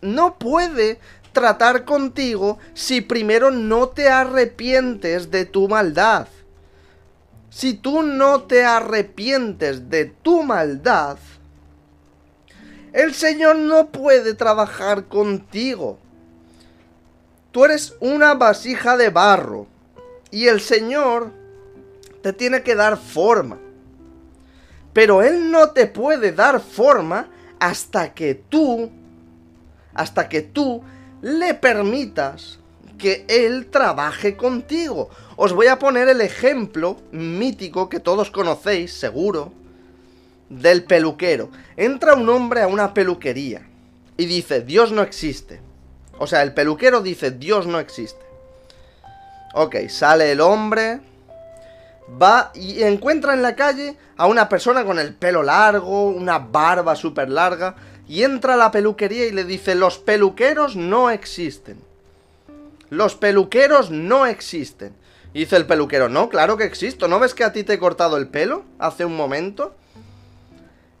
No 0.00 0.38
puede 0.38 0.98
tratar 1.32 1.84
contigo 1.84 2.58
si 2.74 3.00
primero 3.00 3.50
no 3.50 3.88
te 3.88 4.08
arrepientes 4.08 5.30
de 5.30 5.44
tu 5.44 5.68
maldad. 5.68 6.28
Si 7.50 7.74
tú 7.74 8.02
no 8.02 8.42
te 8.44 8.64
arrepientes 8.64 9.90
de 9.90 10.06
tu 10.06 10.42
maldad, 10.44 11.18
el 12.92 13.12
Señor 13.12 13.56
no 13.56 13.88
puede 13.88 14.34
trabajar 14.34 15.06
contigo. 15.06 15.98
Tú 17.50 17.64
eres 17.64 17.94
una 18.00 18.34
vasija 18.34 18.96
de 18.96 19.10
barro 19.10 19.66
y 20.30 20.46
el 20.46 20.60
Señor 20.60 21.32
te 22.22 22.32
tiene 22.32 22.62
que 22.62 22.74
dar 22.74 22.96
forma. 22.96 23.58
Pero 24.92 25.22
Él 25.22 25.50
no 25.50 25.70
te 25.70 25.86
puede 25.86 26.32
dar 26.32 26.60
forma 26.60 27.28
hasta 27.58 28.12
que 28.14 28.34
tú, 28.34 28.90
hasta 29.94 30.28
que 30.28 30.42
tú 30.42 30.82
le 31.22 31.54
permitas 31.54 32.58
que 32.98 33.24
Él 33.28 33.68
trabaje 33.70 34.36
contigo. 34.36 35.10
Os 35.36 35.52
voy 35.52 35.68
a 35.68 35.78
poner 35.78 36.08
el 36.08 36.20
ejemplo 36.20 36.98
mítico 37.12 37.88
que 37.88 38.00
todos 38.00 38.30
conocéis, 38.30 38.92
seguro, 38.92 39.52
del 40.48 40.84
peluquero. 40.84 41.50
Entra 41.76 42.14
un 42.14 42.28
hombre 42.28 42.62
a 42.62 42.66
una 42.66 42.92
peluquería 42.92 43.66
y 44.16 44.26
dice, 44.26 44.60
Dios 44.60 44.92
no 44.92 45.02
existe. 45.02 45.60
O 46.18 46.26
sea, 46.26 46.42
el 46.42 46.52
peluquero 46.52 47.00
dice, 47.00 47.30
Dios 47.30 47.66
no 47.66 47.78
existe. 47.78 48.29
Ok, 49.52 49.88
sale 49.88 50.32
el 50.32 50.40
hombre, 50.40 51.00
va 52.20 52.52
y 52.54 52.82
encuentra 52.82 53.34
en 53.34 53.42
la 53.42 53.56
calle 53.56 53.96
a 54.16 54.26
una 54.26 54.48
persona 54.48 54.84
con 54.84 54.98
el 54.98 55.14
pelo 55.14 55.42
largo, 55.42 56.08
una 56.08 56.38
barba 56.38 56.94
súper 56.94 57.30
larga, 57.30 57.74
y 58.06 58.22
entra 58.22 58.54
a 58.54 58.56
la 58.56 58.70
peluquería 58.70 59.26
y 59.26 59.32
le 59.32 59.44
dice, 59.44 59.74
los 59.74 59.98
peluqueros 59.98 60.76
no 60.76 61.10
existen. 61.10 61.80
Los 62.90 63.14
peluqueros 63.14 63.90
no 63.90 64.26
existen. 64.26 64.94
Dice 65.32 65.56
el 65.56 65.66
peluquero, 65.66 66.08
no, 66.08 66.28
claro 66.28 66.56
que 66.56 66.64
existo. 66.64 67.06
¿No 67.06 67.20
ves 67.20 67.34
que 67.34 67.44
a 67.44 67.52
ti 67.52 67.62
te 67.62 67.74
he 67.74 67.78
cortado 67.78 68.16
el 68.16 68.26
pelo 68.26 68.64
hace 68.80 69.04
un 69.04 69.16
momento? 69.16 69.74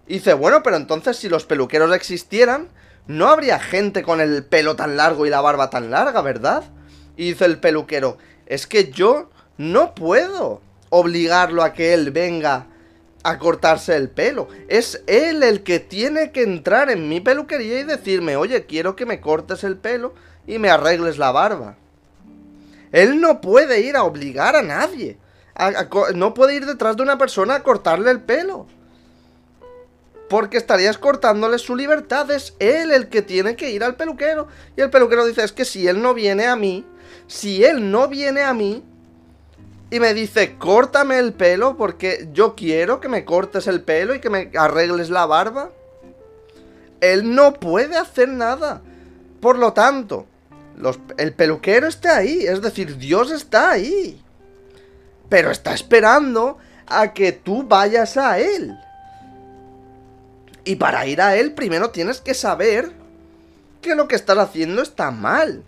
Dice, 0.06 0.34
bueno, 0.34 0.62
pero 0.62 0.76
entonces 0.76 1.16
si 1.16 1.28
los 1.28 1.44
peluqueros 1.44 1.94
existieran, 1.94 2.68
no 3.08 3.28
habría 3.28 3.58
gente 3.58 4.02
con 4.02 4.20
el 4.20 4.44
pelo 4.44 4.76
tan 4.76 4.96
largo 4.96 5.26
y 5.26 5.30
la 5.30 5.40
barba 5.40 5.68
tan 5.70 5.90
larga, 5.90 6.22
¿verdad? 6.22 6.64
Y 7.16 7.30
dice 7.30 7.44
el 7.44 7.58
peluquero, 7.58 8.18
es 8.50 8.66
que 8.66 8.90
yo 8.90 9.30
no 9.58 9.94
puedo 9.94 10.60
obligarlo 10.88 11.62
a 11.62 11.72
que 11.72 11.94
él 11.94 12.10
venga 12.10 12.66
a 13.22 13.38
cortarse 13.38 13.94
el 13.94 14.10
pelo. 14.10 14.48
Es 14.66 15.02
él 15.06 15.44
el 15.44 15.62
que 15.62 15.78
tiene 15.78 16.32
que 16.32 16.42
entrar 16.42 16.90
en 16.90 17.08
mi 17.08 17.20
peluquería 17.20 17.78
y 17.78 17.84
decirme, 17.84 18.34
oye, 18.34 18.66
quiero 18.66 18.96
que 18.96 19.06
me 19.06 19.20
cortes 19.20 19.62
el 19.62 19.76
pelo 19.76 20.14
y 20.48 20.58
me 20.58 20.68
arregles 20.68 21.16
la 21.16 21.30
barba. 21.30 21.76
Él 22.90 23.20
no 23.20 23.40
puede 23.40 23.82
ir 23.82 23.96
a 23.96 24.02
obligar 24.02 24.56
a 24.56 24.62
nadie. 24.62 25.16
no 26.16 26.34
puede 26.34 26.56
ir 26.56 26.66
detrás 26.66 26.96
de 26.96 27.04
una 27.04 27.18
persona 27.18 27.54
a 27.54 27.62
cortarle 27.62 28.10
el 28.10 28.20
pelo 28.20 28.66
porque 30.28 30.56
estarías 30.56 30.98
cortándole 30.98 31.58
su 31.58 31.76
libertad. 31.76 32.28
Es 32.32 32.54
él 32.58 32.90
el 32.90 33.08
que 33.08 33.22
tiene 33.22 33.54
que 33.54 33.70
ir 33.70 33.84
al 33.84 33.94
peluquero. 33.94 34.48
Y 34.76 34.80
el 34.80 34.90
peluquero 34.90 35.24
dice, 35.24 35.44
es 35.44 35.52
que 35.52 35.64
si 35.64 35.86
él 35.86 36.02
no 36.02 36.14
viene 36.14 36.46
a 36.46 36.56
mí, 36.56 36.84
si 37.30 37.64
él 37.64 37.92
no 37.92 38.08
viene 38.08 38.42
a 38.42 38.52
mí 38.52 38.82
y 39.88 40.00
me 40.00 40.14
dice, 40.14 40.56
córtame 40.58 41.20
el 41.20 41.32
pelo 41.32 41.76
porque 41.76 42.28
yo 42.32 42.56
quiero 42.56 42.98
que 42.98 43.08
me 43.08 43.24
cortes 43.24 43.68
el 43.68 43.82
pelo 43.82 44.16
y 44.16 44.20
que 44.20 44.28
me 44.28 44.50
arregles 44.58 45.10
la 45.10 45.26
barba, 45.26 45.70
él 47.00 47.32
no 47.32 47.52
puede 47.52 47.96
hacer 47.96 48.28
nada. 48.28 48.82
Por 49.40 49.58
lo 49.58 49.72
tanto, 49.72 50.26
el 51.18 51.32
peluquero 51.32 51.86
está 51.86 52.16
ahí, 52.16 52.46
es 52.46 52.60
decir, 52.62 52.98
Dios 52.98 53.30
está 53.30 53.70
ahí. 53.70 54.20
Pero 55.28 55.52
está 55.52 55.72
esperando 55.72 56.58
a 56.88 57.14
que 57.14 57.30
tú 57.30 57.62
vayas 57.62 58.16
a 58.16 58.40
él. 58.40 58.76
Y 60.64 60.74
para 60.74 61.06
ir 61.06 61.22
a 61.22 61.36
él 61.36 61.52
primero 61.52 61.90
tienes 61.90 62.20
que 62.20 62.34
saber 62.34 62.90
que 63.80 63.94
lo 63.94 64.08
que 64.08 64.16
estás 64.16 64.36
haciendo 64.36 64.82
está 64.82 65.12
mal. 65.12 65.62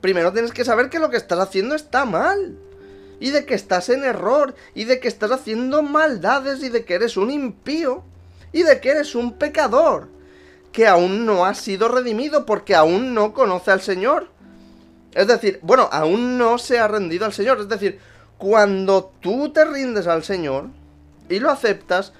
Primero 0.00 0.32
tienes 0.32 0.52
que 0.52 0.64
saber 0.64 0.90
que 0.90 1.00
lo 1.00 1.10
que 1.10 1.16
estás 1.16 1.38
haciendo 1.38 1.74
está 1.74 2.04
mal. 2.04 2.56
Y 3.20 3.30
de 3.30 3.44
que 3.44 3.54
estás 3.54 3.88
en 3.88 4.04
error. 4.04 4.54
Y 4.74 4.84
de 4.84 5.00
que 5.00 5.08
estás 5.08 5.30
haciendo 5.30 5.82
maldades. 5.82 6.62
Y 6.62 6.68
de 6.68 6.84
que 6.84 6.94
eres 6.94 7.16
un 7.16 7.30
impío. 7.30 8.04
Y 8.52 8.62
de 8.62 8.80
que 8.80 8.90
eres 8.90 9.14
un 9.14 9.32
pecador. 9.32 10.08
Que 10.72 10.86
aún 10.86 11.26
no 11.26 11.44
ha 11.44 11.54
sido 11.54 11.88
redimido 11.88 12.46
porque 12.46 12.74
aún 12.74 13.14
no 13.14 13.32
conoce 13.32 13.70
al 13.70 13.80
Señor. 13.80 14.28
Es 15.14 15.26
decir, 15.26 15.58
bueno, 15.62 15.88
aún 15.90 16.38
no 16.38 16.58
se 16.58 16.78
ha 16.78 16.86
rendido 16.86 17.24
al 17.24 17.32
Señor. 17.32 17.58
Es 17.60 17.68
decir, 17.68 17.98
cuando 18.36 19.12
tú 19.20 19.52
te 19.52 19.64
rindes 19.64 20.06
al 20.06 20.22
Señor 20.22 20.66
y 21.28 21.40
lo 21.40 21.50
aceptas, 21.50 22.12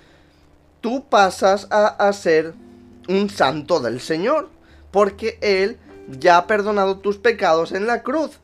tú 0.81 1.09
pasas 1.09 1.69
a, 1.71 1.87
a 1.87 2.13
ser 2.13 2.55
un 3.07 3.31
santo 3.31 3.79
del 3.79 4.01
Señor. 4.01 4.49
Porque 4.91 5.39
Él 5.43 5.79
ya 6.09 6.39
ha 6.39 6.47
perdonado 6.47 6.99
tus 6.99 7.19
pecados 7.19 7.73
en 7.73 7.87
la 7.87 8.03
cruz. 8.03 8.39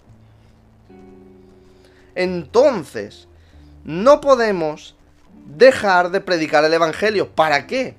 Entonces, 2.15 3.27
no 3.85 4.21
podemos 4.21 4.97
dejar 5.47 6.11
de 6.11 6.21
predicar 6.21 6.65
el 6.65 6.73
Evangelio. 6.73 7.29
¿Para 7.29 7.67
qué? 7.67 7.97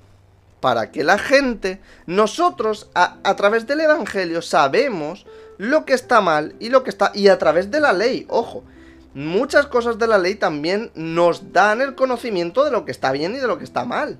Para 0.60 0.90
que 0.90 1.04
la 1.04 1.18
gente, 1.18 1.80
nosotros, 2.06 2.90
a, 2.94 3.36
través 3.36 3.66
del 3.66 3.80
Evangelio, 3.80 4.42
sabemos 4.42 5.26
lo 5.58 5.84
que 5.84 5.94
está 5.94 6.20
mal 6.20 6.54
y 6.58 6.70
lo 6.70 6.82
que 6.82 6.90
está... 6.90 7.12
Y 7.14 7.28
a 7.28 7.38
través 7.38 7.70
de 7.70 7.80
la 7.80 7.92
ley, 7.92 8.26
ojo, 8.28 8.64
muchas 9.14 9.66
cosas 9.66 9.98
de 9.98 10.06
la 10.06 10.18
ley 10.18 10.34
también 10.34 10.90
nos 10.94 11.52
dan 11.52 11.80
el 11.82 11.94
conocimiento 11.94 12.64
de 12.64 12.70
lo 12.70 12.84
que 12.84 12.92
está 12.92 13.12
bien 13.12 13.34
y 13.34 13.38
de 13.38 13.46
lo 13.46 13.58
que 13.58 13.64
está 13.64 13.84
mal. 13.84 14.18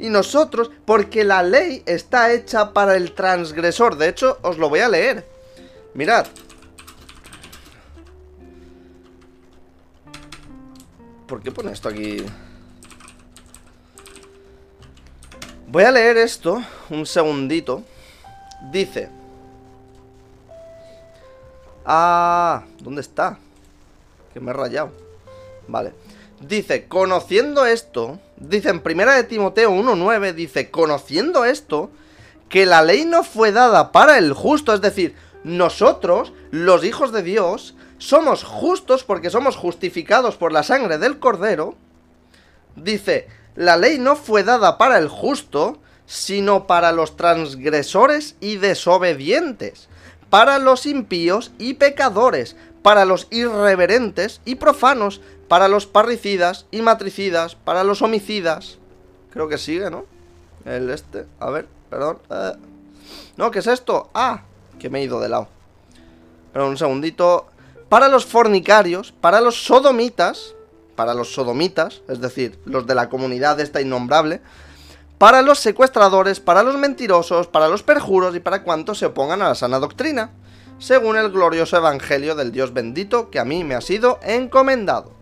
Y 0.00 0.08
nosotros, 0.08 0.70
porque 0.86 1.24
la 1.24 1.42
ley 1.42 1.82
está 1.84 2.32
hecha 2.32 2.72
para 2.72 2.96
el 2.96 3.12
transgresor. 3.12 3.96
De 3.96 4.08
hecho, 4.08 4.38
os 4.40 4.56
lo 4.56 4.70
voy 4.70 4.80
a 4.80 4.88
leer. 4.88 5.28
Mirad. 5.92 6.26
¿Por 11.26 11.42
qué 11.42 11.52
pone 11.52 11.70
esto 11.70 11.90
aquí? 11.90 12.24
Voy 15.68 15.84
a 15.84 15.92
leer 15.92 16.16
esto, 16.16 16.64
un 16.88 17.04
segundito. 17.04 17.84
Dice... 18.72 19.10
Ah, 21.84 22.64
¿dónde 22.80 23.02
está? 23.02 23.38
Que 24.32 24.40
me 24.40 24.50
he 24.50 24.54
rayado. 24.54 24.92
Vale. 25.68 25.92
Dice, 26.40 26.88
conociendo 26.88 27.66
esto, 27.66 28.18
dice 28.40 28.70
en 28.70 28.80
primera 28.80 29.14
de 29.14 29.24
Timoteo 29.24 29.70
1.9, 29.70 30.34
dice, 30.34 30.70
conociendo 30.70 31.44
esto, 31.44 31.90
que 32.48 32.66
la 32.66 32.82
ley 32.82 33.04
no 33.04 33.22
fue 33.22 33.52
dada 33.52 33.92
para 33.92 34.18
el 34.18 34.32
justo, 34.32 34.74
es 34.74 34.80
decir, 34.80 35.14
nosotros, 35.44 36.32
los 36.50 36.84
hijos 36.84 37.12
de 37.12 37.22
Dios, 37.22 37.76
somos 37.98 38.42
justos 38.44 39.04
porque 39.04 39.30
somos 39.30 39.56
justificados 39.56 40.36
por 40.36 40.52
la 40.52 40.62
sangre 40.62 40.98
del 40.98 41.18
Cordero. 41.18 41.76
Dice, 42.74 43.28
la 43.54 43.76
ley 43.76 43.98
no 43.98 44.16
fue 44.16 44.42
dada 44.42 44.78
para 44.78 44.98
el 44.98 45.08
justo, 45.08 45.80
sino 46.06 46.66
para 46.66 46.92
los 46.92 47.16
transgresores 47.16 48.36
y 48.40 48.56
desobedientes, 48.56 49.88
para 50.28 50.58
los 50.58 50.86
impíos 50.86 51.52
y 51.58 51.74
pecadores, 51.74 52.56
para 52.82 53.04
los 53.04 53.28
irreverentes 53.30 54.40
y 54.44 54.56
profanos, 54.56 55.20
para 55.50 55.66
los 55.66 55.88
parricidas 55.88 56.66
y 56.70 56.80
matricidas, 56.80 57.56
para 57.56 57.82
los 57.82 58.02
homicidas. 58.02 58.78
Creo 59.32 59.48
que 59.48 59.58
sigue, 59.58 59.90
¿no? 59.90 60.04
El 60.64 60.88
este, 60.90 61.26
a 61.40 61.50
ver, 61.50 61.66
perdón. 61.90 62.20
Eh. 62.30 62.52
No, 63.36 63.50
¿qué 63.50 63.58
es 63.58 63.66
esto? 63.66 64.10
Ah, 64.14 64.44
que 64.78 64.88
me 64.88 65.00
he 65.00 65.02
ido 65.02 65.18
de 65.18 65.28
lado. 65.28 65.48
Pero 66.52 66.68
un 66.68 66.76
segundito. 66.76 67.48
Para 67.88 68.06
los 68.06 68.26
fornicarios, 68.26 69.10
para 69.10 69.40
los 69.40 69.64
sodomitas, 69.64 70.54
para 70.94 71.14
los 71.14 71.34
sodomitas, 71.34 72.02
es 72.06 72.20
decir, 72.20 72.60
los 72.64 72.86
de 72.86 72.94
la 72.94 73.08
comunidad 73.08 73.58
esta 73.58 73.80
innombrable, 73.80 74.42
para 75.18 75.42
los 75.42 75.58
secuestradores, 75.58 76.38
para 76.38 76.62
los 76.62 76.78
mentirosos, 76.78 77.48
para 77.48 77.66
los 77.66 77.82
perjuros 77.82 78.36
y 78.36 78.40
para 78.40 78.62
cuantos 78.62 78.98
se 78.98 79.06
opongan 79.06 79.42
a 79.42 79.48
la 79.48 79.56
sana 79.56 79.80
doctrina, 79.80 80.30
según 80.78 81.16
el 81.16 81.32
glorioso 81.32 81.76
evangelio 81.76 82.36
del 82.36 82.52
Dios 82.52 82.72
bendito 82.72 83.30
que 83.30 83.40
a 83.40 83.44
mí 83.44 83.64
me 83.64 83.74
ha 83.74 83.80
sido 83.80 84.20
encomendado. 84.22 85.18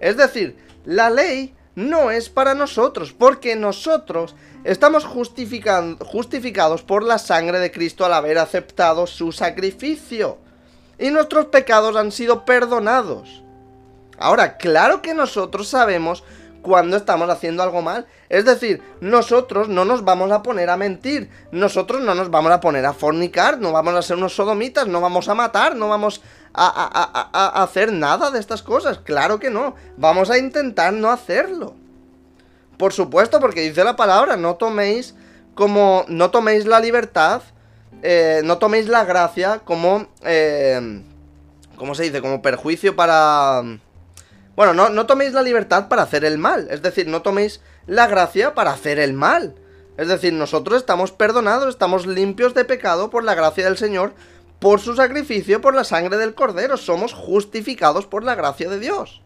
Es 0.00 0.16
decir, 0.16 0.56
la 0.84 1.10
ley 1.10 1.54
no 1.74 2.10
es 2.10 2.28
para 2.28 2.54
nosotros, 2.54 3.12
porque 3.12 3.54
nosotros 3.54 4.34
estamos 4.64 5.04
justificados 5.04 6.82
por 6.82 7.04
la 7.04 7.18
sangre 7.18 7.58
de 7.58 7.70
Cristo 7.70 8.04
al 8.04 8.14
haber 8.14 8.38
aceptado 8.38 9.06
su 9.06 9.32
sacrificio. 9.32 10.38
Y 10.98 11.10
nuestros 11.10 11.46
pecados 11.46 11.96
han 11.96 12.12
sido 12.12 12.44
perdonados. 12.44 13.42
Ahora, 14.18 14.58
claro 14.58 15.00
que 15.00 15.14
nosotros 15.14 15.68
sabemos 15.68 16.22
cuando 16.62 16.96
estamos 16.96 17.28
haciendo 17.30 17.62
algo 17.62 17.82
mal. 17.82 18.06
Es 18.28 18.44
decir, 18.44 18.82
nosotros 19.00 19.68
no 19.68 19.84
nos 19.84 20.04
vamos 20.04 20.30
a 20.30 20.42
poner 20.42 20.70
a 20.70 20.76
mentir, 20.76 21.30
nosotros 21.52 22.02
no 22.02 22.14
nos 22.14 22.30
vamos 22.30 22.52
a 22.52 22.60
poner 22.60 22.84
a 22.86 22.92
fornicar, 22.92 23.58
no 23.58 23.72
vamos 23.72 23.94
a 23.94 24.02
ser 24.02 24.16
unos 24.16 24.34
sodomitas, 24.34 24.86
no 24.86 25.00
vamos 25.00 25.28
a 25.28 25.34
matar, 25.34 25.74
no 25.74 25.88
vamos 25.88 26.20
a, 26.54 27.62
hacer 27.62 27.92
nada 27.92 28.30
de 28.30 28.38
estas 28.38 28.62
cosas. 28.62 28.98
Claro 28.98 29.38
que 29.38 29.50
no, 29.50 29.74
vamos 29.96 30.30
a 30.30 30.38
intentar 30.38 30.92
no 30.92 31.10
hacerlo. 31.10 31.74
Por 32.76 32.92
supuesto, 32.92 33.40
porque 33.40 33.62
dice 33.62 33.84
la 33.84 33.96
palabra, 33.96 34.36
no 34.36 34.56
toméis 34.56 35.14
como, 35.54 36.04
no 36.08 36.30
toméis 36.30 36.66
la 36.66 36.80
libertad, 36.80 37.42
eh, 38.02 38.40
no 38.44 38.58
toméis 38.58 38.88
la 38.88 39.04
gracia 39.04 39.60
como, 39.64 40.08
eh, 40.22 41.02
¿cómo 41.76 41.94
se 41.94 42.04
dice? 42.04 42.22
Como 42.22 42.40
perjuicio 42.40 42.96
para 42.96 43.62
bueno, 44.60 44.74
no, 44.74 44.90
no 44.90 45.06
toméis 45.06 45.32
la 45.32 45.42
libertad 45.42 45.88
para 45.88 46.02
hacer 46.02 46.22
el 46.22 46.36
mal. 46.36 46.68
Es 46.70 46.82
decir, 46.82 47.08
no 47.08 47.22
toméis 47.22 47.62
la 47.86 48.06
gracia 48.06 48.52
para 48.52 48.72
hacer 48.72 48.98
el 48.98 49.14
mal. 49.14 49.54
Es 49.96 50.08
decir, 50.08 50.34
nosotros 50.34 50.76
estamos 50.76 51.12
perdonados, 51.12 51.70
estamos 51.70 52.06
limpios 52.06 52.52
de 52.52 52.66
pecado 52.66 53.08
por 53.08 53.24
la 53.24 53.34
gracia 53.34 53.64
del 53.64 53.78
Señor, 53.78 54.12
por 54.60 54.80
su 54.80 54.94
sacrificio, 54.94 55.60
por 55.60 55.74
la 55.74 55.84
sangre 55.84 56.16
del 56.16 56.34
Cordero. 56.34 56.76
Somos 56.76 57.12
justificados 57.12 58.06
por 58.06 58.22
la 58.22 58.36
gracia 58.36 58.70
de 58.70 58.78
Dios. 58.78 59.20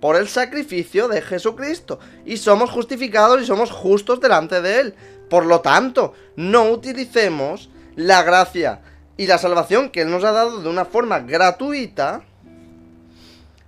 Por 0.00 0.16
el 0.16 0.28
sacrificio 0.28 1.08
de 1.08 1.20
Jesucristo. 1.22 1.98
Y 2.24 2.36
somos 2.36 2.70
justificados 2.70 3.42
y 3.42 3.46
somos 3.46 3.72
justos 3.72 4.20
delante 4.20 4.62
de 4.62 4.80
Él. 4.80 4.94
Por 5.28 5.46
lo 5.46 5.60
tanto, 5.60 6.12
no 6.36 6.70
utilicemos 6.70 7.70
la 7.96 8.22
gracia 8.22 8.82
y 9.16 9.26
la 9.26 9.38
salvación 9.38 9.90
que 9.90 10.02
Él 10.02 10.10
nos 10.10 10.22
ha 10.22 10.32
dado 10.32 10.60
de 10.60 10.68
una 10.68 10.84
forma 10.84 11.20
gratuita 11.20 12.22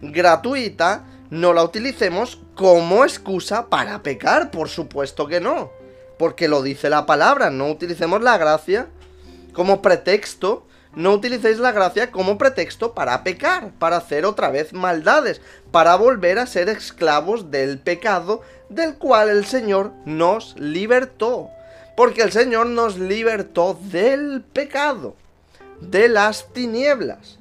gratuita, 0.01 1.05
no 1.31 1.53
la 1.53 1.65
utilicemos 1.65 2.39
como 2.55 3.05
excusa 3.05 3.69
para 3.69 4.03
pecar, 4.03 4.51
por 4.51 4.69
supuesto 4.69 5.27
que 5.27 5.41
no. 5.41 5.71
Porque 6.19 6.49
lo 6.49 6.63
dice 6.63 6.89
la 6.89 7.07
palabra, 7.07 7.51
no 7.51 7.69
utilicemos 7.69 8.23
la 8.23 8.39
gracia 8.39 8.89
como 9.57 9.81
pretexto, 9.81 10.67
no 10.95 11.15
utilicéis 11.15 11.59
la 11.59 11.73
gracia 11.73 12.11
como 12.11 12.37
pretexto 12.37 12.93
para 12.93 13.25
pecar, 13.25 13.71
para 13.79 13.97
hacer 13.97 14.27
otra 14.27 14.51
vez 14.51 14.75
maldades, 14.75 15.41
para 15.71 15.97
volver 15.97 16.39
a 16.39 16.45
ser 16.45 16.69
esclavos 16.69 17.51
del 17.51 17.79
pecado 17.79 18.43
del 18.69 18.97
cual 18.97 19.31
el 19.31 19.47
Señor 19.47 19.93
nos 20.05 20.55
libertó. 20.59 21.49
Porque 21.97 22.21
el 22.21 22.33
Señor 22.33 22.67
nos 22.67 22.99
libertó 22.99 23.79
del 23.81 24.43
pecado, 24.43 25.17
de 25.81 26.11
las 26.11 26.53
tinieblas 26.53 27.39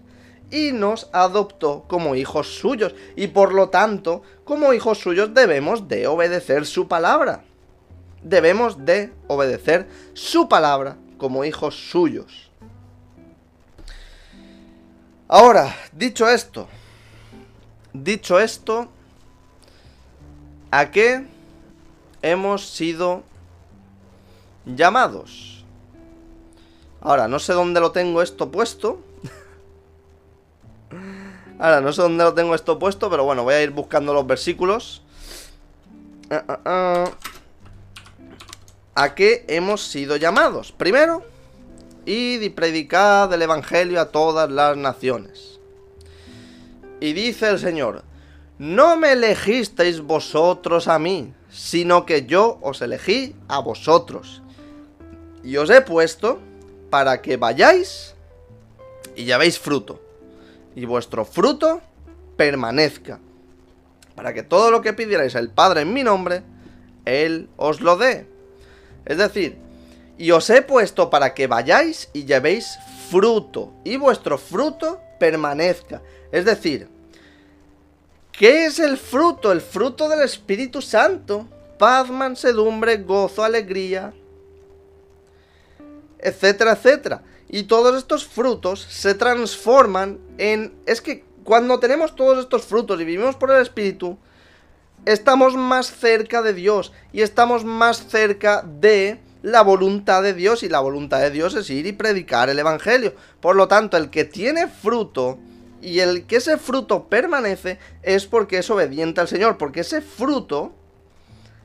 y 0.50 0.72
nos 0.72 1.10
adoptó 1.12 1.84
como 1.90 2.16
hijos 2.16 2.48
suyos 2.48 2.96
y 3.18 3.28
por 3.28 3.54
lo 3.54 3.68
tanto 3.68 4.22
como 4.46 4.72
hijos 4.72 5.00
suyos 5.00 5.34
debemos 5.34 5.90
de 5.90 6.08
obedecer 6.08 6.66
su 6.66 6.88
palabra. 6.88 7.44
Debemos 8.24 8.86
de 8.86 9.12
obedecer 9.28 9.86
su 10.14 10.48
palabra 10.48 10.96
como 11.18 11.46
hijos 11.46 11.76
suyos. 11.90 12.52
Ahora, 15.28 15.76
dicho 15.92 16.30
esto, 16.30 16.68
dicho 17.94 18.40
esto, 18.40 18.88
¿a 20.72 20.92
qué 20.92 21.26
hemos 22.22 22.68
sido 22.68 23.24
llamados? 24.66 25.66
Ahora, 27.02 27.28
no 27.28 27.40
sé 27.40 27.54
dónde 27.54 27.80
lo 27.80 27.92
tengo 27.92 28.22
esto 28.22 28.52
puesto, 28.52 29.02
Ahora, 31.60 31.80
no 31.82 31.94
sé 31.94 32.02
dónde 32.02 32.24
lo 32.24 32.34
tengo 32.34 32.54
esto 32.54 32.78
puesto, 32.78 33.10
pero 33.10 33.24
bueno, 33.24 33.44
voy 33.44 33.54
a 33.54 33.64
ir 33.64 33.72
buscando 33.72 34.14
los 34.14 34.28
versículos. 34.28 35.02
Ah, 36.30 36.44
ah, 36.48 36.60
ah. 36.66 37.12
¿A 38.98 39.14
qué 39.14 39.44
hemos 39.50 39.86
sido 39.86 40.16
llamados? 40.16 40.72
Primero, 40.72 41.22
id 42.06 42.42
y 42.42 42.50
predicad 42.50 43.32
el 43.34 43.42
Evangelio 43.42 44.00
a 44.00 44.10
todas 44.10 44.50
las 44.50 44.78
naciones. 44.78 45.60
Y 47.02 47.12
dice 47.12 47.50
el 47.50 47.60
Señor, 47.60 48.04
no 48.58 48.96
me 48.96 49.12
elegisteis 49.12 50.00
vosotros 50.00 50.88
a 50.88 50.98
mí, 50.98 51.34
sino 51.50 52.06
que 52.06 52.26
yo 52.26 52.58
os 52.62 52.82
elegí 52.82 53.36
a 53.50 53.60
vosotros, 53.60 54.42
y 55.44 55.58
os 55.58 55.70
he 55.70 55.82
puesto 55.82 56.40
para 56.90 57.22
que 57.22 57.36
vayáis 57.36 58.16
y 59.18 59.26
llevéis 59.26 59.60
fruto, 59.60 60.02
y 60.74 60.86
vuestro 60.86 61.26
fruto 61.26 61.82
permanezca, 62.38 63.20
para 64.16 64.34
que 64.34 64.44
todo 64.44 64.72
lo 64.72 64.82
que 64.82 64.94
pidierais 64.94 65.36
al 65.36 65.50
Padre 65.50 65.82
en 65.82 65.92
mi 65.92 66.04
nombre, 66.04 66.44
Él 67.04 67.50
os 67.58 67.82
lo 67.82 67.98
dé. 67.98 68.34
Es 69.06 69.18
decir, 69.18 69.58
y 70.18 70.32
os 70.32 70.50
he 70.50 70.62
puesto 70.62 71.10
para 71.10 71.34
que 71.34 71.48
vayáis 71.48 72.10
y 72.14 72.26
llevéis 72.26 72.78
fruto, 73.10 73.74
y 73.84 73.98
vuestro 73.98 74.38
fruto 74.38 75.00
permanezca. 75.20 76.02
Es 76.32 76.46
decir, 76.46 76.88
¿qué 78.32 78.66
es 78.66 78.80
el 78.80 78.98
fruto? 78.98 79.52
El 79.52 79.62
fruto 79.62 80.10
del 80.10 80.22
Espíritu 80.22 80.82
Santo. 80.82 81.48
Paz, 81.78 82.10
mansedumbre, 82.10 82.98
gozo, 82.98 83.44
alegría, 83.44 84.14
etcétera, 86.20 86.72
etcétera. 86.72 87.22
Y 87.50 87.64
todos 87.64 87.98
estos 87.98 88.26
frutos 88.26 88.82
se 88.90 89.14
transforman 89.14 90.20
en... 90.38 90.74
Es 90.86 91.02
que 91.02 91.26
cuando 91.44 91.80
tenemos 91.80 92.16
todos 92.16 92.40
estos 92.40 92.64
frutos 92.64 93.00
y 93.00 93.06
vivimos 93.06 93.36
por 93.36 93.52
el 93.52 93.62
Espíritu, 93.62 94.18
estamos 95.06 95.56
más 95.56 95.92
cerca 95.92 96.42
de 96.42 96.54
Dios 96.54 96.92
y 97.14 97.22
estamos 97.22 97.64
más 97.64 98.08
cerca 98.08 98.64
de 98.64 99.20
la 99.44 99.62
voluntad 99.62 100.24
de 100.24 100.34
Dios 100.34 100.64
y 100.64 100.70
la 100.70 100.80
voluntad 100.80 101.20
de 101.20 101.30
Dios 101.30 101.56
es 101.56 101.70
ir 101.70 101.86
y 101.86 101.94
predicar 101.94 102.50
el 102.50 102.58
Evangelio. 102.58 103.14
Por 103.40 103.56
lo 103.56 103.68
tanto, 103.68 103.96
el 103.96 104.10
que 104.10 104.26
tiene 104.26 104.68
fruto 104.68 105.38
y 105.82 106.00
el 106.00 106.26
que 106.26 106.38
ese 106.38 106.58
fruto 106.58 107.08
permanece 107.08 107.78
es 108.02 108.26
porque 108.26 108.58
es 108.58 108.70
obediente 108.72 109.22
al 109.22 109.28
Señor, 109.28 109.58
porque 109.58 109.82
ese 109.82 110.02
fruto, 110.02 110.74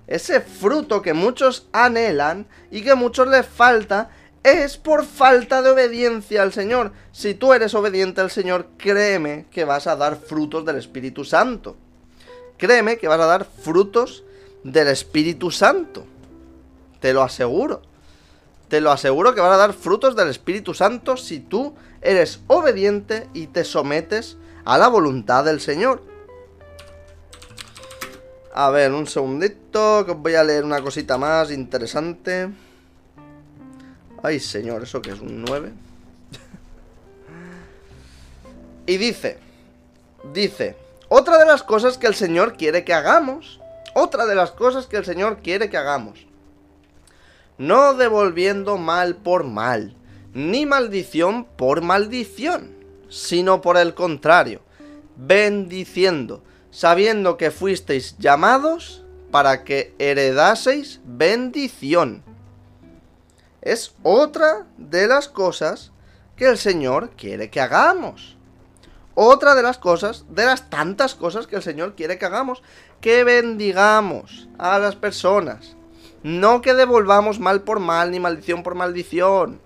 ese 0.07 0.43
fruto 0.43 1.01
que 1.01 1.15
muchos 1.15 1.69
anhelan 1.73 2.47
y 2.71 2.83
que 2.83 2.91
a 2.91 2.97
muchos 2.97 3.29
les 3.29 3.47
falta, 3.47 4.11
es 4.43 4.77
por 4.77 5.07
falta 5.07 5.63
de 5.63 5.71
obediencia 5.71 6.43
al 6.43 6.53
Señor. 6.53 6.93
Si 7.13 7.33
tú 7.33 7.55
eres 7.55 7.75
obediente 7.75 8.21
al 8.21 8.31
Señor, 8.31 8.69
créeme 8.77 9.47
que 9.51 9.65
vas 9.65 9.87
a 9.87 9.97
dar 9.97 10.17
frutos 10.17 10.67
del 10.67 10.77
Espíritu 10.77 11.25
Santo. 11.25 11.79
Créeme 12.61 12.99
que 12.99 13.09
vas 13.09 13.19
a 13.19 13.25
dar 13.25 13.47
frutos 13.47 14.23
del 14.65 14.89
Espíritu 14.89 15.51
Santo. 15.51 16.05
Te 17.01 17.15
lo 17.15 17.23
aseguro. 17.23 17.81
Te 18.69 18.83
lo 18.83 18.93
aseguro 18.93 19.35
que 19.35 19.41
van 19.41 19.53
a 19.53 19.57
dar 19.57 19.73
frutos 19.73 20.15
del 20.15 20.29
Espíritu 20.29 20.75
Santo 20.75 21.17
si 21.17 21.41
tú 21.41 21.75
eres 22.03 22.41
obediente 22.49 23.29
y 23.33 23.47
te 23.47 23.65
sometes 23.65 24.37
a 24.67 24.77
la 24.77 24.89
voluntad 24.89 25.43
del 25.43 25.63
Señor. 25.63 26.03
A 28.53 28.69
ver, 28.69 28.93
un 28.93 29.07
segundito, 29.07 30.05
que 30.05 30.13
os 30.13 30.19
voy 30.19 30.35
a 30.35 30.45
leer 30.45 30.63
una 30.63 30.83
cosita 30.83 31.17
más 31.17 31.51
interesante. 31.51 32.51
Ay, 34.23 34.39
señor, 34.39 34.83
¿eso 34.83 35.01
que 35.01 35.13
es 35.13 35.21
un 35.21 35.43
9? 35.45 35.73
y 38.87 38.97
dice, 38.99 39.39
dice, 40.35 40.77
otra 41.11 41.39
de 41.39 41.45
las 41.45 41.65
cosas 41.65 41.99
que 41.99 42.07
el 42.07 42.15
Señor 42.15 42.57
quiere 42.57 42.85
que 42.85 42.95
hagamos, 42.95 43.61
otra 43.95 44.27
de 44.27 44.37
las 44.37 44.53
cosas 44.53 44.87
que 44.87 44.97
el 44.97 45.05
Señor 45.05 45.39
quiere 45.43 45.69
que 45.69 45.77
hagamos, 45.77 46.25
no 47.59 47.95
devolviendo 47.95 48.79
mal 48.79 49.17
por 49.17 49.43
mal, 49.43 49.97
ni 50.35 50.67
maldición 50.67 51.47
por 51.57 51.83
maldición, 51.83 52.77
sino 53.09 53.61
por 53.61 53.77
el 53.77 53.95
contrario, 53.95 54.63
bendiciendo, 55.17 56.45
sabiendo 56.71 57.37
que 57.37 57.51
fuisteis 57.51 58.17
llamados 58.19 59.05
para 59.33 59.65
que 59.65 59.93
heredaseis 59.99 61.01
bendición. 61.05 62.23
Es 63.63 63.97
otra 64.05 64.69
de 64.79 65.09
las 65.09 65.27
cosas 65.27 65.91
que 66.37 66.47
el 66.47 66.57
Señor 66.57 67.11
quiere 67.17 67.51
que 67.51 67.61
hagamos. 67.61 68.37
Otra 69.15 69.55
de 69.55 69.63
las 69.63 69.79
cosas, 69.79 70.25
de 70.31 70.45
las 70.45 70.71
tantas 70.71 71.15
cosas 71.15 71.47
que 71.47 71.57
el 71.57 71.63
Señor 71.63 71.95
quiere 71.95 72.19
que 72.19 72.27
hagamos, 72.27 72.63
que 73.01 73.25
bendigamos 73.25 74.49
a 74.59 74.79
las 74.79 74.95
personas, 74.97 75.77
no 76.23 76.61
que 76.61 76.75
devolvamos 76.75 77.41
mal 77.41 77.63
por 77.63 77.81
mal 77.81 78.11
ni 78.11 78.21
maldición 78.21 78.63
por 78.63 78.75
maldición. 78.75 79.61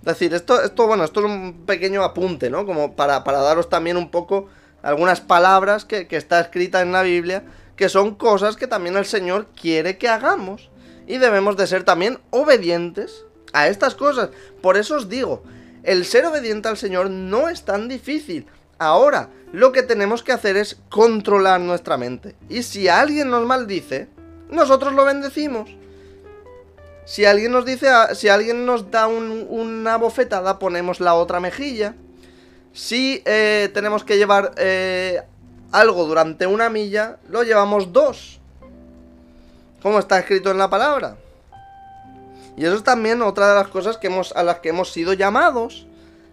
Es 0.00 0.06
decir, 0.06 0.34
esto, 0.34 0.60
esto, 0.62 0.86
bueno, 0.86 1.04
esto 1.04 1.20
es 1.20 1.26
un 1.26 1.64
pequeño 1.64 2.02
apunte, 2.02 2.50
¿no? 2.50 2.66
Como 2.66 2.94
para, 2.94 3.20
daros 3.20 3.68
también 3.68 3.96
un 3.96 4.10
poco 4.10 4.48
algunas 4.82 5.20
palabras 5.20 5.84
que, 5.84 6.08
que 6.08 6.16
está 6.16 6.40
escrita 6.40 6.82
en 6.82 6.92
la 6.92 7.02
Biblia, 7.02 7.44
que 7.76 7.88
son 7.88 8.14
cosas 8.16 8.56
que 8.56 8.66
también 8.66 8.96
el 8.96 9.06
Señor 9.06 9.46
quiere 9.60 9.98
que 9.98 10.08
hagamos. 10.08 10.70
Y 11.06 11.18
debemos 11.18 11.56
de 11.56 11.66
ser 11.66 11.84
también 11.84 12.18
obedientes 12.30 13.24
a 13.52 13.68
estas 13.68 13.94
cosas. 13.94 14.30
Por 14.60 14.76
eso 14.76 14.96
os 14.96 15.08
digo, 15.08 15.42
el 15.82 16.04
ser 16.04 16.26
obediente 16.26 16.68
al 16.68 16.76
Señor 16.76 17.10
no 17.10 17.48
es 17.48 17.64
tan 17.64 17.88
difícil. 17.88 18.46
Ahora, 18.78 19.28
lo 19.52 19.72
que 19.72 19.82
tenemos 19.82 20.22
que 20.22 20.32
hacer 20.32 20.56
es 20.56 20.78
controlar 20.88 21.60
nuestra 21.60 21.96
mente. 21.96 22.34
Y 22.48 22.62
si 22.62 22.88
alguien 22.88 23.30
nos 23.30 23.46
maldice, 23.46 24.08
nosotros 24.50 24.92
lo 24.92 25.04
bendecimos. 25.04 25.70
Si 27.04 27.24
alguien 27.24 27.52
nos 27.52 27.64
dice, 27.64 27.88
si 28.14 28.28
alguien 28.28 28.64
nos 28.64 28.90
da 28.90 29.06
una 29.08 29.96
bofetada, 29.96 30.58
ponemos 30.58 31.00
la 31.00 31.14
otra 31.14 31.40
mejilla. 31.40 31.94
Si 32.72 33.22
eh, 33.24 33.70
tenemos 33.74 34.04
que 34.04 34.16
llevar 34.16 34.52
eh, 34.56 35.20
algo 35.72 36.06
durante 36.06 36.46
una 36.46 36.70
milla, 36.70 37.18
lo 37.28 37.42
llevamos 37.42 37.92
dos. 37.92 38.40
Como 39.82 39.98
está 39.98 40.18
escrito 40.18 40.50
en 40.50 40.58
la 40.58 40.70
palabra. 40.70 41.16
Y 42.56 42.64
eso 42.64 42.76
es 42.76 42.84
también 42.84 43.22
otra 43.22 43.48
de 43.48 43.54
las 43.54 43.68
cosas 43.68 43.98
a 44.34 44.42
las 44.42 44.58
que 44.58 44.68
hemos 44.68 44.92
sido 44.92 45.12
llamados 45.14 45.86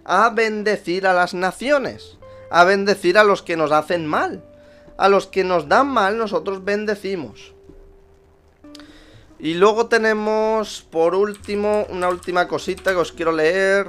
a 0.04 0.30
bendecir 0.30 1.06
a 1.06 1.14
las 1.14 1.34
naciones, 1.34 2.18
a 2.50 2.64
bendecir 2.64 3.18
a 3.18 3.24
los 3.24 3.42
que 3.42 3.56
nos 3.56 3.72
hacen 3.72 4.06
mal. 4.06 4.44
A 4.98 5.08
los 5.08 5.28
que 5.28 5.46
nos 5.46 5.70
dan 5.70 5.88
mal, 5.88 6.18
nosotros 6.18 6.66
bendecimos. 6.66 7.54
Y 9.38 9.54
luego 9.54 9.86
tenemos, 9.86 10.86
por 10.92 11.16
último, 11.16 11.86
una 11.90 12.10
última 12.10 12.50
cosita 12.50 12.92
que 12.92 12.98
os 12.98 13.14
quiero 13.14 13.32
leer. 13.32 13.88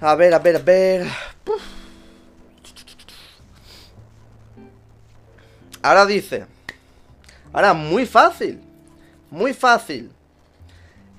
A 0.00 0.16
ver, 0.16 0.34
a 0.34 0.40
ver, 0.40 0.56
a 0.56 0.58
ver. 0.58 1.06
Ahora 5.80 6.06
dice. 6.06 6.46
Ahora, 7.52 7.74
muy 7.74 8.06
fácil. 8.06 8.63
Muy 9.34 9.52
fácil. 9.52 10.12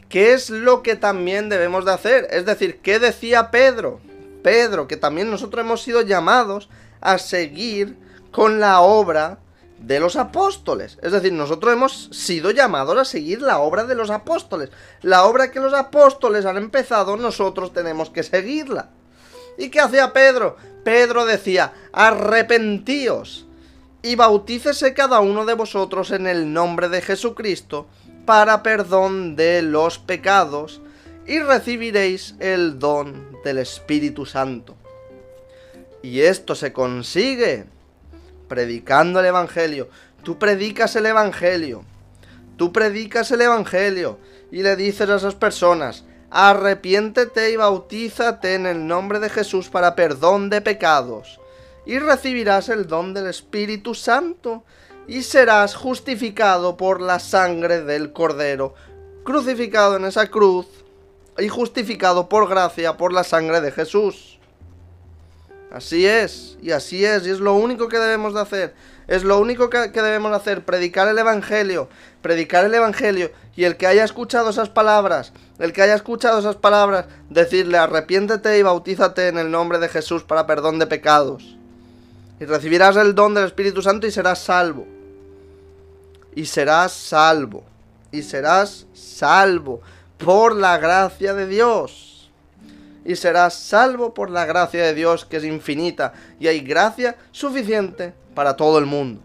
¿Qué 0.07 0.31
es 0.31 0.49
lo 0.49 0.83
que 0.83 0.95
también 0.95 1.49
debemos 1.49 1.83
de 1.83 1.91
hacer? 1.91 2.25
Es 2.31 2.45
decir, 2.45 2.79
¿qué 2.79 2.97
decía 2.97 3.51
Pedro? 3.51 3.99
Pedro, 4.41 4.87
que 4.87 4.95
también 4.95 5.29
nosotros 5.29 5.65
hemos 5.65 5.81
sido 5.81 5.99
llamados 5.99 6.69
a 7.01 7.17
seguir 7.17 7.97
con 8.31 8.61
la 8.61 8.79
obra 8.79 9.39
de 9.79 9.99
los 9.99 10.15
apóstoles. 10.15 10.97
Es 11.01 11.11
decir, 11.11 11.33
nosotros 11.33 11.73
hemos 11.73 12.09
sido 12.13 12.51
llamados 12.51 12.97
a 12.97 13.03
seguir 13.03 13.41
la 13.41 13.59
obra 13.59 13.83
de 13.83 13.95
los 13.95 14.09
apóstoles. 14.09 14.69
La 15.01 15.25
obra 15.25 15.51
que 15.51 15.59
los 15.59 15.73
apóstoles 15.73 16.45
han 16.45 16.55
empezado, 16.55 17.17
nosotros 17.17 17.73
tenemos 17.73 18.11
que 18.11 18.23
seguirla. 18.23 18.91
¿Y 19.57 19.67
qué 19.67 19.81
hacía 19.81 20.13
Pedro? 20.13 20.55
Pedro 20.85 21.25
decía, 21.25 21.73
arrepentíos 21.91 23.45
y 24.05 24.15
bautícese 24.15 24.93
cada 24.93 25.19
uno 25.19 25.45
de 25.45 25.55
vosotros 25.55 26.11
en 26.11 26.27
el 26.27 26.53
nombre 26.53 26.87
de 26.87 27.01
Jesucristo 27.01 27.87
para 28.25 28.63
perdón 28.63 29.35
de 29.35 29.61
los 29.61 29.99
pecados 29.99 30.81
y 31.27 31.39
recibiréis 31.39 32.35
el 32.39 32.79
don 32.79 33.37
del 33.43 33.59
Espíritu 33.59 34.25
Santo. 34.25 34.75
Y 36.01 36.21
esto 36.21 36.53
se 36.55 36.73
consigue 36.73 37.65
predicando 38.47 39.19
el 39.19 39.25
Evangelio. 39.25 39.89
Tú 40.23 40.37
predicas 40.37 40.95
el 40.95 41.07
Evangelio. 41.07 41.83
Tú 42.57 42.71
predicas 42.71 43.31
el 43.31 43.41
Evangelio 43.41 44.19
y 44.51 44.61
le 44.61 44.75
dices 44.75 45.09
a 45.09 45.15
esas 45.15 45.35
personas, 45.35 46.05
arrepiéntete 46.29 47.51
y 47.51 47.55
bautízate 47.55 48.55
en 48.55 48.65
el 48.65 48.87
nombre 48.87 49.19
de 49.19 49.29
Jesús 49.29 49.69
para 49.69 49.95
perdón 49.95 50.49
de 50.49 50.61
pecados 50.61 51.39
y 51.85 51.99
recibirás 51.99 52.69
el 52.69 52.87
don 52.87 53.13
del 53.13 53.27
Espíritu 53.27 53.93
Santo 53.93 54.63
y 55.07 55.23
serás 55.23 55.75
justificado 55.75 56.77
por 56.77 57.01
la 57.01 57.19
sangre 57.19 57.81
del 57.81 58.11
Cordero, 58.13 58.73
crucificado 59.23 59.97
en 59.97 60.05
esa 60.05 60.27
cruz 60.27 60.67
y 61.37 61.47
justificado 61.47 62.29
por 62.29 62.47
gracia 62.49 62.97
por 62.97 63.13
la 63.13 63.23
sangre 63.23 63.61
de 63.61 63.71
Jesús. 63.71 64.39
Así 65.71 66.05
es, 66.05 66.57
y 66.61 66.71
así 66.71 67.03
es, 67.03 67.27
y 67.27 67.31
es 67.31 67.39
lo 67.39 67.53
único 67.53 67.89
que 67.89 67.99
debemos 67.99 68.33
de 68.33 68.41
hacer. 68.41 68.73
Es 69.07 69.23
lo 69.23 69.39
único 69.39 69.69
que, 69.69 69.89
debemos 69.89 70.31
hacer, 70.31 70.63
predicar 70.63 71.07
el 71.07 71.17
Evangelio, 71.17 71.89
predicar 72.21 72.65
el 72.65 72.73
Evangelio. 72.73 73.31
Y 73.55 73.65
el 73.65 73.77
que 73.77 73.85
haya 73.85 74.03
escuchado 74.03 74.49
esas 74.49 74.69
palabras, 74.69 75.31
el 75.59 75.73
que 75.73 75.81
haya 75.81 75.95
escuchado 75.95 76.39
esas 76.39 76.55
palabras, 76.55 77.05
decirle 77.29 77.77
arrepiéntete 77.77 78.57
y 78.57 78.63
bautízate 78.63 79.27
en 79.27 79.37
el 79.37 79.51
nombre 79.51 79.77
de 79.79 79.89
Jesús 79.89 80.23
para 80.23 80.47
perdón 80.47 80.79
de 80.79 80.87
pecados. 80.87 81.57
Y 82.39 82.45
recibirás 82.45 82.95
el 82.95 83.13
don 83.13 83.33
del 83.33 83.45
Espíritu 83.45 83.81
Santo 83.81 84.07
y 84.07 84.11
serás 84.11 84.39
salvo. 84.39 84.94
Y 86.35 86.45
serás 86.45 86.91
salvo. 86.91 87.63
y 88.11 88.21
serás 88.21 88.85
salvo 88.93 89.81
por 90.17 90.55
la 90.55 90.77
gracia 90.77 91.33
de 91.33 91.47
Dios. 91.47 92.31
Y 93.03 93.15
serás 93.15 93.53
salvo 93.53 94.13
por 94.13 94.29
la 94.29 94.45
gracia 94.45 94.83
de 94.83 94.93
Dios 94.93 95.25
que 95.25 95.37
es 95.37 95.43
infinita 95.43 96.13
y 96.39 96.47
hay 96.47 96.61
gracia 96.61 97.17
suficiente 97.31 98.13
para 98.33 98.55
todo 98.55 98.79
el 98.79 98.85
mundo. 98.85 99.21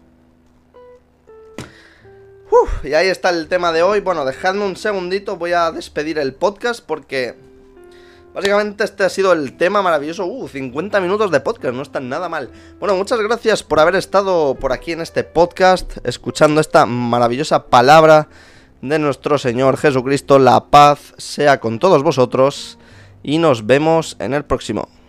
Y 2.83 2.93
ahí 2.93 3.07
está 3.07 3.29
el 3.29 3.47
tema 3.47 3.71
de 3.71 3.81
hoy. 3.81 4.01
Bueno, 4.01 4.25
dejadme 4.25 4.65
un 4.65 4.75
segundito, 4.75 5.37
voy 5.37 5.53
a 5.53 5.71
despedir 5.71 6.19
el 6.19 6.33
podcast 6.33 6.83
porque 6.85 7.35
básicamente 8.33 8.83
este 8.83 9.03
ha 9.03 9.09
sido 9.09 9.33
el 9.33 9.57
tema 9.57 9.81
maravilloso. 9.81 10.25
Uh, 10.25 10.47
50 10.47 10.99
minutos 11.01 11.31
de 11.31 11.39
podcast, 11.39 11.75
no 11.75 11.81
está 11.81 11.99
nada 11.99 12.29
mal. 12.29 12.49
Bueno, 12.79 12.95
muchas 12.95 13.19
gracias 13.19 13.63
por 13.63 13.79
haber 13.79 13.95
estado 13.95 14.55
por 14.55 14.71
aquí 14.71 14.91
en 14.91 15.01
este 15.01 15.23
podcast, 15.23 15.97
escuchando 16.05 16.61
esta 16.61 16.85
maravillosa 16.85 17.67
palabra 17.67 18.29
de 18.81 18.99
nuestro 18.99 19.37
Señor 19.37 19.77
Jesucristo. 19.77 20.39
La 20.39 20.65
paz 20.65 21.13
sea 21.17 21.59
con 21.59 21.79
todos 21.79 22.03
vosotros 22.03 22.77
y 23.23 23.37
nos 23.37 23.65
vemos 23.65 24.15
en 24.19 24.33
el 24.33 24.45
próximo. 24.45 25.00